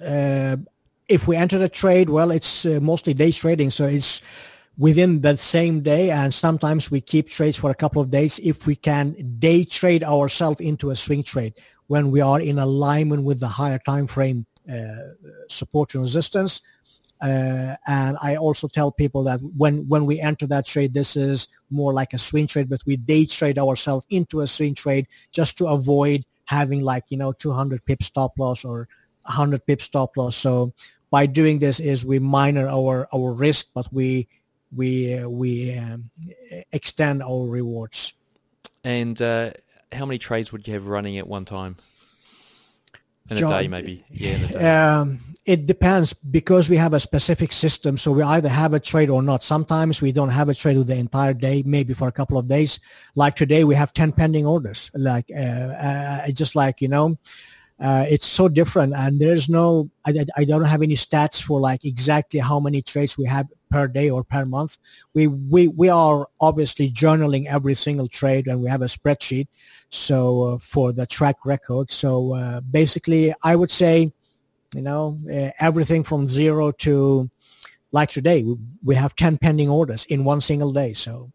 Uh, 0.00 0.56
if 1.08 1.26
we 1.28 1.36
enter 1.36 1.58
the 1.58 1.68
trade, 1.68 2.10
well, 2.10 2.30
it's 2.30 2.66
uh, 2.66 2.78
mostly 2.82 3.14
day 3.14 3.32
trading, 3.32 3.70
so 3.70 3.84
it's 3.84 4.20
within 4.78 5.20
the 5.22 5.36
same 5.36 5.80
day, 5.80 6.10
and 6.10 6.34
sometimes 6.34 6.90
we 6.90 7.00
keep 7.00 7.28
trades 7.28 7.56
for 7.56 7.70
a 7.70 7.74
couple 7.74 8.02
of 8.02 8.10
days 8.10 8.38
if 8.42 8.66
we 8.66 8.76
can 8.76 9.36
day 9.38 9.64
trade 9.64 10.04
ourselves 10.04 10.60
into 10.60 10.90
a 10.90 10.96
swing 10.96 11.22
trade 11.22 11.54
when 11.86 12.10
we 12.10 12.20
are 12.20 12.40
in 12.40 12.58
alignment 12.58 13.22
with 13.22 13.40
the 13.40 13.48
higher 13.48 13.78
time 13.78 14.06
frame 14.06 14.44
uh, 14.70 14.96
support 15.48 15.94
and 15.94 16.02
resistance 16.02 16.60
uh, 17.20 17.76
and 17.86 18.16
I 18.22 18.36
also 18.36 18.68
tell 18.68 18.90
people 18.90 19.24
that 19.24 19.40
when, 19.40 19.88
when 19.88 20.04
we 20.06 20.20
enter 20.20 20.46
that 20.48 20.66
trade, 20.66 20.92
this 20.92 21.16
is 21.16 21.48
more 21.70 21.92
like 21.92 22.12
a 22.12 22.18
swing 22.18 22.46
trade, 22.46 22.68
but 22.68 22.80
we 22.86 22.96
day 22.96 23.24
trade 23.24 23.58
ourselves 23.58 24.06
into 24.10 24.40
a 24.40 24.46
swing 24.46 24.74
trade 24.74 25.06
just 25.32 25.56
to 25.58 25.66
avoid 25.66 26.24
having 26.44 26.82
like, 26.82 27.04
you 27.08 27.16
know, 27.16 27.32
200 27.32 27.84
pip 27.84 28.02
stop 28.02 28.38
loss 28.38 28.64
or 28.64 28.88
100 29.22 29.66
pip 29.66 29.80
stop 29.80 30.16
loss. 30.16 30.36
So 30.36 30.74
by 31.10 31.26
doing 31.26 31.58
this 31.58 31.80
is 31.80 32.04
we 32.04 32.18
minor 32.18 32.68
our, 32.68 33.08
our 33.14 33.32
risk, 33.32 33.68
but 33.74 33.90
we, 33.92 34.28
we, 34.74 35.14
uh, 35.14 35.28
we 35.28 35.76
um, 35.76 36.10
extend 36.72 37.22
our 37.22 37.46
rewards. 37.46 38.12
And 38.84 39.20
uh, 39.22 39.52
how 39.90 40.04
many 40.04 40.18
trades 40.18 40.52
would 40.52 40.68
you 40.68 40.74
have 40.74 40.86
running 40.86 41.16
at 41.18 41.26
one 41.26 41.46
time? 41.46 41.76
In 43.30 43.44
a 43.44 43.48
day, 43.48 43.68
maybe. 43.68 44.04
Yeah, 44.10 44.30
in 44.30 44.44
a 44.44 44.48
day. 44.48 44.70
Um, 44.70 45.20
it 45.44 45.66
depends 45.66 46.12
because 46.12 46.68
we 46.68 46.76
have 46.76 46.92
a 46.92 46.98
specific 46.98 47.52
system. 47.52 47.96
So 47.96 48.10
we 48.10 48.22
either 48.22 48.48
have 48.48 48.74
a 48.74 48.80
trade 48.80 49.10
or 49.10 49.22
not. 49.22 49.44
Sometimes 49.44 50.02
we 50.02 50.10
don't 50.10 50.30
have 50.30 50.48
a 50.48 50.54
trade 50.54 50.76
the 50.86 50.96
entire 50.96 51.34
day, 51.34 51.62
maybe 51.64 51.94
for 51.94 52.08
a 52.08 52.12
couple 52.12 52.36
of 52.36 52.48
days. 52.48 52.80
Like 53.14 53.36
today, 53.36 53.62
we 53.62 53.76
have 53.76 53.92
10 53.92 54.12
pending 54.12 54.44
orders. 54.44 54.90
Like, 54.92 55.30
uh, 55.34 55.38
uh, 55.38 56.30
just 56.32 56.56
like, 56.56 56.80
you 56.80 56.88
know, 56.88 57.16
uh, 57.78 58.06
it's 58.08 58.26
so 58.26 58.48
different 58.48 58.94
and 58.94 59.20
there's 59.20 59.48
no, 59.48 59.90
I, 60.04 60.24
I 60.36 60.44
don't 60.44 60.64
have 60.64 60.82
any 60.82 60.94
stats 60.94 61.40
for 61.40 61.60
like 61.60 61.84
exactly 61.84 62.40
how 62.40 62.58
many 62.58 62.80
trades 62.82 63.18
we 63.18 63.26
have 63.26 63.46
per 63.76 63.86
day 63.86 64.08
or 64.08 64.24
per 64.24 64.46
month. 64.46 64.78
We, 65.12 65.26
we, 65.26 65.68
we 65.68 65.90
are 65.90 66.28
obviously 66.40 66.90
journaling 66.90 67.44
every 67.46 67.74
single 67.74 68.08
trade 68.08 68.46
and 68.46 68.62
we 68.62 68.70
have 68.70 68.80
a 68.80 68.86
spreadsheet. 68.86 69.48
So 69.90 70.42
uh, 70.44 70.58
for 70.58 70.92
the 70.92 71.06
track 71.06 71.36
record. 71.44 71.90
So 71.90 72.34
uh, 72.34 72.60
basically 72.60 73.34
I 73.42 73.54
would 73.54 73.70
say, 73.70 74.12
you 74.74 74.80
know, 74.80 75.18
uh, 75.30 75.50
everything 75.60 76.04
from 76.04 76.26
zero 76.26 76.72
to 76.86 77.30
like 77.92 78.10
today, 78.10 78.42
we, 78.42 78.56
we 78.82 78.94
have 78.94 79.14
10 79.14 79.36
pending 79.38 79.68
orders 79.68 80.06
in 80.06 80.24
one 80.24 80.40
single 80.40 80.72
day. 80.72 80.94
So 80.94 81.30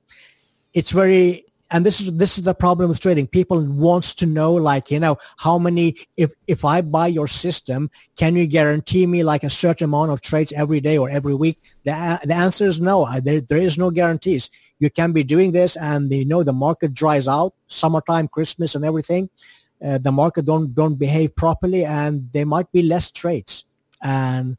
it's 0.74 0.92
very, 0.92 1.46
and 1.72 1.86
this 1.86 2.01
is, 2.01 2.13
this 2.13 2.38
is 2.38 2.43
the 2.43 2.53
problem 2.53 2.89
with 2.89 2.99
trading. 2.99 3.28
People 3.28 3.61
wants 3.61 4.13
to 4.15 4.26
know, 4.26 4.53
like, 4.53 4.91
you 4.91 4.99
know, 4.99 5.17
how 5.38 5.57
many, 5.57 5.95
if, 6.17 6.34
if 6.47 6.65
I 6.65 6.82
buy 6.82 7.07
your 7.07 7.28
system, 7.28 7.89
can 8.15 8.36
you 8.36 8.45
guarantee 8.45 9.07
me 9.07 9.24
like 9.24 9.43
a 9.43 9.49
certain 9.49 9.86
amount 9.86 10.11
of 10.11 10.22
trades 10.22 10.51
every 10.51 10.82
day 10.82 10.97
or 10.97 11.09
every 11.09 11.34
week? 11.34 11.61
The, 11.84 12.19
the 12.24 12.36
answer 12.36 12.65
is 12.65 12.80
no. 12.80 13.07
There, 13.22 13.41
there 13.41 13.57
is 13.57 13.78
no 13.78 13.89
guarantees. 13.89 14.49
You 14.80 14.89
can 14.89 15.13
be 15.13 15.24
doing 15.24 15.51
this 15.51 15.76
and 15.76 16.11
you 16.11 16.26
know 16.26 16.43
the 16.43 16.53
market 16.53 16.93
dries 16.93 17.28
out, 17.28 17.53
summertime, 17.67 18.28
Christmas 18.28 18.76
and 18.76 18.84
everything 18.84 19.30
uh, 19.84 19.97
the 19.97 20.11
market 20.11 20.45
don't 20.45 20.74
don't 20.76 20.95
behave 20.95 21.36
properly 21.36 21.86
and 21.86 22.30
there 22.34 22.45
might 22.45 22.72
be 22.72 22.82
less 22.82 23.11
trades 23.11 23.65
and 24.01 24.57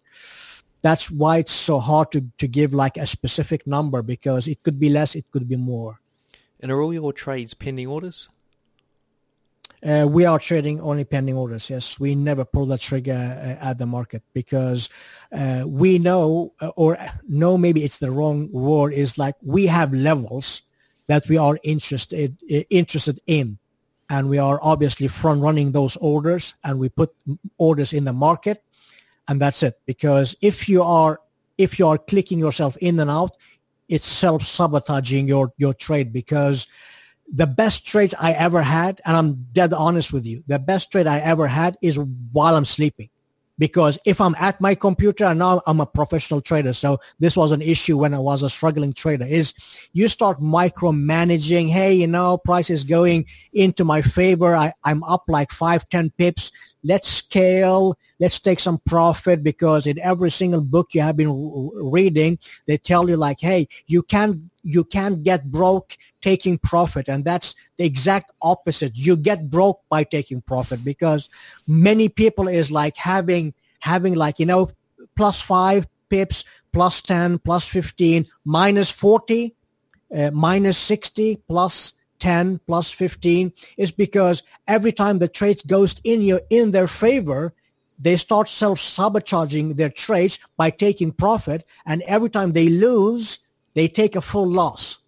that's 0.80 1.10
why 1.10 1.36
it's 1.38 1.52
so 1.52 1.78
hard 1.78 2.10
to, 2.10 2.26
to 2.38 2.48
give 2.48 2.74
like 2.74 2.96
a 2.96 3.06
specific 3.06 3.66
number 3.66 4.02
because 4.02 4.48
it 4.48 4.62
could 4.62 4.80
be 4.80 4.90
less 4.90 5.14
it 5.14 5.24
could 5.30 5.48
be 5.48 5.56
more 5.56 6.00
and 6.62 6.70
are 6.70 6.80
all 6.80 6.94
your 6.94 7.12
trades 7.12 7.54
pending 7.54 7.86
orders 7.86 8.28
uh, 9.84 10.06
we 10.08 10.24
are 10.24 10.38
trading 10.38 10.80
only 10.80 11.02
pending 11.02 11.34
orders. 11.34 11.68
Yes, 11.68 11.98
we 11.98 12.14
never 12.14 12.44
pull 12.44 12.66
the 12.66 12.78
trigger 12.78 13.14
uh, 13.14 13.64
at 13.64 13.78
the 13.78 13.86
market 13.86 14.22
because 14.32 14.88
uh, 15.32 15.64
we 15.66 15.98
know, 15.98 16.52
uh, 16.60 16.68
or 16.76 16.96
no, 17.26 17.58
maybe 17.58 17.82
it's 17.82 17.98
the 17.98 18.12
wrong 18.12 18.48
word. 18.52 18.92
Is 18.92 19.18
like 19.18 19.34
we 19.42 19.66
have 19.66 19.92
levels 19.92 20.62
that 21.08 21.28
we 21.28 21.36
are 21.36 21.58
interested 21.64 22.36
interested 22.70 23.18
in, 23.26 23.58
and 24.12 24.28
we 24.28 24.38
are 24.38 24.60
obviously 24.62 25.08
front 25.08 25.40
running 25.40 25.72
those 25.72 25.96
orders 25.96 26.54
and 26.62 26.78
we 26.78 26.88
put 26.88 27.14
orders 27.58 27.92
in 27.92 28.04
the 28.04 28.12
market 28.12 28.62
and 29.26 29.40
that's 29.40 29.62
it 29.62 29.80
because 29.86 30.36
if 30.42 30.68
you 30.68 30.82
are 30.82 31.20
if 31.56 31.78
you 31.78 31.86
are 31.86 31.96
clicking 31.96 32.38
yourself 32.38 32.76
in 32.78 33.00
and 33.00 33.10
out 33.10 33.36
it's 33.88 34.06
self-sabotaging 34.06 35.28
your 35.28 35.52
your 35.56 35.74
trade 35.74 36.12
because 36.12 36.66
the 37.32 37.46
best 37.46 37.86
trades 37.86 38.14
i 38.18 38.32
ever 38.32 38.62
had 38.62 39.00
and 39.04 39.16
i'm 39.16 39.46
dead 39.52 39.72
honest 39.72 40.12
with 40.12 40.26
you 40.26 40.42
the 40.46 40.58
best 40.58 40.90
trade 40.90 41.06
i 41.06 41.18
ever 41.18 41.46
had 41.46 41.76
is 41.82 41.98
while 42.32 42.56
i'm 42.56 42.64
sleeping 42.64 43.08
because 43.62 43.98
if 44.04 44.20
I'm 44.20 44.34
at 44.40 44.60
my 44.60 44.74
computer 44.74 45.24
and 45.24 45.38
now 45.38 45.62
I'm 45.68 45.80
a 45.80 45.86
professional 45.86 46.40
trader, 46.40 46.72
so 46.72 46.98
this 47.20 47.36
was 47.36 47.52
an 47.52 47.62
issue 47.62 47.96
when 47.98 48.14
I 48.14 48.18
was 48.18 48.42
a 48.42 48.50
struggling 48.50 48.92
trader, 48.92 49.24
is 49.24 49.54
you 49.92 50.08
start 50.08 50.40
micromanaging, 50.40 51.70
hey, 51.70 51.92
you 51.92 52.06
know, 52.06 52.38
price 52.38 52.70
is 52.70 52.82
going 52.82 53.26
into 53.52 53.84
my 53.84 54.02
favor. 54.02 54.56
I, 54.56 54.72
I'm 54.82 55.04
up 55.04 55.24
like 55.28 55.52
five, 55.52 55.88
ten 55.90 56.10
pips. 56.10 56.50
Let's 56.84 57.08
scale. 57.08 57.96
Let's 58.18 58.40
take 58.40 58.60
some 58.60 58.78
profit 58.78 59.42
because 59.42 59.86
in 59.86 59.98
every 59.98 60.30
single 60.30 60.60
book 60.60 60.94
you 60.94 61.02
have 61.02 61.16
been 61.16 61.70
reading, 61.74 62.38
they 62.66 62.76
tell 62.76 63.08
you 63.08 63.16
like, 63.16 63.40
hey, 63.40 63.68
you 63.86 64.02
can't, 64.02 64.50
you 64.62 64.84
can't 64.84 65.22
get 65.22 65.50
broke 65.50 65.96
taking 66.20 66.58
profit. 66.58 67.08
And 67.08 67.24
that's 67.24 67.54
the 67.76 67.84
exact 67.84 68.30
opposite. 68.40 68.96
You 68.96 69.16
get 69.16 69.50
broke 69.50 69.80
by 69.88 70.04
taking 70.04 70.40
profit 70.40 70.84
because 70.84 71.28
many 71.66 72.08
people 72.08 72.48
is 72.48 72.70
like 72.70 72.96
having, 72.96 73.54
having 73.80 74.14
like, 74.14 74.38
you 74.38 74.46
know, 74.46 74.70
plus 75.16 75.40
five 75.40 75.86
pips, 76.08 76.44
plus 76.72 77.02
10, 77.02 77.38
plus 77.38 77.66
15, 77.66 78.26
minus 78.44 78.90
40, 78.90 79.54
uh, 80.16 80.30
minus 80.32 80.78
60, 80.78 81.36
plus 81.48 81.94
10, 82.22 82.60
plus 82.68 82.88
15 82.92 83.52
is 83.76 83.90
because 83.90 84.44
every 84.68 84.92
time 84.92 85.18
the 85.18 85.26
trade 85.26 85.60
goes 85.66 86.00
in 86.04 86.22
your, 86.22 86.40
in 86.50 86.70
their 86.70 86.86
favor, 86.86 87.52
they 87.98 88.16
start 88.16 88.48
self-sabotaging 88.48 89.74
their 89.74 89.90
trades 89.90 90.38
by 90.56 90.70
taking 90.70 91.10
profit. 91.10 91.66
And 91.84 92.00
every 92.02 92.30
time 92.30 92.52
they 92.52 92.68
lose, 92.68 93.40
they 93.74 93.88
take 93.88 94.14
a 94.14 94.20
full 94.20 94.48
loss. 94.48 94.98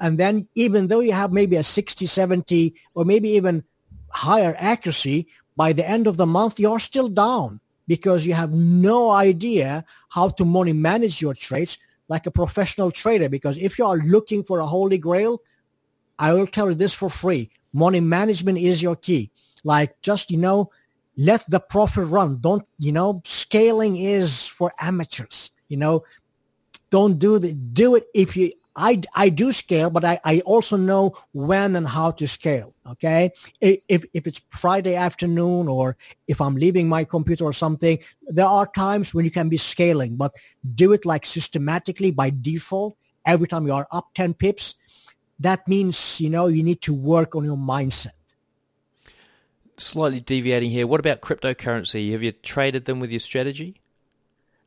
And 0.00 0.18
then 0.18 0.48
even 0.56 0.88
though 0.88 0.98
you 0.98 1.12
have 1.12 1.32
maybe 1.32 1.54
a 1.54 1.62
60, 1.62 2.04
70, 2.04 2.74
or 2.94 3.04
maybe 3.04 3.28
even 3.30 3.62
higher 4.10 4.56
accuracy, 4.58 5.28
by 5.56 5.72
the 5.72 5.88
end 5.88 6.08
of 6.08 6.16
the 6.16 6.26
month, 6.26 6.58
you're 6.58 6.80
still 6.80 7.08
down 7.08 7.60
because 7.86 8.26
you 8.26 8.34
have 8.34 8.52
no 8.52 9.10
idea 9.10 9.84
how 10.08 10.28
to 10.30 10.44
money 10.44 10.72
manage 10.72 11.22
your 11.22 11.32
trades 11.32 11.78
like 12.08 12.26
a 12.26 12.32
professional 12.32 12.90
trader. 12.90 13.28
Because 13.28 13.56
if 13.58 13.78
you 13.78 13.86
are 13.86 13.98
looking 13.98 14.42
for 14.42 14.58
a 14.58 14.66
holy 14.66 14.98
grail, 14.98 15.40
I 16.18 16.32
will 16.32 16.46
tell 16.46 16.68
you 16.68 16.74
this 16.74 16.94
for 16.94 17.10
free. 17.10 17.50
Money 17.72 18.00
management 18.00 18.58
is 18.58 18.82
your 18.82 18.96
key. 18.96 19.30
Like 19.64 20.00
just, 20.00 20.30
you 20.30 20.38
know, 20.38 20.70
let 21.16 21.44
the 21.48 21.60
profit 21.60 22.08
run. 22.08 22.38
Don't, 22.40 22.64
you 22.78 22.92
know, 22.92 23.22
scaling 23.24 23.96
is 23.96 24.46
for 24.46 24.72
amateurs. 24.80 25.50
You 25.68 25.76
know, 25.76 26.04
don't 26.90 27.18
do 27.18 27.38
the, 27.38 27.52
do 27.52 27.96
it 27.96 28.06
if 28.14 28.36
you 28.36 28.52
I, 28.76 29.00
I 29.14 29.30
do 29.30 29.52
scale, 29.52 29.88
but 29.88 30.04
I, 30.04 30.20
I 30.22 30.40
also 30.40 30.76
know 30.76 31.16
when 31.32 31.76
and 31.76 31.88
how 31.88 32.10
to 32.12 32.28
scale. 32.28 32.74
Okay. 32.86 33.32
If, 33.60 34.04
if 34.12 34.26
it's 34.26 34.42
Friday 34.50 34.94
afternoon 34.94 35.66
or 35.66 35.96
if 36.28 36.40
I'm 36.40 36.56
leaving 36.56 36.86
my 36.86 37.04
computer 37.04 37.44
or 37.44 37.54
something, 37.54 37.98
there 38.28 38.46
are 38.46 38.66
times 38.66 39.14
when 39.14 39.24
you 39.24 39.30
can 39.30 39.48
be 39.48 39.56
scaling, 39.56 40.16
but 40.16 40.34
do 40.74 40.92
it 40.92 41.06
like 41.06 41.24
systematically 41.24 42.10
by 42.10 42.30
default. 42.30 42.96
Every 43.24 43.48
time 43.48 43.66
you 43.66 43.72
are 43.72 43.88
up 43.90 44.08
10 44.14 44.34
pips, 44.34 44.74
that 45.40 45.66
means, 45.68 46.20
you 46.20 46.30
know, 46.30 46.46
you 46.46 46.62
need 46.62 46.80
to 46.82 46.94
work 46.94 47.34
on 47.34 47.44
your 47.44 47.56
mindset. 47.56 48.12
Slightly 49.78 50.20
deviating 50.20 50.70
here. 50.70 50.86
What 50.86 51.00
about 51.00 51.20
cryptocurrency? 51.20 52.12
Have 52.12 52.22
you 52.22 52.32
traded 52.32 52.86
them 52.86 52.98
with 52.98 53.10
your 53.10 53.20
strategy? 53.20 53.80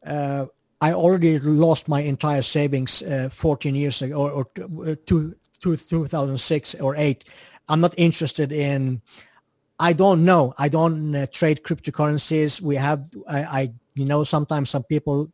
Uh, 0.05 0.45
I 0.81 0.93
already 0.93 1.39
lost 1.39 1.87
my 1.87 2.01
entire 2.01 2.43
savings 2.43 3.01
uh, 3.01 3.29
14 3.31 3.75
years 3.75 4.01
ago, 4.01 4.15
or, 4.15 4.31
or 4.31 4.91
uh, 4.91 4.95
two, 5.05 5.35
two, 5.59 5.75
2006 5.75 6.75
or 6.75 6.95
8. 6.95 7.25
I'm 7.67 7.81
not 7.81 7.93
interested 7.97 8.51
in. 8.51 9.01
I 9.79 9.93
don't 9.93 10.25
know. 10.25 10.53
I 10.57 10.69
don't 10.69 11.15
uh, 11.15 11.27
trade 11.31 11.63
cryptocurrencies. 11.63 12.61
We 12.61 12.75
have. 12.75 13.05
I, 13.27 13.43
I, 13.43 13.71
you 13.95 14.05
know, 14.05 14.23
sometimes 14.23 14.69
some 14.69 14.83
people 14.83 15.31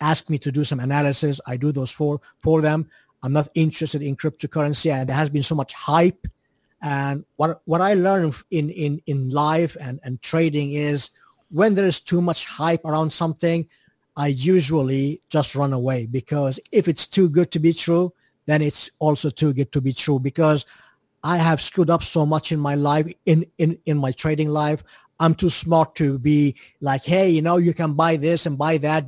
ask 0.00 0.28
me 0.28 0.38
to 0.38 0.52
do 0.52 0.64
some 0.64 0.80
analysis. 0.80 1.40
I 1.46 1.56
do 1.56 1.72
those 1.72 1.90
for 1.90 2.20
for 2.40 2.60
them. 2.60 2.88
I'm 3.22 3.32
not 3.32 3.48
interested 3.54 4.02
in 4.02 4.16
cryptocurrency, 4.16 4.92
and 4.92 5.08
there 5.08 5.16
has 5.16 5.30
been 5.30 5.42
so 5.42 5.54
much 5.54 5.72
hype. 5.72 6.26
And 6.80 7.24
what 7.36 7.60
what 7.64 7.80
I 7.80 7.94
learned 7.94 8.34
in 8.50 8.70
in 8.70 9.02
in 9.06 9.30
life 9.30 9.76
and 9.80 9.98
and 10.04 10.22
trading 10.22 10.72
is 10.72 11.10
when 11.50 11.74
there 11.74 11.86
is 11.86 12.00
too 12.00 12.20
much 12.20 12.44
hype 12.44 12.84
around 12.84 13.12
something, 13.12 13.66
I 14.16 14.28
usually 14.28 15.20
just 15.28 15.54
run 15.54 15.72
away 15.72 16.06
because 16.06 16.60
if 16.72 16.88
it's 16.88 17.06
too 17.06 17.28
good 17.28 17.50
to 17.52 17.58
be 17.58 17.72
true, 17.72 18.12
then 18.46 18.62
it's 18.62 18.90
also 18.98 19.30
too 19.30 19.52
good 19.52 19.72
to 19.72 19.80
be 19.80 19.92
true 19.92 20.18
because 20.18 20.66
I 21.22 21.38
have 21.38 21.60
screwed 21.60 21.90
up 21.90 22.02
so 22.02 22.24
much 22.24 22.52
in 22.52 22.60
my 22.60 22.74
life, 22.74 23.06
in, 23.26 23.46
in, 23.58 23.78
in 23.86 23.98
my 23.98 24.12
trading 24.12 24.48
life. 24.48 24.82
I'm 25.20 25.34
too 25.34 25.48
smart 25.48 25.94
to 25.96 26.18
be 26.18 26.54
like, 26.80 27.04
hey, 27.04 27.28
you 27.28 27.42
know, 27.42 27.56
you 27.56 27.74
can 27.74 27.94
buy 27.94 28.16
this 28.16 28.46
and 28.46 28.56
buy 28.56 28.78
that, 28.78 29.06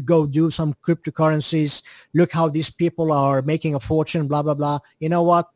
go 0.00 0.26
do 0.26 0.50
some 0.50 0.74
cryptocurrencies. 0.86 1.82
Look 2.14 2.32
how 2.32 2.48
these 2.48 2.70
people 2.70 3.12
are 3.12 3.42
making 3.42 3.74
a 3.74 3.80
fortune, 3.80 4.26
blah, 4.28 4.42
blah, 4.42 4.54
blah. 4.54 4.78
You 5.00 5.08
know 5.08 5.22
what? 5.22 5.48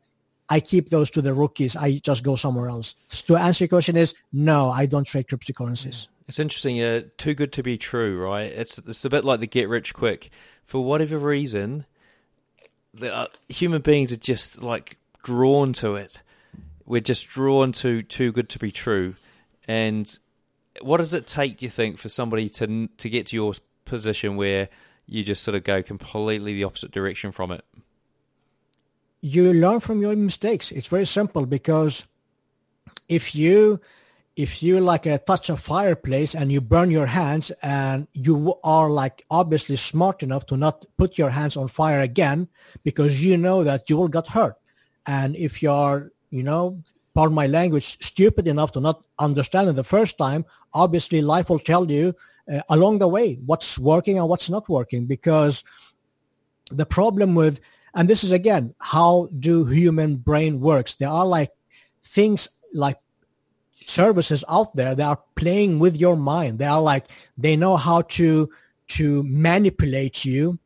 I 0.49 0.59
keep 0.59 0.89
those 0.89 1.09
to 1.11 1.21
the 1.21 1.33
rookies. 1.33 1.75
I 1.75 1.99
just 1.99 2.23
go 2.23 2.35
somewhere 2.35 2.69
else. 2.69 2.95
So 3.07 3.35
to 3.35 3.41
answer 3.41 3.63
your 3.63 3.69
question 3.69 3.95
is, 3.95 4.13
no, 4.31 4.69
I 4.69 4.85
don't 4.85 5.05
trade 5.05 5.27
cryptocurrencies. 5.27 6.07
It's 6.27 6.39
interesting. 6.39 6.81
Uh, 6.81 7.03
too 7.17 7.33
good 7.33 7.51
to 7.53 7.63
be 7.63 7.77
true, 7.77 8.21
right? 8.21 8.51
It's 8.51 8.77
it's 8.77 9.03
a 9.03 9.09
bit 9.09 9.25
like 9.25 9.39
the 9.39 9.47
get 9.47 9.69
rich 9.69 9.93
quick. 9.93 10.29
For 10.63 10.83
whatever 10.83 11.17
reason, 11.17 11.85
the, 12.93 13.13
uh, 13.13 13.27
human 13.49 13.81
beings 13.81 14.13
are 14.13 14.17
just 14.17 14.61
like 14.61 14.97
drawn 15.23 15.73
to 15.73 15.95
it. 15.95 16.21
We're 16.85 17.01
just 17.01 17.27
drawn 17.27 17.71
to 17.73 18.01
too 18.03 18.31
good 18.31 18.49
to 18.49 18.59
be 18.59 18.71
true. 18.71 19.15
And 19.67 20.17
what 20.81 20.97
does 20.97 21.13
it 21.13 21.27
take, 21.27 21.57
do 21.57 21.65
you 21.65 21.69
think, 21.69 21.97
for 21.97 22.09
somebody 22.09 22.49
to 22.49 22.87
to 22.87 23.09
get 23.09 23.27
to 23.27 23.35
your 23.35 23.53
position 23.85 24.35
where 24.35 24.69
you 25.07 25.23
just 25.23 25.43
sort 25.43 25.55
of 25.55 25.63
go 25.63 25.83
completely 25.83 26.53
the 26.53 26.63
opposite 26.63 26.91
direction 26.91 27.31
from 27.31 27.51
it? 27.51 27.63
You 29.21 29.53
learn 29.53 29.79
from 29.79 30.01
your 30.01 30.15
mistakes. 30.15 30.71
It's 30.71 30.87
very 30.87 31.05
simple 31.05 31.45
because 31.45 32.05
if 33.07 33.35
you 33.35 33.79
if 34.35 34.63
you 34.63 34.79
like 34.79 35.05
a 35.05 35.19
touch 35.19 35.49
a 35.49 35.57
fireplace 35.57 36.33
and 36.33 36.51
you 36.51 36.59
burn 36.59 36.89
your 36.89 37.05
hands 37.05 37.51
and 37.61 38.07
you 38.13 38.55
are 38.63 38.89
like 38.89 39.23
obviously 39.29 39.75
smart 39.75 40.23
enough 40.23 40.45
to 40.47 40.57
not 40.57 40.85
put 40.97 41.17
your 41.17 41.29
hands 41.29 41.55
on 41.55 41.67
fire 41.67 42.01
again 42.01 42.47
because 42.83 43.23
you 43.23 43.37
know 43.37 43.63
that 43.63 43.89
you 43.89 43.97
will 43.97 44.07
get 44.07 44.27
hurt 44.27 44.55
and 45.05 45.35
if 45.35 45.61
you're 45.61 46.11
you 46.31 46.41
know 46.41 46.81
pardon 47.13 47.35
my 47.35 47.45
language 47.45 47.97
stupid 48.03 48.47
enough 48.47 48.71
to 48.71 48.79
not 48.79 49.05
understand 49.19 49.69
it 49.69 49.73
the 49.73 49.83
first 49.83 50.17
time 50.17 50.43
obviously 50.73 51.21
life 51.21 51.49
will 51.49 51.59
tell 51.59 51.89
you 51.89 52.15
uh, 52.51 52.61
along 52.69 52.99
the 52.99 53.07
way 53.07 53.35
what's 53.45 53.77
working 53.77 54.17
and 54.17 54.27
what's 54.27 54.49
not 54.49 54.67
working 54.69 55.05
because 55.05 55.63
the 56.71 56.85
problem 56.85 57.35
with 57.35 57.59
and 57.95 58.09
this 58.09 58.23
is 58.23 58.31
again 58.31 58.73
how 58.79 59.29
do 59.39 59.65
human 59.65 60.15
brain 60.15 60.59
works 60.59 60.95
there 60.95 61.09
are 61.09 61.25
like 61.25 61.51
things 62.03 62.49
like 62.73 62.97
services 63.87 64.43
out 64.49 64.75
there 64.75 64.95
that 64.95 65.05
are 65.05 65.19
playing 65.35 65.79
with 65.79 65.99
your 65.99 66.15
mind. 66.15 66.59
They 66.59 66.65
are 66.65 66.81
like 66.81 67.05
they 67.37 67.55
know 67.55 67.77
how 67.77 68.01
to 68.17 68.49
to 68.89 69.23
manipulate 69.23 70.25
you 70.25 70.59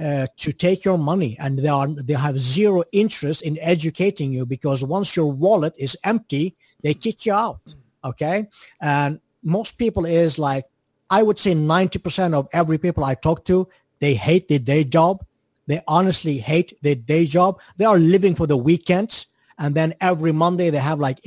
uh, 0.00 0.26
to 0.38 0.52
take 0.52 0.84
your 0.84 0.98
money, 0.98 1.36
and 1.38 1.58
they 1.58 1.68
are 1.68 1.88
they 1.88 2.14
have 2.14 2.38
zero 2.38 2.82
interest 2.92 3.42
in 3.42 3.58
educating 3.60 4.32
you 4.32 4.46
because 4.46 4.84
once 4.84 5.16
your 5.16 5.30
wallet 5.30 5.74
is 5.78 5.96
empty, 6.04 6.56
they 6.82 6.94
kick 6.94 7.26
you 7.26 7.32
out. 7.32 7.74
Okay, 8.04 8.46
and 8.80 9.20
most 9.42 9.78
people 9.78 10.04
is 10.04 10.38
like 10.38 10.64
I 11.12 11.22
would 11.22 11.38
say 11.38 11.54
ninety 11.54 11.98
percent 11.98 12.34
of 12.34 12.48
every 12.52 12.78
people 12.78 13.04
I 13.04 13.14
talk 13.14 13.44
to 13.44 13.68
they 14.00 14.14
hate 14.14 14.48
their 14.48 14.58
day 14.58 14.82
job. 14.82 15.24
They 15.68 15.80
honestly 15.86 16.38
hate 16.38 16.76
their 16.82 16.96
day 16.96 17.24
job. 17.24 17.60
They 17.76 17.84
are 17.84 17.98
living 17.98 18.34
for 18.34 18.48
the 18.48 18.56
weekends 18.56 19.26
and 19.58 19.74
then 19.74 19.94
every 20.00 20.32
monday 20.32 20.70
they 20.70 20.78
have 20.78 20.98
like 20.98 21.20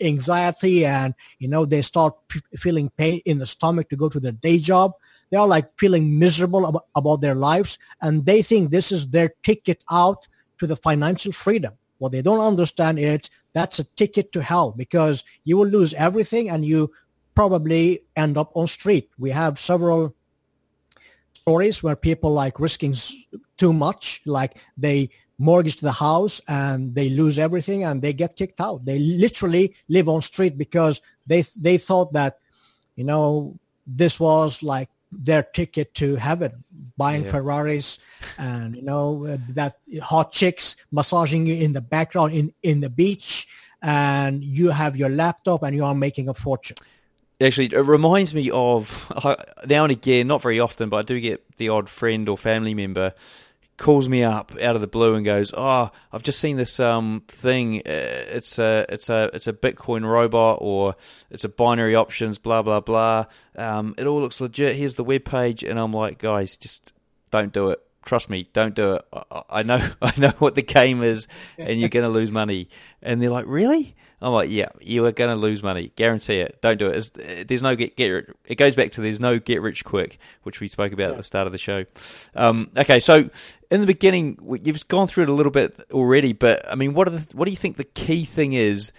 anxiety 0.00 0.86
and 0.86 1.14
you 1.38 1.48
know 1.48 1.64
they 1.64 1.82
start 1.82 2.14
feeling 2.56 2.90
pain 2.96 3.20
in 3.24 3.38
the 3.38 3.46
stomach 3.46 3.88
to 3.88 3.96
go 3.96 4.08
to 4.08 4.20
their 4.20 4.32
day 4.32 4.58
job 4.58 4.92
they 5.30 5.38
are 5.38 5.48
like 5.48 5.66
feeling 5.78 6.18
miserable 6.18 6.84
about 6.94 7.20
their 7.22 7.34
lives 7.34 7.78
and 8.02 8.26
they 8.26 8.42
think 8.42 8.70
this 8.70 8.92
is 8.92 9.08
their 9.08 9.30
ticket 9.42 9.82
out 9.90 10.28
to 10.58 10.66
the 10.66 10.76
financial 10.76 11.32
freedom 11.32 11.72
what 11.96 12.12
they 12.12 12.22
don't 12.22 12.40
understand 12.52 12.98
is 12.98 13.30
that's 13.54 13.78
a 13.78 13.84
ticket 13.96 14.30
to 14.30 14.42
hell 14.42 14.70
because 14.70 15.24
you 15.44 15.56
will 15.56 15.66
lose 15.66 15.94
everything 15.94 16.50
and 16.50 16.64
you 16.64 16.92
probably 17.38 17.82
end 18.16 18.34
up 18.42 18.50
on 18.54 18.66
street 18.66 19.06
we 19.24 19.30
have 19.30 19.52
several 19.70 20.00
stories 21.48 21.82
where 21.82 21.96
people 21.96 22.30
like 22.32 22.60
risking 22.60 22.94
too 23.56 23.72
much 23.72 24.20
like 24.26 24.52
they 24.76 25.08
mortgage 25.38 25.76
the 25.80 25.92
house 25.92 26.40
and 26.48 26.94
they 26.94 27.08
lose 27.08 27.38
everything 27.38 27.84
and 27.84 28.02
they 28.02 28.12
get 28.12 28.36
kicked 28.36 28.60
out. 28.60 28.84
They 28.84 28.98
literally 28.98 29.74
live 29.88 30.08
on 30.08 30.20
street 30.20 30.58
because 30.58 31.00
they 31.26 31.44
they 31.56 31.78
thought 31.78 32.12
that, 32.12 32.38
you 32.96 33.04
know, 33.04 33.56
this 33.86 34.20
was 34.20 34.62
like 34.62 34.90
their 35.10 35.42
ticket 35.42 35.94
to 35.94 36.16
heaven, 36.16 36.64
buying 36.96 37.24
yeah. 37.24 37.30
Ferraris 37.30 37.98
and 38.36 38.76
you 38.76 38.82
know 38.82 39.38
that 39.54 39.78
hot 40.02 40.32
chicks 40.32 40.76
massaging 40.92 41.46
you 41.46 41.54
in 41.54 41.72
the 41.72 41.80
background 41.80 42.34
in 42.34 42.52
in 42.62 42.80
the 42.80 42.90
beach, 42.90 43.48
and 43.80 44.44
you 44.44 44.70
have 44.70 44.96
your 44.96 45.08
laptop 45.08 45.62
and 45.62 45.74
you 45.74 45.84
are 45.84 45.94
making 45.94 46.28
a 46.28 46.34
fortune. 46.34 46.76
Actually, 47.40 47.66
it 47.66 47.80
reminds 47.82 48.34
me 48.34 48.50
of 48.50 49.12
now 49.66 49.84
and 49.84 49.92
again, 49.92 50.26
not 50.26 50.42
very 50.42 50.58
often, 50.58 50.88
but 50.88 50.96
I 50.96 51.02
do 51.02 51.20
get 51.20 51.56
the 51.56 51.68
odd 51.68 51.88
friend 51.88 52.28
or 52.28 52.36
family 52.36 52.74
member 52.74 53.14
calls 53.78 54.08
me 54.08 54.24
up 54.24 54.52
out 54.60 54.74
of 54.74 54.80
the 54.80 54.86
blue 54.86 55.14
and 55.14 55.24
goes, 55.24 55.54
"Oh, 55.56 55.90
I've 56.12 56.22
just 56.22 56.40
seen 56.40 56.56
this 56.56 56.78
um 56.78 57.22
thing. 57.28 57.78
Uh, 57.86 58.26
it's 58.34 58.58
a 58.58 58.84
it's 58.88 59.08
a 59.08 59.30
it's 59.32 59.46
a 59.46 59.52
Bitcoin 59.52 60.04
robot 60.04 60.58
or 60.60 60.96
it's 61.30 61.44
a 61.44 61.48
binary 61.48 61.94
options. 61.94 62.36
Blah 62.36 62.62
blah 62.62 62.80
blah. 62.80 63.26
Um, 63.56 63.94
it 63.96 64.06
all 64.06 64.20
looks 64.20 64.40
legit. 64.40 64.76
Here's 64.76 64.96
the 64.96 65.04
web 65.04 65.24
page." 65.24 65.62
And 65.62 65.78
I'm 65.78 65.92
like, 65.92 66.18
"Guys, 66.18 66.56
just 66.56 66.92
don't 67.30 67.52
do 67.52 67.70
it. 67.70 67.80
Trust 68.04 68.28
me, 68.30 68.48
don't 68.52 68.74
do 68.74 68.94
it. 68.94 69.04
I, 69.12 69.42
I 69.48 69.62
know 69.62 69.80
I 70.02 70.12
know 70.18 70.32
what 70.38 70.56
the 70.56 70.62
game 70.62 71.02
is, 71.02 71.28
and 71.56 71.80
you're 71.80 71.88
going 71.88 72.04
to 72.04 72.10
lose 72.10 72.32
money." 72.32 72.68
And 73.00 73.22
they're 73.22 73.30
like, 73.30 73.46
"Really?" 73.46 73.94
I'm 74.20 74.32
like, 74.32 74.50
yeah, 74.50 74.68
you 74.80 75.06
are 75.06 75.12
going 75.12 75.30
to 75.30 75.40
lose 75.40 75.62
money, 75.62 75.92
guarantee 75.94 76.40
it. 76.40 76.60
Don't 76.60 76.76
do 76.76 76.88
it. 76.88 76.96
It's, 76.96 77.10
there's 77.46 77.62
no 77.62 77.76
get 77.76 77.96
get. 77.96 78.28
It 78.44 78.56
goes 78.56 78.74
back 78.74 78.92
to 78.92 79.00
there's 79.00 79.20
no 79.20 79.38
get 79.38 79.62
rich 79.62 79.84
quick, 79.84 80.18
which 80.42 80.60
we 80.60 80.66
spoke 80.66 80.92
about 80.92 81.04
yeah. 81.04 81.10
at 81.10 81.16
the 81.16 81.22
start 81.22 81.46
of 81.46 81.52
the 81.52 81.58
show. 81.58 81.84
Um, 82.34 82.70
okay, 82.76 82.98
so 82.98 83.30
in 83.70 83.80
the 83.80 83.86
beginning, 83.86 84.38
you've 84.64 84.88
gone 84.88 85.06
through 85.06 85.24
it 85.24 85.28
a 85.28 85.32
little 85.32 85.52
bit 85.52 85.78
already, 85.92 86.32
but 86.32 86.68
I 86.70 86.74
mean, 86.74 86.94
what 86.94 87.06
are 87.06 87.12
the, 87.12 87.36
what 87.36 87.44
do 87.44 87.52
you 87.52 87.56
think 87.56 87.76
the 87.76 87.84
key 87.84 88.24
thing 88.24 88.54
is 88.54 88.92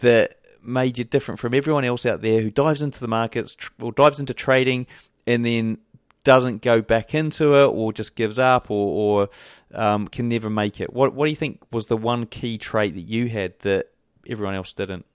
that 0.00 0.34
made 0.62 0.98
you 0.98 1.04
different 1.04 1.38
from 1.38 1.54
everyone 1.54 1.84
else 1.84 2.04
out 2.04 2.20
there 2.20 2.42
who 2.42 2.50
dives 2.50 2.82
into 2.82 3.00
the 3.00 3.08
markets 3.08 3.56
or 3.80 3.92
dives 3.92 4.20
into 4.20 4.34
trading 4.34 4.86
and 5.26 5.44
then 5.44 5.78
doesn't 6.24 6.60
go 6.60 6.82
back 6.82 7.14
into 7.14 7.54
it 7.54 7.66
or 7.66 7.92
just 7.92 8.16
gives 8.16 8.36
up 8.36 8.68
or, 8.68 9.22
or 9.22 9.28
um, 9.72 10.08
can 10.08 10.28
never 10.28 10.50
make 10.50 10.80
it? 10.80 10.92
What 10.92 11.14
what 11.14 11.26
do 11.26 11.30
you 11.30 11.36
think 11.36 11.62
was 11.70 11.86
the 11.86 11.96
one 11.96 12.26
key 12.26 12.58
trait 12.58 12.94
that 12.94 13.02
you 13.02 13.28
had 13.28 13.58
that 13.60 13.92
everyone 14.28 14.54
else 14.54 14.72
didn't? 14.72 15.06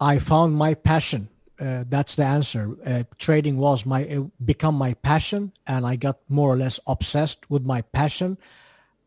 I 0.00 0.18
found 0.18 0.56
my 0.56 0.74
passion. 0.74 1.28
Uh, 1.60 1.84
that's 1.88 2.16
the 2.16 2.24
answer. 2.24 2.76
Uh, 2.86 3.02
trading 3.18 3.58
was 3.58 3.84
my 3.84 4.24
become 4.44 4.74
my 4.74 4.94
passion, 4.94 5.52
and 5.66 5.86
I 5.86 5.96
got 5.96 6.18
more 6.28 6.50
or 6.50 6.56
less 6.56 6.80
obsessed 6.86 7.50
with 7.50 7.64
my 7.64 7.82
passion. 7.82 8.38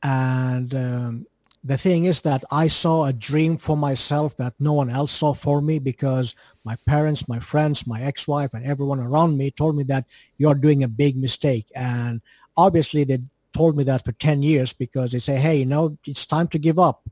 And 0.04 0.76
um, 0.76 1.26
the 1.64 1.78
thing 1.78 2.06
is 2.06 2.22
that 2.22 2.44
I 2.52 2.68
saw 2.68 3.06
a 3.06 3.14
dream 3.14 3.58
for 3.58 3.76
myself 3.78 4.38
that 4.38 4.54
no 4.60 4.74
one 4.74 4.90
else 4.90 5.12
saw 5.14 5.34
for 5.34 5.62
me 5.62 5.80
because 5.80 6.36
my 6.64 6.76
parents, 6.86 7.28
my 7.28 7.40
friends, 7.40 7.88
my 7.88 8.02
ex-wife, 8.02 8.54
and 8.54 8.66
everyone 8.66 9.00
around 9.00 9.38
me 9.38 9.50
told 9.50 9.76
me 9.76 9.84
that 9.86 10.06
you're 10.38 10.56
doing 10.56 10.84
a 10.84 10.88
big 10.88 11.16
mistake. 11.16 11.72
And 11.74 12.22
obviously, 12.56 13.04
they 13.04 13.20
told 13.54 13.78
me 13.78 13.84
that 13.86 14.04
for 14.04 14.12
10 14.12 14.44
years 14.44 14.74
because 14.74 15.12
they 15.12 15.20
say, 15.20 15.38
hey, 15.38 15.58
you 15.58 15.66
know, 15.66 15.98
it's 16.06 16.26
time 16.26 16.50
to 16.50 16.60
give 16.60 16.78
up. 16.78 17.08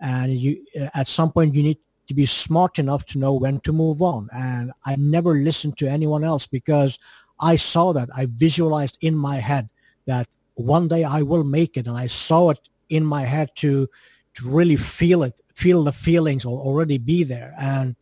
And 0.00 0.34
you, 0.34 0.64
uh, 0.80 0.88
at 0.94 1.08
some 1.08 1.32
point, 1.32 1.54
you 1.54 1.62
need 1.62 1.78
to 2.08 2.14
be 2.14 2.26
smart 2.26 2.78
enough 2.78 3.04
to 3.06 3.18
know 3.18 3.34
when 3.34 3.60
to 3.60 3.72
move 3.72 4.02
on. 4.02 4.28
And 4.32 4.72
I 4.84 4.96
never 4.96 5.34
listened 5.34 5.78
to 5.78 5.88
anyone 5.88 6.24
else 6.24 6.46
because 6.46 6.98
I 7.38 7.56
saw 7.56 7.92
that. 7.92 8.08
I 8.14 8.26
visualized 8.26 8.98
in 9.00 9.14
my 9.14 9.36
head 9.36 9.68
that 10.06 10.28
one 10.54 10.88
day 10.88 11.04
I 11.04 11.22
will 11.22 11.44
make 11.44 11.76
it. 11.76 11.86
And 11.86 11.96
I 11.96 12.06
saw 12.06 12.50
it 12.50 12.58
in 12.88 13.04
my 13.04 13.22
head 13.22 13.50
to, 13.56 13.88
to 14.34 14.48
really 14.48 14.76
feel 14.76 15.22
it, 15.22 15.40
feel 15.54 15.84
the 15.84 15.92
feelings 15.92 16.44
already 16.44 16.98
be 16.98 17.24
there. 17.24 17.54
And 17.58 17.96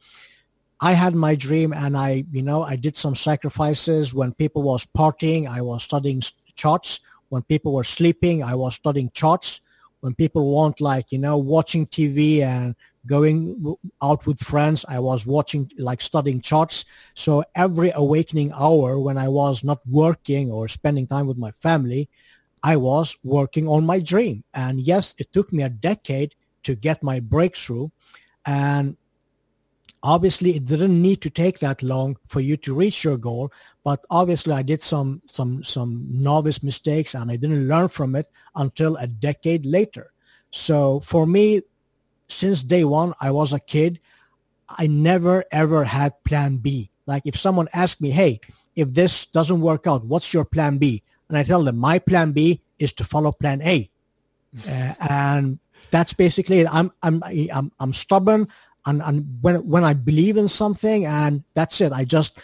I 0.80 0.92
had 0.92 1.14
my 1.14 1.34
dream 1.34 1.72
and 1.72 1.96
I, 1.96 2.24
you 2.30 2.42
know, 2.42 2.62
I 2.62 2.76
did 2.76 2.96
some 2.96 3.14
sacrifices 3.14 4.14
when 4.14 4.32
people 4.32 4.62
was 4.62 4.86
partying. 4.86 5.48
I 5.48 5.60
was 5.60 5.82
studying 5.82 6.22
charts. 6.54 7.00
When 7.30 7.42
people 7.42 7.72
were 7.72 7.84
sleeping, 7.84 8.42
I 8.42 8.54
was 8.54 8.76
studying 8.76 9.10
charts. 9.10 9.60
When 10.00 10.14
people 10.14 10.52
want 10.52 10.80
like, 10.80 11.10
you 11.12 11.18
know, 11.18 11.36
watching 11.36 11.86
TV 11.86 12.42
and 12.42 12.74
going 13.06 13.76
out 14.02 14.26
with 14.26 14.38
friends, 14.38 14.84
I 14.88 14.98
was 14.98 15.26
watching, 15.26 15.70
like 15.78 16.00
studying 16.00 16.40
charts. 16.40 16.84
So 17.14 17.44
every 17.54 17.90
awakening 17.94 18.52
hour 18.52 18.98
when 18.98 19.18
I 19.18 19.28
was 19.28 19.64
not 19.64 19.80
working 19.86 20.50
or 20.52 20.68
spending 20.68 21.06
time 21.06 21.26
with 21.26 21.38
my 21.38 21.50
family, 21.52 22.08
I 22.62 22.76
was 22.76 23.16
working 23.24 23.66
on 23.68 23.86
my 23.86 24.00
dream. 24.00 24.44
And 24.54 24.80
yes, 24.80 25.14
it 25.18 25.32
took 25.32 25.52
me 25.52 25.62
a 25.62 25.68
decade 25.68 26.34
to 26.64 26.74
get 26.74 27.02
my 27.02 27.20
breakthrough. 27.20 27.88
And 28.46 28.96
obviously 30.02 30.56
it 30.56 30.64
didn't 30.64 31.00
need 31.00 31.20
to 31.22 31.30
take 31.30 31.58
that 31.58 31.82
long 31.82 32.16
for 32.26 32.40
you 32.40 32.56
to 32.58 32.74
reach 32.74 33.04
your 33.04 33.16
goal 33.16 33.52
but 33.88 34.04
obviously 34.10 34.52
i 34.52 34.60
did 34.60 34.82
some 34.82 35.22
some 35.24 35.64
some 35.64 36.04
novice 36.10 36.60
mistakes 36.62 37.14
and 37.14 37.30
i 37.32 37.36
didn't 37.36 37.66
learn 37.72 37.88
from 37.88 38.14
it 38.20 38.26
until 38.56 38.92
a 38.96 39.06
decade 39.06 39.64
later. 39.64 40.12
So 40.50 41.00
for 41.00 41.24
me 41.26 41.62
since 42.28 42.62
day 42.74 42.84
one 42.84 43.14
i 43.26 43.30
was 43.30 43.54
a 43.54 43.64
kid 43.74 43.98
i 44.82 44.84
never 44.86 45.36
ever 45.62 45.84
had 45.84 46.22
plan 46.28 46.58
b. 46.58 46.90
Like 47.06 47.24
if 47.24 47.36
someone 47.38 47.68
asked 47.72 48.02
me 48.02 48.10
hey 48.10 48.40
if 48.76 48.92
this 48.92 49.24
doesn't 49.24 49.62
work 49.70 49.86
out 49.86 50.04
what's 50.04 50.34
your 50.34 50.44
plan 50.44 50.76
b? 50.76 51.02
And 51.30 51.38
i 51.38 51.42
tell 51.42 51.64
them 51.64 51.78
my 51.78 51.96
plan 51.98 52.32
b 52.32 52.60
is 52.78 52.92
to 53.00 53.04
follow 53.04 53.32
plan 53.32 53.62
a. 53.62 53.88
Uh, 54.68 54.94
and 55.08 55.58
that's 55.90 56.12
basically 56.12 56.60
it. 56.60 56.68
I'm 56.70 56.92
i'm 57.02 57.22
i'm, 57.24 57.72
I'm 57.80 57.94
stubborn 57.94 58.48
and, 58.88 59.02
and 59.02 59.38
when 59.42 59.56
when 59.68 59.84
I 59.84 59.92
believe 59.92 60.36
in 60.36 60.48
something 60.48 61.04
and 61.04 61.44
that's 61.52 61.80
it, 61.80 61.92
I 61.92 62.04
just 62.04 62.38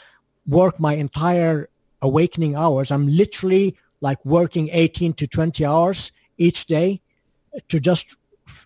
work 0.47 0.79
my 0.79 0.95
entire 0.95 1.69
awakening 2.03 2.55
hours. 2.55 2.91
I'm 2.91 3.09
literally 3.09 3.77
like 4.01 4.25
working 4.25 4.69
18 4.73 5.15
to 5.15 5.27
20 5.27 5.65
hours 5.65 6.13
each 6.37 6.67
day 6.67 7.01
to 7.69 7.81
just 7.81 8.17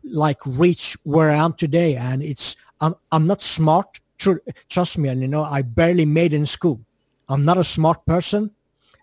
like 0.03 0.39
reach 0.45 0.97
where 1.05 1.31
I 1.31 1.37
am 1.37 1.53
today. 1.53 1.97
And 1.97 2.23
it's 2.23 2.57
I'm 2.81 2.95
I'm 3.13 3.27
not 3.27 3.43
smart. 3.43 4.01
Tr- 4.19 4.45
trust 4.69 4.99
me, 4.99 5.09
and 5.09 5.21
you 5.21 5.29
know 5.29 5.45
I 5.45 5.63
barely 5.63 6.05
made 6.05 6.33
in 6.33 6.47
school. 6.47 6.81
I'm 7.29 7.45
not 7.45 7.59
a 7.59 7.65
smart 7.65 8.05
person, 8.07 8.51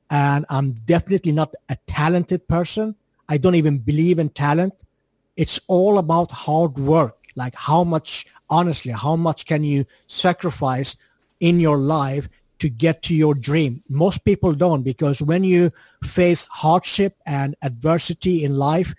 and 0.09 0.45
I'm 0.49 0.71
definitely 0.71 1.31
not 1.31 1.53
a 1.69 1.77
talented 1.87 2.47
person. 2.47 2.95
I 3.29 3.37
don't 3.37 3.55
even 3.55 3.77
believe 3.79 4.19
in 4.19 4.29
talent. 4.29 4.73
It's 5.35 5.59
all 5.67 5.97
about 5.97 6.31
hard 6.31 6.77
work, 6.77 7.17
like 7.35 7.55
how 7.55 7.83
much 7.83 8.25
honestly, 8.49 8.91
how 8.91 9.15
much 9.15 9.45
can 9.45 9.63
you 9.63 9.85
sacrifice 10.07 10.95
in 11.39 11.59
your 11.59 11.77
life 11.77 12.29
to 12.59 12.69
get 12.69 13.01
to 13.03 13.15
your 13.15 13.33
dream? 13.33 13.83
Most 13.89 14.23
people 14.25 14.53
don't 14.53 14.83
because 14.83 15.21
when 15.21 15.43
you 15.43 15.71
face 16.03 16.45
hardship 16.45 17.17
and 17.25 17.55
adversity 17.61 18.43
in 18.43 18.53
life, 18.53 18.93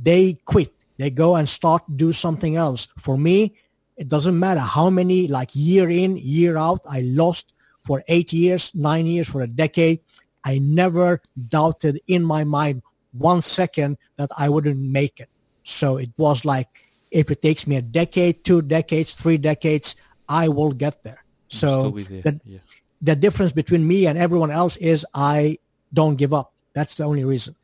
they 0.00 0.34
quit. 0.44 0.72
They 0.98 1.10
go 1.10 1.36
and 1.36 1.48
start 1.48 1.82
do 1.96 2.12
something 2.12 2.56
else. 2.56 2.88
For 2.98 3.18
me, 3.18 3.54
it 3.96 4.08
doesn't 4.08 4.38
matter 4.38 4.60
how 4.60 4.90
many 4.90 5.28
like 5.28 5.50
year 5.54 5.90
in, 5.90 6.16
year 6.16 6.56
out, 6.56 6.80
I 6.88 7.00
lost 7.00 7.54
for 7.84 8.02
eight 8.08 8.32
years, 8.32 8.72
nine 8.74 9.06
years, 9.06 9.28
for 9.28 9.42
a 9.42 9.46
decade. 9.46 10.00
I 10.44 10.58
never 10.58 11.20
doubted 11.48 12.00
in 12.06 12.22
my 12.24 12.44
mind 12.44 12.82
one 13.12 13.42
second 13.42 13.98
that 14.16 14.30
I 14.36 14.48
wouldn't 14.48 14.78
make 14.78 15.20
it. 15.20 15.28
So 15.64 15.96
it 15.96 16.10
was 16.16 16.44
like 16.44 16.68
if 17.10 17.30
it 17.30 17.42
takes 17.42 17.66
me 17.66 17.76
a 17.76 17.82
decade, 17.82 18.44
two 18.44 18.62
decades, 18.62 19.14
three 19.14 19.38
decades, 19.38 19.96
I 20.28 20.48
will 20.48 20.72
get 20.72 21.02
there. 21.02 21.24
So 21.48 21.96
yeah. 22.44 22.58
The 23.02 23.16
difference 23.16 23.52
between 23.52 23.86
me 23.86 24.06
and 24.06 24.16
everyone 24.16 24.50
else 24.50 24.76
is 24.76 25.04
I 25.12 25.58
don't 25.92 26.16
give 26.16 26.32
up. 26.32 26.52
That's 26.72 26.94
the 26.94 27.04
only 27.04 27.24
reason 27.24 27.54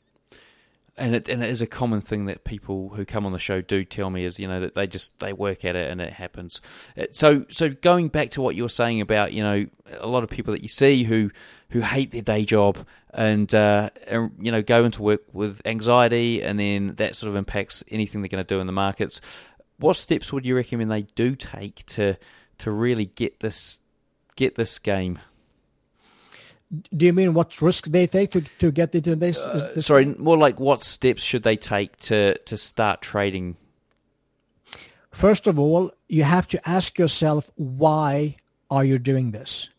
and 0.99 1.15
it 1.15 1.29
and 1.29 1.43
it 1.43 1.49
is 1.49 1.63
a 1.63 1.67
common 1.67 2.01
thing 2.01 2.27
that 2.27 2.45
people 2.45 2.91
who 2.91 3.05
come 3.05 3.25
on 3.25 3.33
the 3.33 3.39
show 3.39 3.61
do 3.61 3.85
tell 3.85 4.11
me 4.11 4.25
is 4.25 4.39
you 4.39 4.49
know 4.49 4.61
that 4.61 4.75
they 4.75 4.87
just 4.87 5.19
they 5.21 5.33
work 5.33 5.65
at 5.65 5.77
it 5.77 5.91
and 5.91 6.01
it 6.01 6.13
happens. 6.13 6.61
Uh, 6.97 7.05
so 7.13 7.47
so 7.49 7.69
going 7.69 8.09
back 8.09 8.31
to 8.31 8.43
what 8.43 8.57
you're 8.57 8.69
saying 8.69 9.01
about 9.01 9.33
you 9.33 9.43
know 9.43 9.67
a 9.99 10.07
lot 10.07 10.23
of 10.23 10.31
people 10.31 10.53
that 10.53 10.63
you 10.63 10.69
see 10.69 11.05
who 11.05 11.31
who 11.71 11.81
hate 11.81 12.11
their 12.11 12.23
day 12.23 12.45
job 12.45 12.79
and, 13.15 13.55
uh, 13.55 13.91
and 14.07 14.33
you 14.41 14.51
know 14.53 14.63
go 14.63 14.85
into 14.85 15.03
work 15.03 15.23
with 15.33 15.63
anxiety 15.65 16.43
and 16.43 16.59
then 16.59 16.89
that 16.97 17.17
sort 17.17 17.29
of 17.29 17.37
impacts 17.37 17.85
anything 17.89 18.21
they're 18.21 18.29
going 18.29 18.45
to 18.45 18.55
do 18.55 18.61
in 18.61 18.67
the 18.67 18.73
markets. 18.73 19.21
What 19.79 19.97
steps 19.97 20.33
would 20.33 20.45
you 20.45 20.57
recommend 20.57 20.91
they 20.91 21.03
do 21.03 21.37
take 21.37 21.87
to 21.87 22.17
to 22.59 22.71
really 22.71 23.07
get 23.07 23.41
this 23.41 23.81
get 24.37 24.57
this 24.57 24.79
game? 24.79 25.19
Do 26.97 27.07
you 27.07 27.13
mean 27.13 27.33
what 27.33 27.63
risk 27.63 27.87
they 27.87 28.07
take 28.07 28.31
to, 28.33 28.43
to 28.59 28.71
get 28.71 28.95
into 28.95 29.17
this, 29.17 29.39
uh, 29.39 29.73
this? 29.75 29.87
Sorry, 29.87 30.05
more 30.05 30.37
like 30.37 30.61
what 30.61 30.85
steps 30.85 31.23
should 31.23 31.43
they 31.43 31.57
take 31.57 31.97
to, 31.99 32.37
to 32.37 32.57
start 32.57 33.01
trading? 33.01 33.57
First 35.11 35.47
of 35.47 35.59
all, 35.59 35.91
you 36.09 36.25
have 36.25 36.47
to 36.49 36.69
ask 36.69 36.99
yourself 36.99 37.51
why 37.57 38.37
are 38.71 38.85
you 38.85 38.99
doing 38.99 39.31
this? 39.31 39.71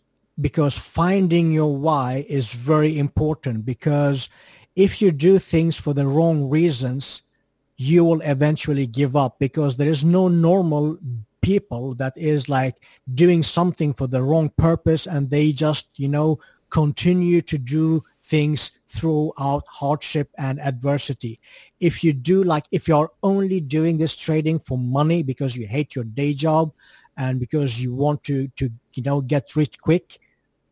Because 0.42 0.78
finding 0.78 1.52
your 1.52 1.76
why 1.78 2.26
is 2.28 2.52
very 2.52 2.98
important 2.98 3.66
because 3.66 4.30
if 4.76 5.02
you 5.02 5.12
do 5.12 5.38
things 5.38 5.78
for 5.78 5.94
the 5.94 6.08
wrong 6.08 6.50
reasons, 6.50 7.22
you 7.78 8.04
will 8.04 8.22
eventually 8.22 8.88
give 8.88 9.16
up 9.16 9.38
because 9.40 9.78
there 9.78 9.90
is 9.90 10.04
no 10.04 10.28
normal 10.28 10.98
people 11.42 11.96
that 11.96 12.18
is 12.18 12.50
like 12.50 12.76
doing 13.14 13.44
something 13.44 13.94
for 13.94 14.08
the 14.08 14.22
wrong 14.22 14.50
purpose 14.58 15.08
and 15.08 15.30
they 15.30 15.52
just, 15.52 15.88
you 15.98 16.08
know, 16.08 16.40
continue 16.70 17.42
to 17.42 17.58
do 17.58 18.04
things 18.24 18.72
throughout 18.88 19.64
hardship 19.68 20.30
and 20.38 20.60
adversity. 20.62 21.40
If 21.80 22.04
you 22.04 22.14
do 22.14 22.44
like, 22.44 22.66
if 22.72 22.88
you're 22.88 23.12
only 23.24 23.60
doing 23.60 23.98
this 23.98 24.16
trading 24.16 24.60
for 24.60 24.78
money 24.78 25.24
because 25.24 25.56
you 25.56 25.68
hate 25.68 25.96
your 25.96 26.04
day 26.04 26.34
job 26.34 26.72
and 27.18 27.40
because 27.40 27.82
you 27.82 27.94
want 27.94 28.24
to, 28.26 28.48
to, 28.58 28.70
you 28.94 29.04
know, 29.04 29.22
get 29.22 29.56
rich 29.56 29.80
quick, 29.80 30.20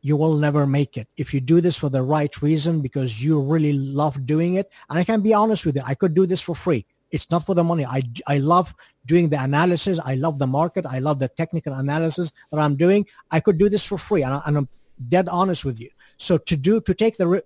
you 0.02 0.16
will 0.16 0.38
never 0.38 0.66
make 0.66 0.98
it. 0.98 1.08
If 1.18 1.34
you 1.34 1.42
do 1.42 1.60
this 1.60 1.78
for 1.78 1.90
the 1.90 2.02
right 2.02 2.42
reason 2.42 2.82
because 2.82 3.24
you 3.24 3.42
really 3.42 3.74
love 3.74 4.26
doing 4.26 4.56
it, 4.56 4.72
and 4.90 5.00
I 5.00 5.04
can 5.04 5.22
be 5.22 5.34
honest 5.34 5.66
with 5.66 5.76
you, 5.76 5.82
I 5.86 5.96
could 5.96 6.14
do 6.14 6.26
this 6.26 6.42
for 6.42 6.56
free. 6.56 6.86
It's 7.10 7.30
not 7.32 7.46
for 7.46 7.56
the 7.56 7.64
money. 7.64 7.86
I, 7.86 8.02
I 8.28 8.38
love 8.38 8.74
doing 9.06 9.30
the 9.30 9.42
analysis. 9.42 10.00
I 10.04 10.16
love 10.16 10.40
the 10.40 10.48
market. 10.48 10.86
I 10.86 11.00
love 11.00 11.20
the 11.20 11.30
technical 11.30 11.74
analysis 11.74 12.32
that 12.52 12.60
I'm 12.60 12.76
doing. 12.76 13.06
I 13.32 13.40
could 13.40 13.58
do 13.58 13.70
this 13.70 13.86
for 13.86 13.98
free. 13.98 14.24
And, 14.24 14.34
I, 14.34 14.42
and 14.46 14.58
I'm 14.58 14.70
dead 15.10 15.30
honest 15.30 15.66
with 15.66 15.80
you. 15.80 15.90
So 16.18 16.38
to 16.38 16.58
do 16.58 16.82
to 16.82 16.94
take 16.94 17.18
the 17.18 17.44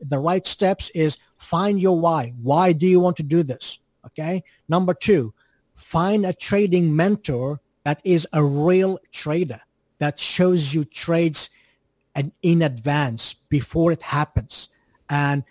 the 0.00 0.18
right 0.18 0.46
steps 0.46 0.90
is 0.90 1.18
find 1.38 1.80
your 1.80 1.98
why. 1.98 2.32
Why 2.40 2.72
do 2.72 2.86
you 2.86 3.00
want 3.00 3.16
to 3.18 3.22
do 3.22 3.42
this? 3.42 3.78
Okay. 4.06 4.44
Number 4.68 4.94
two, 4.94 5.34
find 5.74 6.24
a 6.24 6.32
trading 6.32 6.94
mentor 6.94 7.60
that 7.84 8.00
is 8.04 8.26
a 8.32 8.42
real 8.42 8.98
trader 9.12 9.60
that 9.98 10.18
shows 10.18 10.74
you 10.74 10.84
trades 10.84 11.50
and 12.14 12.32
in 12.42 12.62
advance 12.62 13.34
before 13.48 13.92
it 13.92 14.02
happens 14.02 14.68
and 15.10 15.44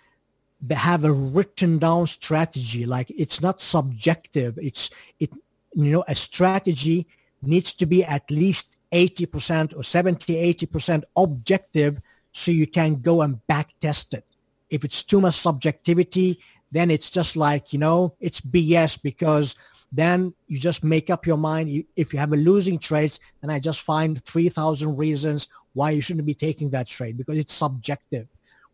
they 0.60 0.74
have 0.74 1.04
a 1.04 1.12
written 1.12 1.78
down 1.78 2.06
strategy 2.06 2.86
like 2.86 3.10
it's 3.10 3.40
not 3.40 3.60
subjective 3.60 4.58
it's 4.60 4.90
it 5.20 5.30
you 5.74 5.90
know 5.90 6.04
a 6.08 6.14
strategy 6.14 7.06
needs 7.42 7.74
to 7.74 7.86
be 7.86 8.02
at 8.04 8.28
least 8.30 8.76
80% 8.94 9.76
or 9.76 9.82
70, 9.82 10.54
80% 10.54 11.02
objective 11.16 12.00
so 12.32 12.52
you 12.52 12.66
can 12.66 13.00
go 13.00 13.22
and 13.22 13.44
back 13.46 13.70
test 13.80 14.14
it. 14.14 14.24
If 14.70 14.84
it's 14.84 15.02
too 15.02 15.20
much 15.20 15.34
subjectivity, 15.34 16.38
then 16.70 16.90
it's 16.90 17.10
just 17.10 17.36
like, 17.36 17.72
you 17.72 17.78
know, 17.78 18.14
it's 18.20 18.40
BS 18.40 19.02
because 19.02 19.56
then 19.92 20.32
you 20.48 20.58
just 20.58 20.82
make 20.82 21.10
up 21.10 21.26
your 21.26 21.36
mind. 21.36 21.84
If 21.96 22.12
you 22.12 22.18
have 22.18 22.32
a 22.32 22.36
losing 22.36 22.78
trade, 22.78 23.16
then 23.40 23.50
I 23.50 23.58
just 23.58 23.82
find 23.82 24.24
3,000 24.24 24.96
reasons 24.96 25.48
why 25.72 25.90
you 25.90 26.00
shouldn't 26.00 26.26
be 26.26 26.34
taking 26.34 26.70
that 26.70 26.86
trade 26.86 27.16
because 27.16 27.38
it's 27.38 27.54
subjective. 27.54 28.26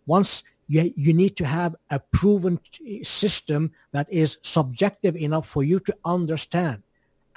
Once 0.07 0.45
you, 0.69 0.93
you 0.97 1.13
need 1.13 1.37
to 1.37 1.47
have 1.47 1.77
a 1.91 1.99
proven 1.99 2.59
system 3.03 3.73
that 3.93 4.11
is 4.11 4.39
subjective 4.43 5.17
enough 5.17 5.47
for 5.47 5.63
you 5.63 5.81
to 5.81 5.97
understand 6.05 6.83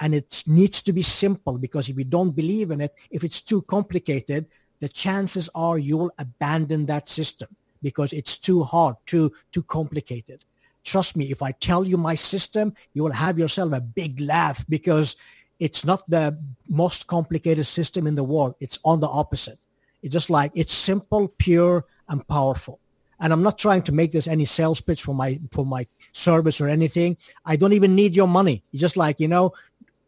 and 0.00 0.14
it 0.14 0.42
needs 0.46 0.82
to 0.82 0.92
be 0.92 1.02
simple 1.02 1.58
because 1.58 1.88
if 1.88 1.96
you 1.96 2.04
don't 2.04 2.30
believe 2.30 2.70
in 2.70 2.80
it, 2.80 2.94
if 3.10 3.24
it's 3.24 3.40
too 3.40 3.62
complicated, 3.62 4.46
the 4.80 4.88
chances 4.88 5.48
are 5.54 5.78
you 5.78 5.96
will 5.96 6.12
abandon 6.18 6.86
that 6.86 7.08
system 7.08 7.48
because 7.82 8.12
it's 8.12 8.36
too 8.36 8.62
hard, 8.62 8.96
too 9.06 9.32
too 9.52 9.62
complicated. 9.62 10.44
Trust 10.84 11.16
me, 11.16 11.30
if 11.30 11.42
I 11.42 11.52
tell 11.52 11.86
you 11.86 11.96
my 11.96 12.14
system, 12.14 12.74
you 12.92 13.02
will 13.02 13.12
have 13.12 13.38
yourself 13.38 13.72
a 13.72 13.80
big 13.80 14.20
laugh 14.20 14.64
because 14.68 15.16
it's 15.60 15.84
not 15.84 16.02
the 16.08 16.36
most 16.68 17.06
complicated 17.06 17.66
system 17.66 18.06
in 18.06 18.14
the 18.14 18.24
world. 18.24 18.54
It's 18.60 18.78
on 18.84 19.00
the 19.00 19.08
opposite. 19.08 19.58
It's 20.02 20.12
just 20.12 20.28
like 20.28 20.52
it's 20.54 20.74
simple, 20.74 21.28
pure, 21.38 21.86
and 22.08 22.26
powerful. 22.28 22.80
And 23.20 23.32
I'm 23.32 23.42
not 23.42 23.56
trying 23.56 23.82
to 23.84 23.92
make 23.92 24.12
this 24.12 24.28
any 24.28 24.44
sales 24.44 24.80
pitch 24.80 25.02
for 25.02 25.14
my 25.14 25.40
for 25.50 25.64
my 25.64 25.86
service 26.12 26.60
or 26.60 26.68
anything. 26.68 27.16
I 27.46 27.56
don't 27.56 27.72
even 27.72 27.94
need 27.94 28.14
your 28.14 28.28
money. 28.28 28.62
It's 28.72 28.80
just 28.80 28.96
like 28.96 29.20
you 29.20 29.28
know, 29.28 29.54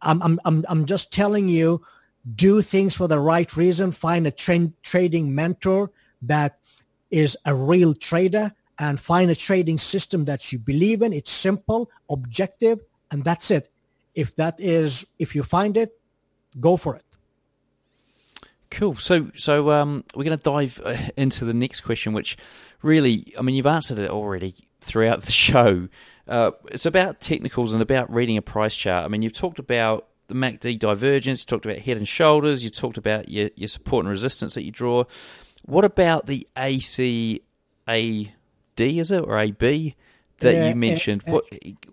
I'm 0.03 0.23
I'm 0.23 0.41
I'm 0.45 0.65
I'm 0.69 0.87
just 0.87 1.13
telling 1.13 1.49
you, 1.49 1.83
do 2.35 2.63
things 2.63 2.95
for 2.95 3.09
the 3.09 3.19
right 3.19 3.57
reason. 3.57 3.93
Find 3.93 4.27
a 4.27 4.31
tra- 4.31 4.73
trading 4.83 5.35
mentor 5.35 5.91
that 6.23 6.59
is 7.11 7.37
a 7.45 7.55
real 7.55 7.95
trader 7.95 8.53
and 8.79 9.01
find 9.01 9.31
a 9.31 9.35
trading 9.35 9.79
system 9.79 10.25
that 10.27 10.53
you 10.53 10.59
believe 10.59 11.03
in. 11.03 11.13
It's 11.13 11.33
simple, 11.33 11.91
objective, 12.11 12.81
and 13.11 13.25
that's 13.25 13.51
it. 13.51 13.71
If 14.15 14.37
that 14.37 14.61
is, 14.61 15.07
if 15.19 15.35
you 15.35 15.43
find 15.43 15.77
it, 15.77 15.99
go 16.61 16.77
for 16.77 16.97
it. 16.97 17.05
Cool. 18.71 18.97
So, 18.97 19.31
so 19.37 19.71
um, 19.71 20.05
we're 20.15 20.25
going 20.25 20.37
to 20.37 20.43
dive 20.43 20.81
uh, 20.85 20.97
into 21.17 21.45
the 21.45 21.55
next 21.55 21.83
question, 21.83 22.13
which 22.13 22.37
really, 22.83 23.33
I 23.39 23.43
mean, 23.43 23.55
you've 23.55 23.67
answered 23.67 23.99
it 23.99 24.11
already 24.11 24.66
throughout 24.87 25.23
the 25.23 25.33
show. 25.47 25.89
Uh, 26.27 26.53
it's 26.71 26.87
about 26.87 27.21
technicals 27.21 27.73
and 27.73 27.83
about 27.83 28.13
reading 28.13 28.37
a 28.37 28.43
price 28.43 28.75
chart. 28.75 29.05
I 29.05 29.09
mean, 29.09 29.23
you've 29.23 29.33
talked 29.33 29.59
about 29.59 30.07
the 30.29 30.35
MACD 30.35 30.79
divergence, 30.79 31.43
you 31.43 31.47
talked 31.47 31.67
about 31.67 31.79
head 31.79 31.97
and 31.99 32.09
shoulders, 32.09 32.65
you 32.65 32.71
talked 32.71 32.99
about 32.99 33.29
your, 33.29 33.51
your 33.55 33.69
support 33.69 34.05
and 34.05 34.11
resistance 34.11 34.55
that 34.55 34.65
you 34.65 34.73
draw. 34.73 35.05
What 35.65 35.85
about 35.85 36.27
the 36.27 36.49
ACAD, 36.57 37.41
is 38.79 39.11
it, 39.11 39.21
or 39.21 39.39
AB 39.39 39.95
that 40.39 40.55
Yeah, 40.55 40.69
you 40.69 40.75
mentioned? 40.75 41.23
uh, 41.27 41.33
what, 41.33 41.45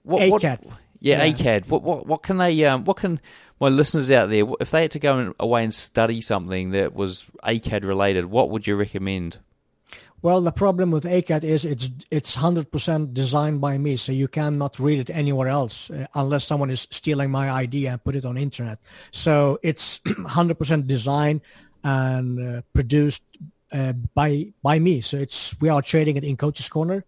what, 0.03 0.29
what, 0.31 0.41
ACAD. 0.41 0.59
yeah, 0.99 1.23
Yeah. 1.23 1.31
ACAD. 1.33 1.67
What, 1.67 1.83
what, 1.83 2.07
what 2.07 2.23
can 2.23 2.37
they, 2.37 2.63
um, 2.65 2.85
what 2.85 2.97
can 2.97 3.19
my 3.59 3.67
listeners 3.69 4.09
out 4.11 4.29
there, 4.29 4.45
if 4.59 4.71
they 4.71 4.81
had 4.81 4.91
to 4.91 4.99
go 4.99 5.33
away 5.39 5.63
and 5.63 5.73
study 5.73 6.21
something 6.21 6.71
that 6.71 6.93
was 6.93 7.23
ACAD 7.43 7.85
related, 7.85 8.25
what 8.25 8.49
would 8.49 8.65
you 8.67 8.75
recommend? 8.75 9.39
Well, 10.23 10.39
the 10.39 10.53
problem 10.53 10.89
with 10.89 11.03
ACAT 11.03 11.43
is 11.43 11.65
it's 11.65 11.91
it's 12.09 12.33
hundred 12.33 12.71
percent 12.71 13.13
designed 13.13 13.59
by 13.59 13.77
me, 13.77 13.97
so 13.97 14.13
you 14.13 14.29
cannot 14.29 14.79
read 14.79 14.99
it 14.99 15.09
anywhere 15.09 15.49
else 15.49 15.89
uh, 15.89 16.07
unless 16.15 16.47
someone 16.47 16.69
is 16.69 16.87
stealing 16.91 17.29
my 17.29 17.51
idea 17.51 17.91
and 17.91 18.01
put 18.01 18.15
it 18.15 18.23
on 18.23 18.37
internet. 18.37 18.79
So 19.11 19.59
it's 19.63 19.99
hundred 20.25 20.57
percent 20.57 20.87
designed 20.87 21.41
and 21.83 22.39
uh, 22.39 22.61
produced 22.73 23.23
uh, 23.73 23.91
by 24.15 24.53
by 24.63 24.79
me. 24.79 25.01
So 25.01 25.17
it's 25.17 25.59
we 25.59 25.67
are 25.67 25.81
trading 25.81 26.15
it 26.15 26.23
in 26.23 26.37
Coach's 26.37 26.69
Corner, 26.69 27.03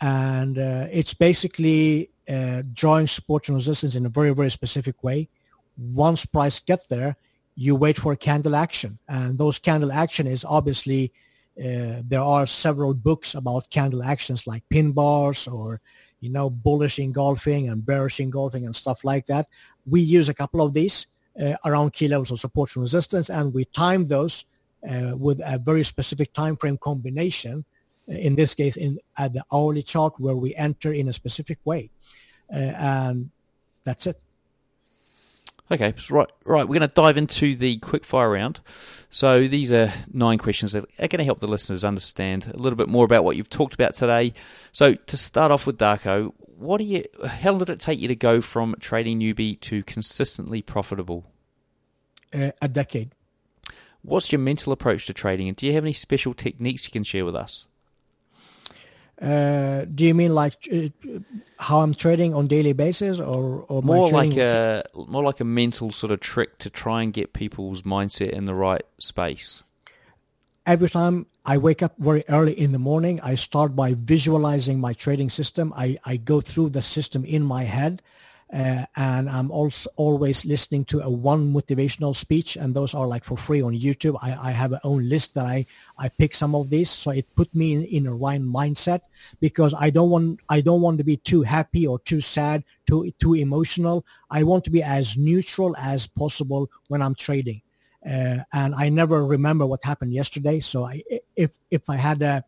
and 0.00 0.56
uh, 0.56 0.86
it's 0.92 1.14
basically 1.14 2.10
uh, 2.28 2.62
drawing 2.72 3.08
support 3.08 3.48
and 3.48 3.56
resistance 3.56 3.96
in 3.96 4.06
a 4.06 4.08
very 4.08 4.32
very 4.34 4.52
specific 4.52 5.02
way. 5.02 5.28
Once 5.76 6.24
price 6.26 6.60
get 6.60 6.88
there, 6.88 7.16
you 7.56 7.74
wait 7.74 7.98
for 7.98 8.14
candle 8.14 8.54
action, 8.54 9.00
and 9.08 9.36
those 9.36 9.58
candle 9.58 9.90
action 9.90 10.28
is 10.28 10.44
obviously 10.44 11.12
uh, 11.58 12.00
there 12.04 12.22
are 12.22 12.46
several 12.46 12.94
books 12.94 13.34
about 13.34 13.68
candle 13.70 14.02
actions 14.02 14.46
like 14.46 14.66
pin 14.70 14.92
bars 14.92 15.46
or 15.46 15.80
you 16.20 16.30
know 16.30 16.48
bullish 16.48 16.98
engulfing 16.98 17.68
and 17.68 17.84
bearish 17.84 18.20
engulfing 18.20 18.64
and 18.64 18.74
stuff 18.74 19.04
like 19.04 19.26
that. 19.26 19.46
We 19.84 20.00
use 20.00 20.28
a 20.28 20.34
couple 20.34 20.62
of 20.62 20.72
these 20.72 21.06
uh, 21.40 21.54
around 21.64 21.92
key 21.92 22.08
levels 22.08 22.30
of 22.30 22.40
support 22.40 22.74
and 22.74 22.82
resistance 22.82 23.28
and 23.28 23.52
we 23.52 23.66
time 23.66 24.06
those 24.06 24.46
uh, 24.88 25.14
with 25.16 25.40
a 25.44 25.58
very 25.58 25.84
specific 25.84 26.32
time 26.32 26.56
frame 26.56 26.78
combination 26.78 27.64
uh, 28.08 28.12
in 28.12 28.34
this 28.34 28.54
case 28.54 28.76
in 28.76 28.98
at 29.18 29.34
the 29.34 29.44
hourly 29.52 29.82
chart 29.82 30.14
where 30.18 30.36
we 30.36 30.54
enter 30.54 30.92
in 30.92 31.08
a 31.08 31.12
specific 31.12 31.58
way. 31.64 31.90
Uh, 32.52 32.72
and 32.78 33.30
that's 33.84 34.06
it 34.06 34.21
Okay, 35.72 35.94
so 35.96 36.14
right, 36.14 36.28
right. 36.44 36.68
We're 36.68 36.78
going 36.78 36.88
to 36.88 36.94
dive 36.94 37.16
into 37.16 37.56
the 37.56 37.78
quick 37.78 38.04
fire 38.04 38.30
round. 38.30 38.60
So 39.08 39.48
these 39.48 39.72
are 39.72 39.90
nine 40.12 40.36
questions 40.36 40.72
that 40.72 40.84
are 40.98 41.08
going 41.08 41.18
to 41.18 41.24
help 41.24 41.38
the 41.38 41.48
listeners 41.48 41.82
understand 41.82 42.52
a 42.52 42.58
little 42.58 42.76
bit 42.76 42.88
more 42.88 43.06
about 43.06 43.24
what 43.24 43.36
you've 43.36 43.48
talked 43.48 43.72
about 43.72 43.94
today. 43.94 44.34
So 44.72 44.94
to 44.94 45.16
start 45.16 45.50
off 45.50 45.66
with 45.66 45.78
Darko, 45.78 46.34
what 46.38 46.76
do 46.76 46.84
you? 46.84 47.04
How 47.26 47.52
long 47.52 47.60
did 47.60 47.70
it 47.70 47.80
take 47.80 47.98
you 47.98 48.08
to 48.08 48.14
go 48.14 48.42
from 48.42 48.74
trading 48.80 49.18
newbie 49.18 49.58
to 49.60 49.82
consistently 49.84 50.60
profitable? 50.60 51.32
uh, 52.34 52.50
a 52.60 52.68
decade 52.68 53.12
What's 54.04 54.32
your 54.32 54.40
mental 54.40 54.72
approach 54.72 55.06
to 55.06 55.14
trading, 55.14 55.46
and 55.46 55.56
do 55.56 55.64
you 55.64 55.74
have 55.74 55.84
any 55.84 55.92
special 55.92 56.34
techniques 56.34 56.84
you 56.84 56.90
can 56.90 57.04
share 57.04 57.24
with 57.24 57.36
us? 57.36 57.68
Uh, 59.20 59.84
do 59.94 60.04
you 60.04 60.14
mean 60.14 60.34
like 60.34 60.54
uh, 60.72 60.88
how 61.58 61.80
i'm 61.80 61.94
trading 61.94 62.34
on 62.34 62.46
daily 62.46 62.72
basis 62.72 63.20
or, 63.20 63.64
or 63.68 63.82
More 63.82 64.08
like 64.08 64.36
a 64.36 64.84
more 64.94 65.22
like 65.22 65.40
a 65.40 65.44
mental 65.44 65.90
sort 65.90 66.12
of 66.12 66.20
trick 66.20 66.58
to 66.58 66.70
try 66.70 67.02
and 67.02 67.12
get 67.12 67.32
people's 67.32 67.82
mindset 67.82 68.30
in 68.30 68.46
the 68.46 68.54
right 68.54 68.84
space. 68.98 69.62
every 70.66 70.88
time 70.88 71.26
I 71.44 71.58
wake 71.58 71.82
up 71.82 71.94
very 71.98 72.24
early 72.28 72.58
in 72.58 72.70
the 72.70 72.78
morning, 72.78 73.20
I 73.20 73.34
start 73.34 73.74
by 73.74 73.94
visualizing 73.94 74.78
my 74.78 74.92
trading 74.92 75.28
system. 75.28 75.72
I, 75.76 75.98
I 76.04 76.16
go 76.16 76.40
through 76.40 76.70
the 76.70 76.82
system 76.82 77.24
in 77.24 77.42
my 77.42 77.64
head. 77.64 78.00
Uh, 78.52 78.84
and 78.96 79.30
I'm 79.30 79.50
also 79.50 79.88
always 79.96 80.44
listening 80.44 80.84
to 80.86 81.00
a 81.00 81.08
one 81.10 81.52
motivational 81.54 82.14
speech, 82.14 82.56
and 82.56 82.74
those 82.74 82.92
are 82.94 83.06
like 83.06 83.24
for 83.24 83.36
free 83.38 83.62
on 83.62 83.72
YouTube. 83.72 84.18
I, 84.20 84.48
I 84.48 84.50
have 84.50 84.72
a 84.74 84.80
own 84.84 85.08
list 85.08 85.34
that 85.34 85.46
I, 85.46 85.64
I 85.96 86.10
pick 86.10 86.34
some 86.34 86.54
of 86.54 86.68
these, 86.68 86.90
so 86.90 87.12
it 87.12 87.26
put 87.34 87.54
me 87.54 87.72
in, 87.72 87.84
in 87.84 88.06
a 88.06 88.14
right 88.14 88.42
mindset 88.42 89.00
because 89.40 89.72
I 89.72 89.88
don't 89.88 90.10
want 90.10 90.40
I 90.50 90.60
don't 90.60 90.82
want 90.82 90.98
to 90.98 91.04
be 91.04 91.16
too 91.16 91.42
happy 91.42 91.86
or 91.86 91.98
too 92.00 92.20
sad, 92.20 92.62
too 92.86 93.10
too 93.18 93.34
emotional. 93.34 94.04
I 94.30 94.42
want 94.42 94.64
to 94.64 94.70
be 94.70 94.82
as 94.82 95.16
neutral 95.16 95.74
as 95.78 96.06
possible 96.06 96.68
when 96.88 97.00
I'm 97.00 97.14
trading 97.14 97.62
uh, 98.04 98.38
and 98.52 98.74
I 98.74 98.88
never 98.88 99.24
remember 99.24 99.64
what 99.66 99.84
happened 99.84 100.12
yesterday. 100.12 100.60
So 100.60 100.84
I, 100.84 101.02
if 101.36 101.58
if 101.70 101.88
I 101.88 101.96
had 101.96 102.20
a, 102.22 102.44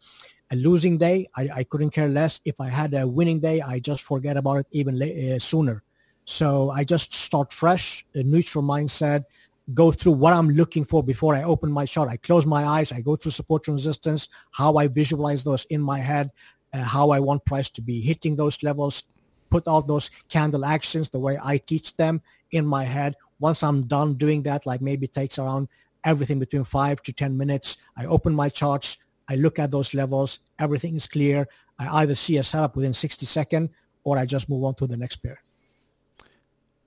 a 0.51 0.57
losing 0.57 0.99
day, 0.99 1.29
I, 1.37 1.49
I 1.55 1.65
couldn't 1.65 1.91
care 1.91 2.09
less. 2.09 2.41
If 2.45 2.61
I 2.61 2.69
had 2.69 2.95
a 2.95 3.07
winning 3.07 3.41
day, 3.41 3.61
I 3.63 3.79
just 3.79 4.03
forget 4.03 4.37
about 4.37 4.59
it 4.59 4.67
even 4.73 4.99
la- 4.99 5.37
uh, 5.37 5.39
sooner. 5.39 5.83
So 6.25 6.70
I 6.70 6.85
just 6.85 7.12
start 7.12 7.53
fresh, 7.53 8.05
a 8.14 8.22
neutral 8.22 8.64
mindset, 8.64 9.25
go 9.72 9.93
through 9.93 10.12
what 10.12 10.33
I'm 10.33 10.51
looking 10.51 10.85
for 10.85 11.03
before 11.03 11.35
I 11.35 11.43
open 11.43 11.70
my 11.70 11.87
chart. 11.87 12.09
I 12.09 12.16
close 12.16 12.47
my 12.47 12.64
eyes, 12.64 12.93
I 12.93 13.01
go 13.01 13.16
through 13.16 13.33
support 13.33 13.66
and 13.68 13.77
resistance, 13.77 14.29
how 14.51 14.77
I 14.77 14.89
visualize 14.89 15.45
those 15.45 15.64
in 15.66 15.81
my 15.81 15.99
head, 15.99 16.31
uh, 16.72 16.83
how 16.83 17.11
I 17.11 17.20
want 17.20 17.45
price 17.45 17.70
to 17.70 17.83
be 17.83 18.01
hitting 18.01 18.37
those 18.37 18.62
levels, 18.62 19.05
put 19.51 19.66
all 19.66 19.83
those 19.83 20.11
candle 20.29 20.64
actions 20.64 21.11
the 21.11 21.18
way 21.18 21.39
I 21.43 21.59
teach 21.59 21.97
them 21.97 22.20
in 22.53 22.66
my 22.66 22.85
head. 22.85 23.14
Once 23.39 23.62
I'm 23.62 23.83
done 23.87 24.14
doing 24.14 24.43
that, 24.43 24.66
like 24.66 24.81
maybe 24.81 25.07
takes 25.07 25.39
around 25.39 25.68
everything 26.05 26.39
between 26.39 26.64
five 26.64 27.03
to 27.03 27.12
10 27.12 27.37
minutes, 27.37 27.79
I 27.97 28.07
open 28.07 28.35
my 28.35 28.49
charts, 28.49 28.99
I 29.29 29.37
look 29.37 29.59
at 29.59 29.70
those 29.70 29.95
levels, 29.95 30.41
everything 30.59 30.97
is 30.97 31.07
clear. 31.07 31.47
I 31.79 32.03
either 32.03 32.14
see 32.14 32.37
a 32.37 32.43
setup 32.43 32.77
within 32.77 32.93
60 32.93 33.27
seconds 33.27 33.70
or 34.05 34.18
I 34.18 34.27
just 34.27 34.49
move 34.49 34.64
on 34.64 34.75
to 34.77 34.87
the 34.87 34.97
next 34.97 35.16
pair. 35.16 35.43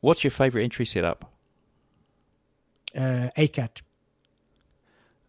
What's 0.02 0.24
your 0.24 0.32
favorite 0.32 0.64
entry 0.64 0.86
setup? 0.86 1.32
Uh, 2.96 3.30
ACAT. 3.38 3.82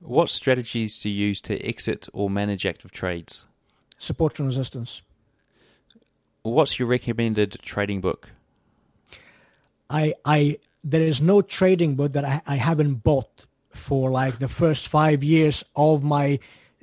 What 0.00 0.30
strategies 0.30 1.00
do 1.00 1.08
you 1.08 1.26
use 1.28 1.40
to 1.42 1.58
exit 1.60 2.08
or 2.12 2.30
manage 2.30 2.64
active 2.64 2.92
trades? 2.92 3.44
Support 3.98 4.38
and 4.38 4.46
resistance. 4.46 5.02
What's 6.42 6.78
your 6.78 6.86
recommended 6.86 7.58
trading 7.62 8.00
book? 8.00 8.30
I, 9.90 10.14
I, 10.24 10.58
there 10.84 11.00
is 11.00 11.20
no 11.20 11.42
trading 11.42 11.96
book 11.96 12.12
that 12.12 12.24
I, 12.24 12.42
I 12.46 12.56
haven't 12.56 13.02
bought 13.02 13.46
for 13.70 14.10
like 14.10 14.38
the 14.38 14.48
first 14.48 14.88
five 14.88 15.24
years 15.24 15.64
of 15.74 16.02
my 16.02 16.38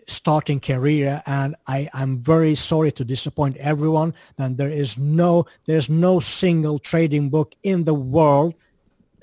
starting 0.08 0.60
career 0.60 1.22
and 1.26 1.56
I, 1.68 1.90
I'm 1.94 2.20
very 2.20 2.56
sorry 2.56 2.92
to 2.94 3.04
disappoint 3.04 3.58
everyone 3.58 4.14
that 4.38 4.58
there 4.58 4.70
is 4.70 4.98
no 4.98 5.46
there's 5.66 5.90
no 5.90 6.20
single 6.20 6.80
trading 6.80 7.30
book 7.30 7.56
in 7.64 7.84
the 7.84 7.94
world 7.94 8.54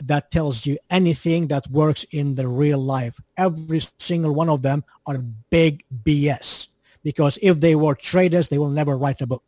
that 0.05 0.31
tells 0.31 0.67
you 0.67 0.79
anything 0.91 1.47
that 1.49 1.69
works 1.71 2.05
in 2.11 2.35
the 2.35 2.49
real 2.49 2.79
life. 2.79 3.21
Every 3.37 3.81
single 3.99 4.35
one 4.35 4.49
of 4.49 4.63
them 4.63 4.85
are 5.07 5.19
big 5.51 5.85
BS 6.05 6.69
because 7.03 7.39
if 7.43 7.61
they 7.61 7.75
were 7.75 7.95
traders, 7.95 8.49
they 8.49 8.59
will 8.59 8.71
never 8.71 8.97
write 8.97 9.21
a 9.21 9.27
book. 9.27 9.45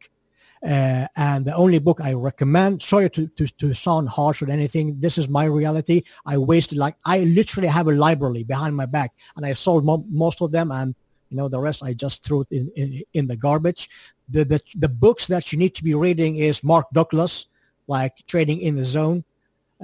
Uh, 0.65 1.07
and 1.17 1.45
the 1.45 1.55
only 1.55 1.79
book 1.79 2.01
I 2.01 2.15
recommend, 2.15 2.83
sorry 2.83 3.11
to, 3.11 3.27
to, 3.27 3.47
to 3.47 3.75
sound 3.75 4.09
harsh 4.09 4.41
or 4.41 4.51
anything, 4.51 4.99
this 4.99 5.19
is 5.19 5.29
my 5.29 5.45
reality. 5.45 6.03
I 6.25 6.39
wasted 6.39 6.79
like, 6.79 6.97
I 7.05 7.21
literally 7.21 7.69
have 7.69 7.87
a 7.89 7.93
library 7.93 8.45
behind 8.45 8.75
my 8.75 8.87
back 8.87 9.13
and 9.37 9.45
I 9.45 9.53
sold 9.53 9.85
mo- 9.85 10.07
most 10.09 10.41
of 10.41 10.53
them 10.53 10.73
and 10.73 10.95
you 11.35 11.41
know, 11.41 11.49
the 11.49 11.59
rest 11.59 11.83
I 11.83 11.95
just 11.95 12.23
threw 12.23 12.43
it 12.43 12.49
in, 12.53 12.71
in, 12.77 13.03
in 13.13 13.27
the 13.27 13.37
garbage. 13.37 13.91
The, 14.29 14.45
the, 14.45 14.61
the 14.77 14.89
books 14.89 15.27
that 15.27 15.51
you 15.53 15.59
need 15.59 15.75
to 15.75 15.83
be 15.83 15.93
reading 15.95 16.37
is 16.37 16.63
Mark 16.63 16.87
Douglas, 16.93 17.47
like 17.89 18.13
Trading 18.29 18.61
in 18.61 18.77
the 18.77 18.85
Zone, 18.85 19.25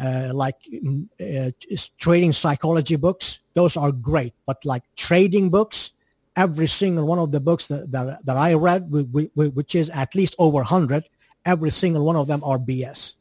uh, 0.01 0.31
like 0.33 0.55
mm, 0.73 1.09
uh, 1.19 1.51
trading 1.99 2.33
psychology 2.33 2.95
books. 2.95 3.41
Those 3.55 3.77
are 3.77 3.91
great, 3.91 4.33
but 4.47 4.65
like 4.65 4.85
trading 4.95 5.51
books, 5.51 5.91
every 6.37 6.69
single 6.69 7.05
one 7.05 7.19
of 7.19 7.33
the 7.33 7.41
books 7.41 7.67
that, 7.67 7.91
that, 7.91 8.25
that 8.25 8.37
I 8.37 8.55
read, 8.55 8.89
which 8.89 9.75
is 9.75 9.91
at 9.91 10.15
least 10.15 10.37
over 10.39 10.59
100, 10.59 11.03
every 11.45 11.71
single 11.71 12.05
one 12.05 12.15
of 12.15 12.29
them 12.29 12.45
are 12.45 12.61
BS. 12.61 13.17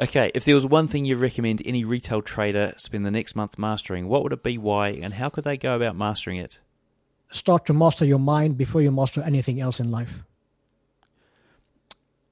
Okay, 0.00 0.32
if 0.34 0.44
there 0.44 0.54
was 0.54 0.66
one 0.66 0.88
thing 0.88 1.04
you 1.04 1.16
recommend 1.16 1.62
any 1.64 1.84
retail 1.84 2.22
trader 2.22 2.72
spend 2.76 3.04
the 3.04 3.10
next 3.10 3.36
month 3.36 3.58
mastering, 3.58 4.08
what 4.08 4.22
would 4.22 4.32
it 4.32 4.42
be, 4.42 4.58
why, 4.58 4.88
and 4.88 5.14
how 5.14 5.28
could 5.28 5.44
they 5.44 5.56
go 5.56 5.76
about 5.76 5.96
mastering 5.96 6.38
it? 6.38 6.60
Start 7.30 7.66
to 7.66 7.72
master 7.72 8.04
your 8.04 8.18
mind 8.18 8.56
before 8.56 8.80
you 8.80 8.90
master 8.90 9.22
anything 9.22 9.60
else 9.60 9.80
in 9.80 9.90
life. 9.90 10.22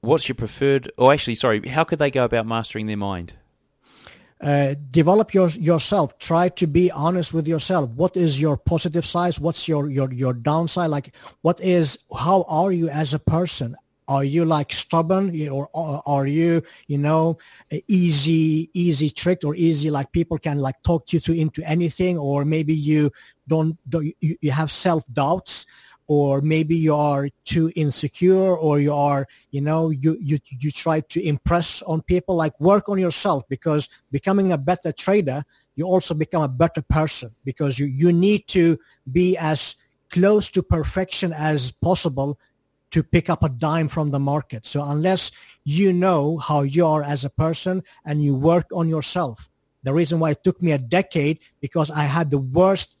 What's 0.01 0.27
your 0.27 0.35
preferred, 0.35 0.91
or 0.97 1.13
actually, 1.13 1.35
sorry, 1.35 1.67
how 1.67 1.83
could 1.83 1.99
they 1.99 2.09
go 2.09 2.25
about 2.25 2.47
mastering 2.47 2.87
their 2.87 2.97
mind? 2.97 3.33
Uh, 4.41 4.73
develop 4.89 5.35
your, 5.35 5.49
yourself. 5.49 6.17
Try 6.17 6.49
to 6.49 6.65
be 6.65 6.89
honest 6.89 7.31
with 7.31 7.47
yourself. 7.47 7.91
What 7.91 8.17
is 8.17 8.41
your 8.41 8.57
positive 8.57 9.05
side? 9.05 9.35
What's 9.35 9.67
your, 9.67 9.87
your, 9.87 10.11
your 10.11 10.33
downside? 10.33 10.89
Like, 10.89 11.13
what 11.41 11.61
is, 11.61 11.99
how 12.17 12.43
are 12.47 12.71
you 12.71 12.89
as 12.89 13.13
a 13.13 13.19
person? 13.19 13.77
Are 14.07 14.23
you 14.23 14.45
like 14.45 14.73
stubborn? 14.73 15.47
Or 15.49 15.69
are 15.73 16.27
you, 16.27 16.63
you 16.87 16.97
know, 16.97 17.37
easy, 17.87 18.69
easy 18.73 19.09
tricked 19.09 19.43
or 19.43 19.55
easy 19.55 19.89
like 19.89 20.11
people 20.11 20.37
can 20.37 20.57
like 20.59 20.81
talk 20.83 21.13
you 21.13 21.19
to 21.21 21.33
into 21.33 21.63
anything? 21.63 22.17
Or 22.17 22.43
maybe 22.45 22.73
you 22.73 23.11
don't, 23.47 23.77
don't 23.89 24.13
you 24.19 24.51
have 24.51 24.71
self 24.71 25.05
doubts 25.13 25.65
or 26.07 26.41
maybe 26.41 26.75
you 26.75 26.95
are 26.95 27.29
too 27.45 27.71
insecure? 27.75 28.57
Or 28.57 28.79
you 28.79 28.93
are 28.93 29.27
you 29.51 29.61
know 29.61 29.91
you 29.91 30.17
you 30.19 30.39
you 30.49 30.71
try 30.71 30.99
to 30.99 31.25
impress 31.25 31.81
on 31.83 32.01
people? 32.01 32.35
Like 32.35 32.59
work 32.59 32.89
on 32.89 32.99
yourself 32.99 33.43
because 33.47 33.87
becoming 34.11 34.51
a 34.51 34.57
better 34.57 34.91
trader 34.91 35.45
you 35.75 35.85
also 35.85 36.13
become 36.13 36.43
a 36.43 36.47
better 36.47 36.81
person 36.81 37.33
because 37.45 37.79
you 37.79 37.85
you 37.85 38.11
need 38.11 38.47
to 38.47 38.77
be 39.11 39.37
as 39.37 39.75
close 40.11 40.51
to 40.51 40.61
perfection 40.61 41.33
as 41.33 41.71
possible 41.71 42.37
to 42.91 43.01
pick 43.03 43.29
up 43.29 43.43
a 43.43 43.49
dime 43.49 43.87
from 43.87 44.11
the 44.11 44.19
market 44.19 44.65
so 44.65 44.83
unless 44.83 45.31
you 45.63 45.91
know 45.93 46.37
how 46.37 46.61
you 46.61 46.85
are 46.85 47.03
as 47.03 47.25
a 47.25 47.29
person 47.29 47.83
and 48.05 48.23
you 48.23 48.35
work 48.35 48.67
on 48.73 48.87
yourself 48.87 49.49
the 49.83 49.93
reason 49.93 50.19
why 50.19 50.31
it 50.31 50.43
took 50.43 50.61
me 50.61 50.71
a 50.71 50.77
decade 50.77 51.39
because 51.59 51.89
i 51.91 52.03
had 52.03 52.29
the 52.29 52.37
worst 52.37 52.95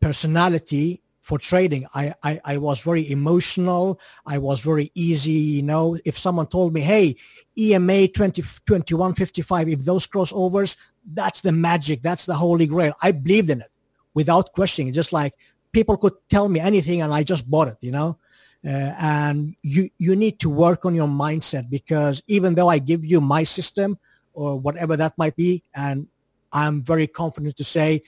personality 0.00 1.00
for 1.24 1.38
trading. 1.38 1.86
I, 1.94 2.14
I, 2.22 2.40
I 2.44 2.56
was 2.58 2.82
very 2.82 3.10
emotional. 3.10 3.98
I 4.26 4.36
was 4.36 4.60
very 4.60 4.92
easy. 4.94 5.32
You 5.32 5.62
know, 5.62 5.96
if 6.04 6.18
someone 6.18 6.46
told 6.48 6.74
me, 6.74 6.82
hey, 6.82 7.16
EMA 7.58 8.08
20, 8.08 8.42
2155, 8.42 9.68
if 9.70 9.84
those 9.86 10.06
crossovers, 10.06 10.76
that's 11.14 11.40
the 11.40 11.50
magic. 11.50 12.02
That's 12.02 12.26
the 12.26 12.34
holy 12.34 12.66
grail. 12.66 12.92
I 13.00 13.12
believed 13.12 13.48
in 13.48 13.62
it 13.62 13.70
without 14.12 14.52
questioning. 14.52 14.92
Just 14.92 15.14
like 15.14 15.32
people 15.72 15.96
could 15.96 16.12
tell 16.28 16.46
me 16.46 16.60
anything 16.60 17.00
and 17.00 17.14
I 17.14 17.22
just 17.22 17.50
bought 17.50 17.68
it, 17.68 17.78
you 17.80 17.90
know. 17.90 18.18
Uh, 18.66 18.94
and 18.98 19.54
you 19.62 19.90
you 19.98 20.16
need 20.16 20.38
to 20.38 20.48
work 20.48 20.86
on 20.86 20.94
your 20.94 21.08
mindset 21.08 21.68
because 21.68 22.22
even 22.26 22.54
though 22.54 22.68
I 22.68 22.78
give 22.78 23.04
you 23.04 23.20
my 23.20 23.44
system 23.44 23.98
or 24.32 24.58
whatever 24.58 24.96
that 24.96 25.18
might 25.18 25.36
be, 25.36 25.62
and 25.74 26.08
I'm 26.52 26.82
very 26.82 27.06
confident 27.06 27.56
to 27.58 27.64
say 27.64 28.02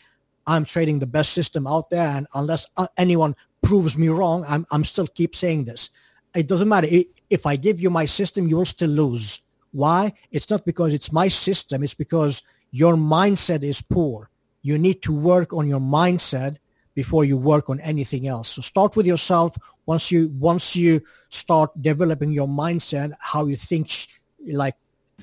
I'm 0.46 0.64
trading 0.64 0.98
the 1.00 1.06
best 1.06 1.32
system 1.32 1.66
out 1.66 1.90
there. 1.90 2.06
And 2.06 2.26
unless 2.34 2.66
uh, 2.76 2.86
anyone 2.96 3.34
proves 3.62 3.98
me 3.98 4.08
wrong, 4.08 4.44
I'm, 4.48 4.64
I'm 4.70 4.84
still 4.84 5.08
keep 5.08 5.34
saying 5.34 5.64
this. 5.64 5.90
It 6.34 6.46
doesn't 6.46 6.68
matter. 6.68 6.88
If 7.28 7.46
I 7.46 7.56
give 7.56 7.80
you 7.80 7.90
my 7.90 8.06
system, 8.06 8.46
you 8.46 8.56
will 8.56 8.64
still 8.64 8.90
lose. 8.90 9.40
Why? 9.72 10.12
It's 10.30 10.48
not 10.48 10.64
because 10.64 10.94
it's 10.94 11.12
my 11.12 11.28
system. 11.28 11.82
It's 11.82 11.94
because 11.94 12.42
your 12.70 12.94
mindset 12.94 13.62
is 13.62 13.82
poor. 13.82 14.30
You 14.62 14.78
need 14.78 15.02
to 15.02 15.12
work 15.12 15.52
on 15.52 15.68
your 15.68 15.80
mindset 15.80 16.56
before 16.94 17.24
you 17.24 17.36
work 17.36 17.68
on 17.68 17.80
anything 17.80 18.26
else. 18.26 18.48
So 18.48 18.62
start 18.62 18.96
with 18.96 19.06
yourself. 19.06 19.56
Once 19.86 20.10
you 20.10 20.28
once 20.38 20.76
you 20.76 21.00
start 21.28 21.70
developing 21.80 22.32
your 22.32 22.48
mindset, 22.48 23.12
how 23.18 23.46
you 23.46 23.56
think 23.56 24.08
like 24.46 24.74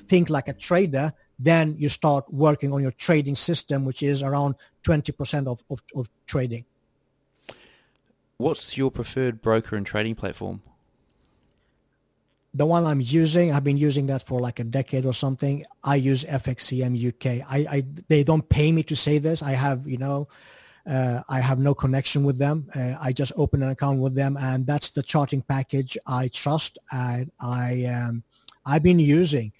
think 0.06 0.30
like 0.30 0.48
a 0.48 0.52
trader, 0.52 1.12
then 1.38 1.76
you 1.78 1.88
start 1.88 2.24
working 2.32 2.72
on 2.72 2.82
your 2.82 2.92
trading 2.92 3.34
system, 3.34 3.84
which 3.84 4.02
is 4.02 4.22
around 4.22 4.54
20% 4.84 5.46
of, 5.46 5.62
of, 5.70 5.82
of 5.94 6.08
trading. 6.26 6.64
What's 8.38 8.76
your 8.76 8.90
preferred 8.90 9.40
broker 9.40 9.76
and 9.76 9.86
trading 9.86 10.14
platform? 10.16 10.62
the 12.54 12.64
one 12.64 12.86
I'm 12.86 13.00
using, 13.00 13.52
I've 13.52 13.64
been 13.64 13.76
using 13.76 14.06
that 14.06 14.24
for 14.24 14.38
like 14.38 14.60
a 14.60 14.64
decade 14.64 15.04
or 15.04 15.12
something. 15.12 15.66
I 15.82 15.96
use 15.96 16.24
FXCM 16.24 17.08
UK. 17.08 17.44
I, 17.50 17.76
I 17.76 17.84
they 18.08 18.22
don't 18.22 18.48
pay 18.48 18.70
me 18.70 18.84
to 18.84 18.96
say 18.96 19.18
this. 19.18 19.42
I 19.42 19.52
have 19.52 19.88
you 19.88 19.98
know, 19.98 20.28
uh, 20.86 21.22
I 21.28 21.40
have 21.40 21.58
no 21.58 21.74
connection 21.74 22.24
with 22.24 22.38
them. 22.38 22.68
Uh, 22.74 22.94
I 23.00 23.12
just 23.12 23.32
open 23.36 23.62
an 23.62 23.70
account 23.70 24.00
with 24.00 24.14
them, 24.14 24.36
and 24.36 24.66
that's 24.66 24.90
the 24.90 25.02
charting 25.02 25.42
package 25.42 25.96
I 26.06 26.28
trust 26.28 26.78
and 26.92 27.30
I 27.40 27.84
um, 27.86 28.22
I've 28.66 28.82
been 28.82 28.98
using. 28.98 29.52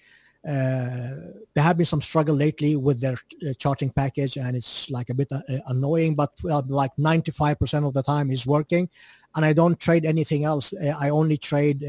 Uh, 0.47 1.33
there 1.55 1.63
have 1.63 1.75
been 1.75 1.87
some 1.87 2.01
struggle 2.01 2.35
lately 2.35 2.75
with 2.75 2.99
their 2.99 3.13
uh, 3.47 3.51
charting 3.57 3.89
package 3.89 4.37
and 4.37 4.55
it's 4.55 4.91
like 4.91 5.09
a 5.09 5.13
bit 5.13 5.27
uh, 5.31 5.41
annoying 5.65 6.13
but 6.13 6.33
like 6.43 6.95
95% 6.97 7.87
of 7.87 7.95
the 7.95 8.03
time 8.03 8.29
is 8.29 8.45
working 8.45 8.87
and 9.35 9.43
i 9.43 9.51
don't 9.51 9.79
trade 9.79 10.05
anything 10.05 10.43
else 10.45 10.71
i 10.99 11.09
only 11.09 11.35
trade 11.35 11.83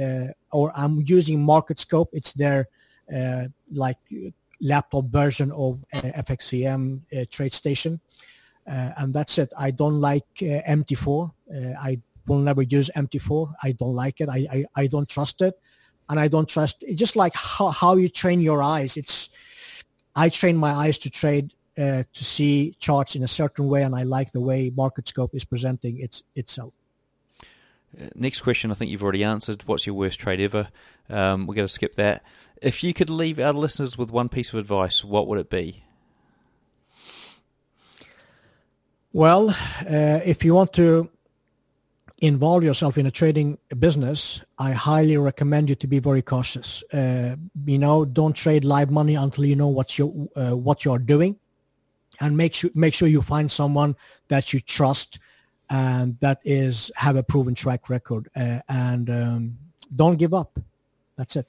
or 0.52 0.72
i'm 0.74 1.04
using 1.06 1.38
MarketScope 1.38 2.06
it's 2.14 2.32
their 2.32 2.66
like 3.72 3.98
laptop 4.62 5.04
version 5.10 5.52
of 5.52 5.84
fxcm 5.92 7.02
TradeStation 7.12 7.96
uh, 7.96 7.98
and 8.70 9.14
that's 9.14 9.38
it. 9.38 9.52
I 9.56 9.70
don't 9.70 10.00
like 10.00 10.26
uh, 10.42 10.62
MT4. 10.68 11.30
Uh, 11.30 11.56
I 11.78 12.00
will 12.26 12.38
never 12.38 12.62
use 12.62 12.90
MT4. 12.96 13.54
I 13.62 13.72
don't 13.72 13.94
like 13.94 14.20
it. 14.20 14.28
I, 14.28 14.46
I, 14.50 14.64
I 14.74 14.86
don't 14.86 15.08
trust 15.08 15.42
it 15.42 15.54
and 16.08 16.20
I 16.20 16.28
don't 16.28 16.48
trust. 16.48 16.84
Just 16.94 17.16
like 17.16 17.34
how, 17.34 17.68
how 17.68 17.96
you 17.96 18.08
train 18.08 18.40
your 18.40 18.62
eyes. 18.62 18.96
It's 18.96 19.30
I 20.14 20.28
train 20.28 20.56
my 20.56 20.72
eyes 20.72 20.98
to 20.98 21.10
trade 21.10 21.52
uh, 21.78 22.04
to 22.14 22.24
see 22.24 22.74
charts 22.78 23.16
in 23.16 23.22
a 23.22 23.28
certain 23.28 23.68
way, 23.68 23.82
and 23.82 23.94
I 23.94 24.04
like 24.04 24.32
the 24.32 24.40
way 24.40 24.70
MarketScope 24.70 25.34
is 25.34 25.44
presenting 25.44 26.00
its 26.00 26.22
itself. 26.34 26.72
Uh, 28.00 28.06
next 28.14 28.40
question, 28.40 28.70
I 28.70 28.74
think 28.74 28.90
you've 28.90 29.02
already 29.02 29.24
answered. 29.24 29.62
What's 29.66 29.86
your 29.86 29.94
worst 29.94 30.18
trade 30.18 30.40
ever? 30.40 30.68
Um, 31.08 31.46
we're 31.46 31.54
going 31.54 31.66
to 31.66 31.72
skip 31.72 31.96
that. 31.96 32.24
If 32.62 32.82
you 32.82 32.94
could 32.94 33.10
leave 33.10 33.38
our 33.38 33.52
listeners 33.52 33.98
with 33.98 34.10
one 34.10 34.28
piece 34.28 34.52
of 34.52 34.58
advice, 34.58 35.04
what 35.04 35.28
would 35.28 35.38
it 35.38 35.50
be? 35.50 35.84
Well, 39.16 39.48
uh, 39.48 40.20
if 40.26 40.44
you 40.44 40.52
want 40.52 40.74
to 40.74 41.08
involve 42.18 42.62
yourself 42.62 42.98
in 42.98 43.06
a 43.06 43.10
trading 43.10 43.56
business, 43.78 44.42
I 44.58 44.72
highly 44.72 45.16
recommend 45.16 45.70
you 45.70 45.74
to 45.76 45.86
be 45.86 46.00
very 46.00 46.20
cautious. 46.20 46.82
Uh, 46.92 47.36
you 47.64 47.78
know, 47.78 48.04
don't 48.04 48.34
trade 48.34 48.62
live 48.62 48.90
money 48.90 49.14
until 49.14 49.46
you 49.46 49.56
know 49.56 49.68
what 49.68 49.98
you 49.98 50.28
uh, 50.36 50.54
what 50.54 50.84
you're 50.84 50.98
doing, 50.98 51.36
and 52.20 52.36
make 52.36 52.52
sure 52.52 52.68
make 52.74 52.92
sure 52.92 53.08
you 53.08 53.22
find 53.22 53.50
someone 53.50 53.96
that 54.28 54.52
you 54.52 54.60
trust 54.60 55.18
and 55.70 56.20
that 56.20 56.42
is 56.44 56.92
have 56.96 57.16
a 57.16 57.22
proven 57.22 57.54
track 57.54 57.88
record. 57.88 58.28
Uh, 58.36 58.60
and 58.68 59.08
um, 59.08 59.58
don't 59.94 60.18
give 60.18 60.34
up. 60.34 60.60
That's 61.16 61.36
it. 61.36 61.46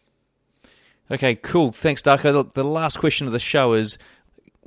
Okay, 1.12 1.36
cool. 1.36 1.74
Thanks, 1.74 2.02
Darko. 2.02 2.50
The 2.50 2.64
last 2.64 2.98
question 2.98 3.28
of 3.28 3.34
the 3.34 3.40
show 3.40 3.74
is 3.74 3.98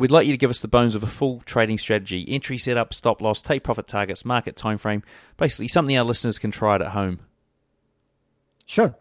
We'd 0.00 0.10
like 0.10 0.26
you 0.26 0.32
to 0.32 0.38
give 0.38 0.48
us 0.48 0.60
the 0.60 0.68
bones 0.68 0.94
of 0.94 1.02
a 1.02 1.06
full 1.06 1.42
trading 1.44 1.76
strategy, 1.76 2.24
entry 2.26 2.56
setup, 2.56 2.94
stop 2.94 3.20
loss, 3.20 3.42
take 3.42 3.62
profit 3.62 3.86
targets, 3.86 4.24
market 4.24 4.56
time 4.56 4.78
frame, 4.78 5.02
basically 5.36 5.68
something 5.68 5.94
our 5.98 6.04
listeners 6.04 6.38
can 6.38 6.50
try 6.50 6.76
it 6.76 6.80
at 6.80 6.92
home. 6.92 7.20
Sure. 8.64 8.94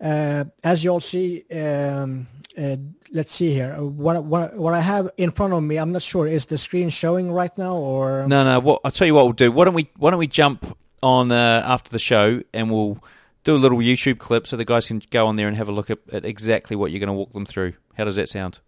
Uh, 0.00 0.46
as 0.64 0.82
you 0.82 0.90
all 0.90 0.98
see, 0.98 1.44
um, 1.52 2.26
uh, 2.58 2.74
let's 3.12 3.30
see 3.30 3.52
here. 3.52 3.80
What, 3.80 4.24
what, 4.24 4.56
what 4.56 4.74
I 4.74 4.80
have 4.80 5.10
in 5.16 5.30
front 5.30 5.52
of 5.52 5.62
me, 5.62 5.76
I'm 5.76 5.92
not 5.92 6.02
sure. 6.02 6.26
Is 6.26 6.46
the 6.46 6.58
screen 6.58 6.88
showing 6.88 7.30
right 7.30 7.56
now, 7.56 7.76
or 7.76 8.26
no? 8.26 8.42
No. 8.42 8.58
What 8.58 8.80
I'll 8.84 8.90
tell 8.90 9.06
you 9.06 9.14
what 9.14 9.26
we'll 9.26 9.32
do. 9.32 9.52
Why 9.52 9.64
don't 9.64 9.74
we 9.74 9.88
Why 9.96 10.10
don't 10.10 10.18
we 10.18 10.26
jump 10.26 10.76
on 11.04 11.30
uh, 11.30 11.62
after 11.64 11.88
the 11.90 12.00
show 12.00 12.42
and 12.52 12.68
we'll 12.72 12.98
do 13.44 13.54
a 13.54 13.58
little 13.58 13.78
YouTube 13.78 14.18
clip 14.18 14.48
so 14.48 14.56
the 14.56 14.64
guys 14.64 14.88
can 14.88 15.00
go 15.10 15.28
on 15.28 15.36
there 15.36 15.46
and 15.46 15.56
have 15.56 15.68
a 15.68 15.72
look 15.72 15.88
at, 15.88 16.00
at 16.12 16.24
exactly 16.24 16.74
what 16.74 16.90
you're 16.90 16.98
going 16.98 17.06
to 17.06 17.12
walk 17.12 17.32
them 17.32 17.46
through. 17.46 17.74
How 17.96 18.04
does 18.04 18.16
that 18.16 18.28
sound? 18.28 18.58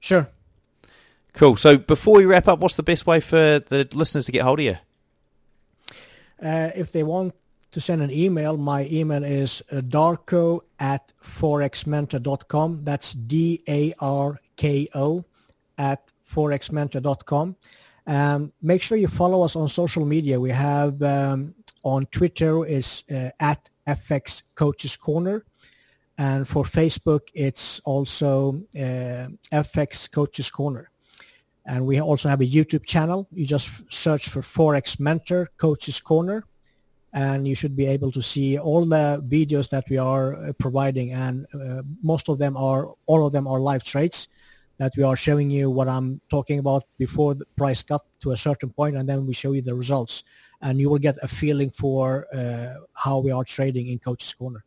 Sure. 0.00 0.28
Cool. 1.34 1.56
So 1.56 1.78
before 1.78 2.16
we 2.16 2.26
wrap 2.26 2.48
up, 2.48 2.58
what's 2.60 2.76
the 2.76 2.82
best 2.82 3.06
way 3.06 3.20
for 3.20 3.58
the 3.60 3.88
listeners 3.94 4.26
to 4.26 4.32
get 4.32 4.42
hold 4.42 4.60
of 4.60 4.64
you? 4.64 4.76
Uh, 6.42 6.70
if 6.74 6.92
they 6.92 7.02
want 7.02 7.34
to 7.70 7.80
send 7.80 8.02
an 8.02 8.10
email, 8.10 8.56
my 8.56 8.86
email 8.90 9.24
is 9.24 9.62
uh, 9.72 9.76
darko 9.76 10.60
at 10.78 11.12
forexmentor.com. 11.22 12.84
That's 12.84 13.12
D-A-R-K-O 13.12 13.64
at 15.78 16.12
forexmentor.com. 16.26 17.56
Um, 18.06 18.52
make 18.60 18.82
sure 18.82 18.98
you 18.98 19.08
follow 19.08 19.42
us 19.42 19.56
on 19.56 19.68
social 19.68 20.04
media. 20.04 20.38
We 20.38 20.50
have 20.50 21.02
um, 21.02 21.54
on 21.82 22.06
Twitter 22.06 22.66
is 22.66 23.04
uh, 23.10 23.30
at 23.40 23.70
FX 23.86 24.42
Coaches 24.54 24.96
Corner. 24.96 25.44
And 26.18 26.46
for 26.46 26.64
Facebook, 26.64 27.20
it's 27.32 27.80
also 27.80 28.62
uh, 28.76 29.28
FX 29.50 30.10
Coaches 30.10 30.50
Corner. 30.50 30.91
And 31.64 31.86
we 31.86 32.00
also 32.00 32.28
have 32.28 32.40
a 32.40 32.46
YouTube 32.46 32.84
channel. 32.84 33.28
You 33.32 33.46
just 33.46 33.92
search 33.92 34.28
for 34.28 34.42
Forex 34.42 34.98
Mentor 34.98 35.50
Coaches 35.56 36.00
Corner, 36.00 36.44
and 37.12 37.46
you 37.46 37.54
should 37.54 37.76
be 37.76 37.86
able 37.86 38.10
to 38.12 38.22
see 38.22 38.58
all 38.58 38.84
the 38.84 39.22
videos 39.28 39.68
that 39.70 39.88
we 39.88 39.98
are 39.98 40.34
uh, 40.34 40.52
providing. 40.54 41.12
And 41.12 41.46
uh, 41.54 41.82
most 42.02 42.28
of 42.28 42.38
them 42.38 42.56
are, 42.56 42.92
all 43.06 43.26
of 43.26 43.32
them 43.32 43.46
are 43.46 43.60
live 43.60 43.84
trades 43.84 44.28
that 44.78 44.92
we 44.96 45.04
are 45.04 45.14
showing 45.14 45.50
you 45.50 45.70
what 45.70 45.86
I'm 45.86 46.20
talking 46.28 46.58
about 46.58 46.84
before 46.98 47.34
the 47.34 47.44
price 47.56 47.82
got 47.84 48.02
to 48.20 48.32
a 48.32 48.36
certain 48.36 48.70
point, 48.70 48.96
and 48.96 49.08
then 49.08 49.26
we 49.26 49.32
show 49.32 49.52
you 49.52 49.62
the 49.62 49.74
results, 49.74 50.24
and 50.62 50.80
you 50.80 50.90
will 50.90 50.98
get 50.98 51.16
a 51.22 51.28
feeling 51.28 51.70
for 51.70 52.26
uh, 52.34 52.74
how 52.94 53.18
we 53.20 53.30
are 53.30 53.44
trading 53.44 53.88
in 53.88 54.00
Coach's 54.00 54.34
Corner. 54.34 54.64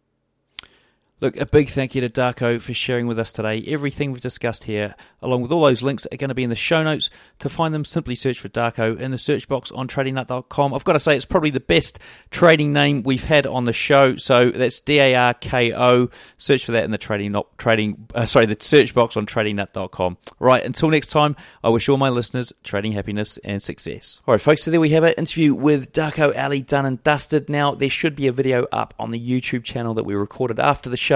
Look, 1.21 1.37
a 1.37 1.45
big 1.45 1.69
thank 1.69 1.95
you 1.95 2.01
to 2.01 2.09
Darko 2.09 2.59
for 2.59 2.73
sharing 2.73 3.07
with 3.07 3.17
us 3.17 3.31
today. 3.31 3.63
Everything 3.67 4.11
we've 4.11 4.21
discussed 4.21 4.65
here, 4.65 4.95
along 5.21 5.43
with 5.43 5.51
all 5.53 5.63
those 5.63 5.81
links, 5.81 6.05
are 6.11 6.17
going 6.17 6.27
to 6.27 6.35
be 6.35 6.43
in 6.43 6.49
the 6.49 6.57
show 6.57 6.83
notes. 6.83 7.09
To 7.39 7.47
find 7.47 7.73
them, 7.73 7.85
simply 7.85 8.15
search 8.15 8.37
for 8.37 8.49
Darko 8.49 8.99
in 8.99 9.11
the 9.11 9.17
search 9.17 9.47
box 9.47 9.71
on 9.71 9.87
tradingnut.com. 9.87 10.73
I've 10.73 10.83
got 10.83 10.93
to 10.93 10.99
say, 10.99 11.15
it's 11.15 11.23
probably 11.23 11.51
the 11.51 11.61
best 11.61 11.99
trading 12.31 12.73
name 12.73 13.01
we've 13.03 13.23
had 13.23 13.47
on 13.47 13.63
the 13.63 13.71
show. 13.71 14.17
So 14.17 14.51
that's 14.51 14.81
D 14.81 14.99
A 14.99 15.15
R 15.15 15.33
K 15.33 15.73
O. 15.73 16.09
Search 16.37 16.65
for 16.65 16.73
that 16.73 16.83
in 16.83 16.91
the 16.91 16.97
trading, 16.97 17.31
not 17.31 17.57
trading, 17.57 18.07
uh, 18.13 18.25
sorry, 18.25 18.45
the 18.45 18.57
search 18.59 18.93
box 18.93 19.15
on 19.15 19.25
tradingnut.com. 19.25 20.17
Right, 20.39 20.65
until 20.65 20.89
next 20.89 21.07
time, 21.07 21.37
I 21.63 21.69
wish 21.69 21.87
all 21.87 21.95
my 21.95 22.09
listeners 22.09 22.51
trading 22.65 22.91
happiness 22.91 23.37
and 23.45 23.63
success. 23.63 24.19
All 24.27 24.33
right, 24.33 24.41
folks, 24.41 24.63
so 24.63 24.71
there 24.71 24.81
we 24.81 24.89
have 24.89 25.05
it. 25.05 25.17
Interview 25.17 25.53
with 25.53 25.93
Darko 25.93 26.37
Ali 26.37 26.61
done 26.61 26.85
and 26.85 27.01
dusted. 27.03 27.47
Now, 27.49 27.73
there 27.73 27.89
should 27.89 28.17
be 28.17 28.27
a 28.27 28.33
video 28.33 28.67
up 28.73 28.93
on 28.99 29.11
the 29.11 29.19
YouTube 29.19 29.63
channel 29.63 29.93
that 29.93 30.03
we 30.03 30.13
recorded 30.13 30.59
after 30.59 30.89
the 30.89 30.97
show. 30.97 31.14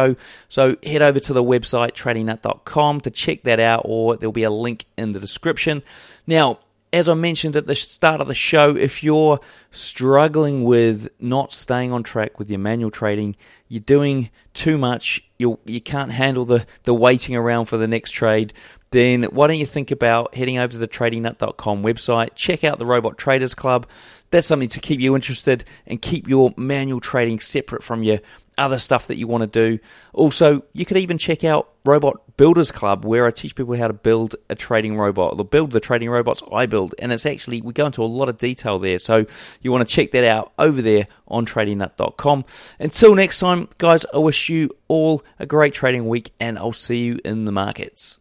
So 0.50 0.76
head 0.84 1.02
over 1.02 1.20
to 1.20 1.34
the 1.34 1.44
website 1.44 1.92
tradingnut.com 1.92 3.02
to 3.02 3.12
check 3.12 3.44
that 3.44 3.60
out, 3.60 3.84
or 3.86 4.18
there'll 4.18 4.32
be 4.32 4.44
a 4.44 4.52
link 4.52 4.86
in 4.98 5.12
the 5.12 5.20
description. 5.20 5.84
Now, 6.28 6.60
as 6.92 7.08
I 7.08 7.14
mentioned 7.14 7.56
at 7.56 7.68
the 7.68 7.76
start 7.76 8.20
of 8.22 8.28
the 8.28 8.34
show, 8.34 8.76
if 8.76 9.04
you're 9.04 9.40
struggling 9.72 10.64
with 10.64 11.10
not 11.20 11.54
staying 11.54 11.92
on 11.92 12.04
track 12.04 12.40
with 12.40 12.50
your 12.50 12.60
manual 12.60 12.90
trading, 12.90 13.36
you're 13.68 13.80
doing 13.80 14.30
too 14.54 14.78
much, 14.78 15.24
you 15.38 15.60
you 15.66 15.82
can't 15.82 16.12
handle 16.12 16.46
the, 16.46 16.66
the 16.84 16.94
waiting 16.94 17.36
around 17.36 17.66
for 17.66 17.78
the 17.78 17.88
next 17.88 18.12
trade, 18.12 18.54
then 18.92 19.24
why 19.26 19.48
don't 19.48 19.58
you 19.58 19.66
think 19.66 19.92
about 19.92 20.34
heading 20.34 20.58
over 20.58 20.72
to 20.72 20.78
the 20.78 20.88
tradingnut.com 20.88 21.84
website, 21.84 22.30
check 22.34 22.64
out 22.64 22.80
the 22.80 22.86
Robot 22.86 23.18
Traders 23.18 23.54
Club. 23.54 23.88
That's 24.32 24.48
something 24.48 24.70
to 24.70 24.80
keep 24.80 25.00
you 25.00 25.16
interested 25.16 25.64
and 25.86 26.02
keep 26.02 26.28
your 26.28 26.54
manual 26.58 27.00
trading 27.00 27.40
separate 27.40 27.84
from 27.84 28.04
your 28.04 28.20
other 28.60 28.78
stuff 28.78 29.08
that 29.08 29.18
you 29.18 29.28
want 29.28 29.42
to 29.42 29.48
do. 29.48 29.80
Also, 30.14 30.64
you 30.74 30.86
could 30.86 30.98
even 30.98 31.18
check 31.18 31.44
out 31.44 31.70
Robot 31.86 32.22
Builders 32.38 32.72
Club, 32.72 33.06
where 33.06 33.26
I 33.26 33.32
teach 33.32 33.56
people 33.56 33.76
how 33.76 33.88
to 33.88 33.94
build 33.94 34.36
a 34.50 34.56
trading 34.56 34.98
robot, 34.98 35.40
or 35.40 35.46
build 35.46 35.72
the 35.72 35.80
trading 35.80 36.10
robots 36.10 36.44
I 36.52 36.66
build. 36.66 36.94
And 37.00 37.12
it's 37.12 37.26
actually, 37.26 37.62
we 37.62 37.74
go 37.74 37.86
into 37.86 38.04
a 38.04 38.06
lot 38.06 38.30
of 38.30 38.38
detail 38.38 38.80
there. 38.80 39.00
So 39.00 39.26
you 39.62 39.72
want 39.72 39.88
to 39.88 39.94
check 39.94 40.12
that 40.12 40.24
out 40.24 40.52
over 40.60 40.82
there 40.82 41.08
on 41.28 41.46
tradingnut.com. 41.46 42.46
Until 42.80 43.16
next 43.16 43.40
time, 43.40 43.70
guys, 43.78 44.06
I 44.14 44.18
wish 44.20 44.50
you 44.50 44.70
all 44.88 45.24
a 45.40 45.46
great 45.46 45.74
trading 45.74 46.08
week, 46.08 46.32
and 46.40 46.58
I'll 46.58 46.74
see 46.74 47.06
you 47.06 47.20
in 47.26 47.46
the 47.46 47.52
markets. 47.52 48.20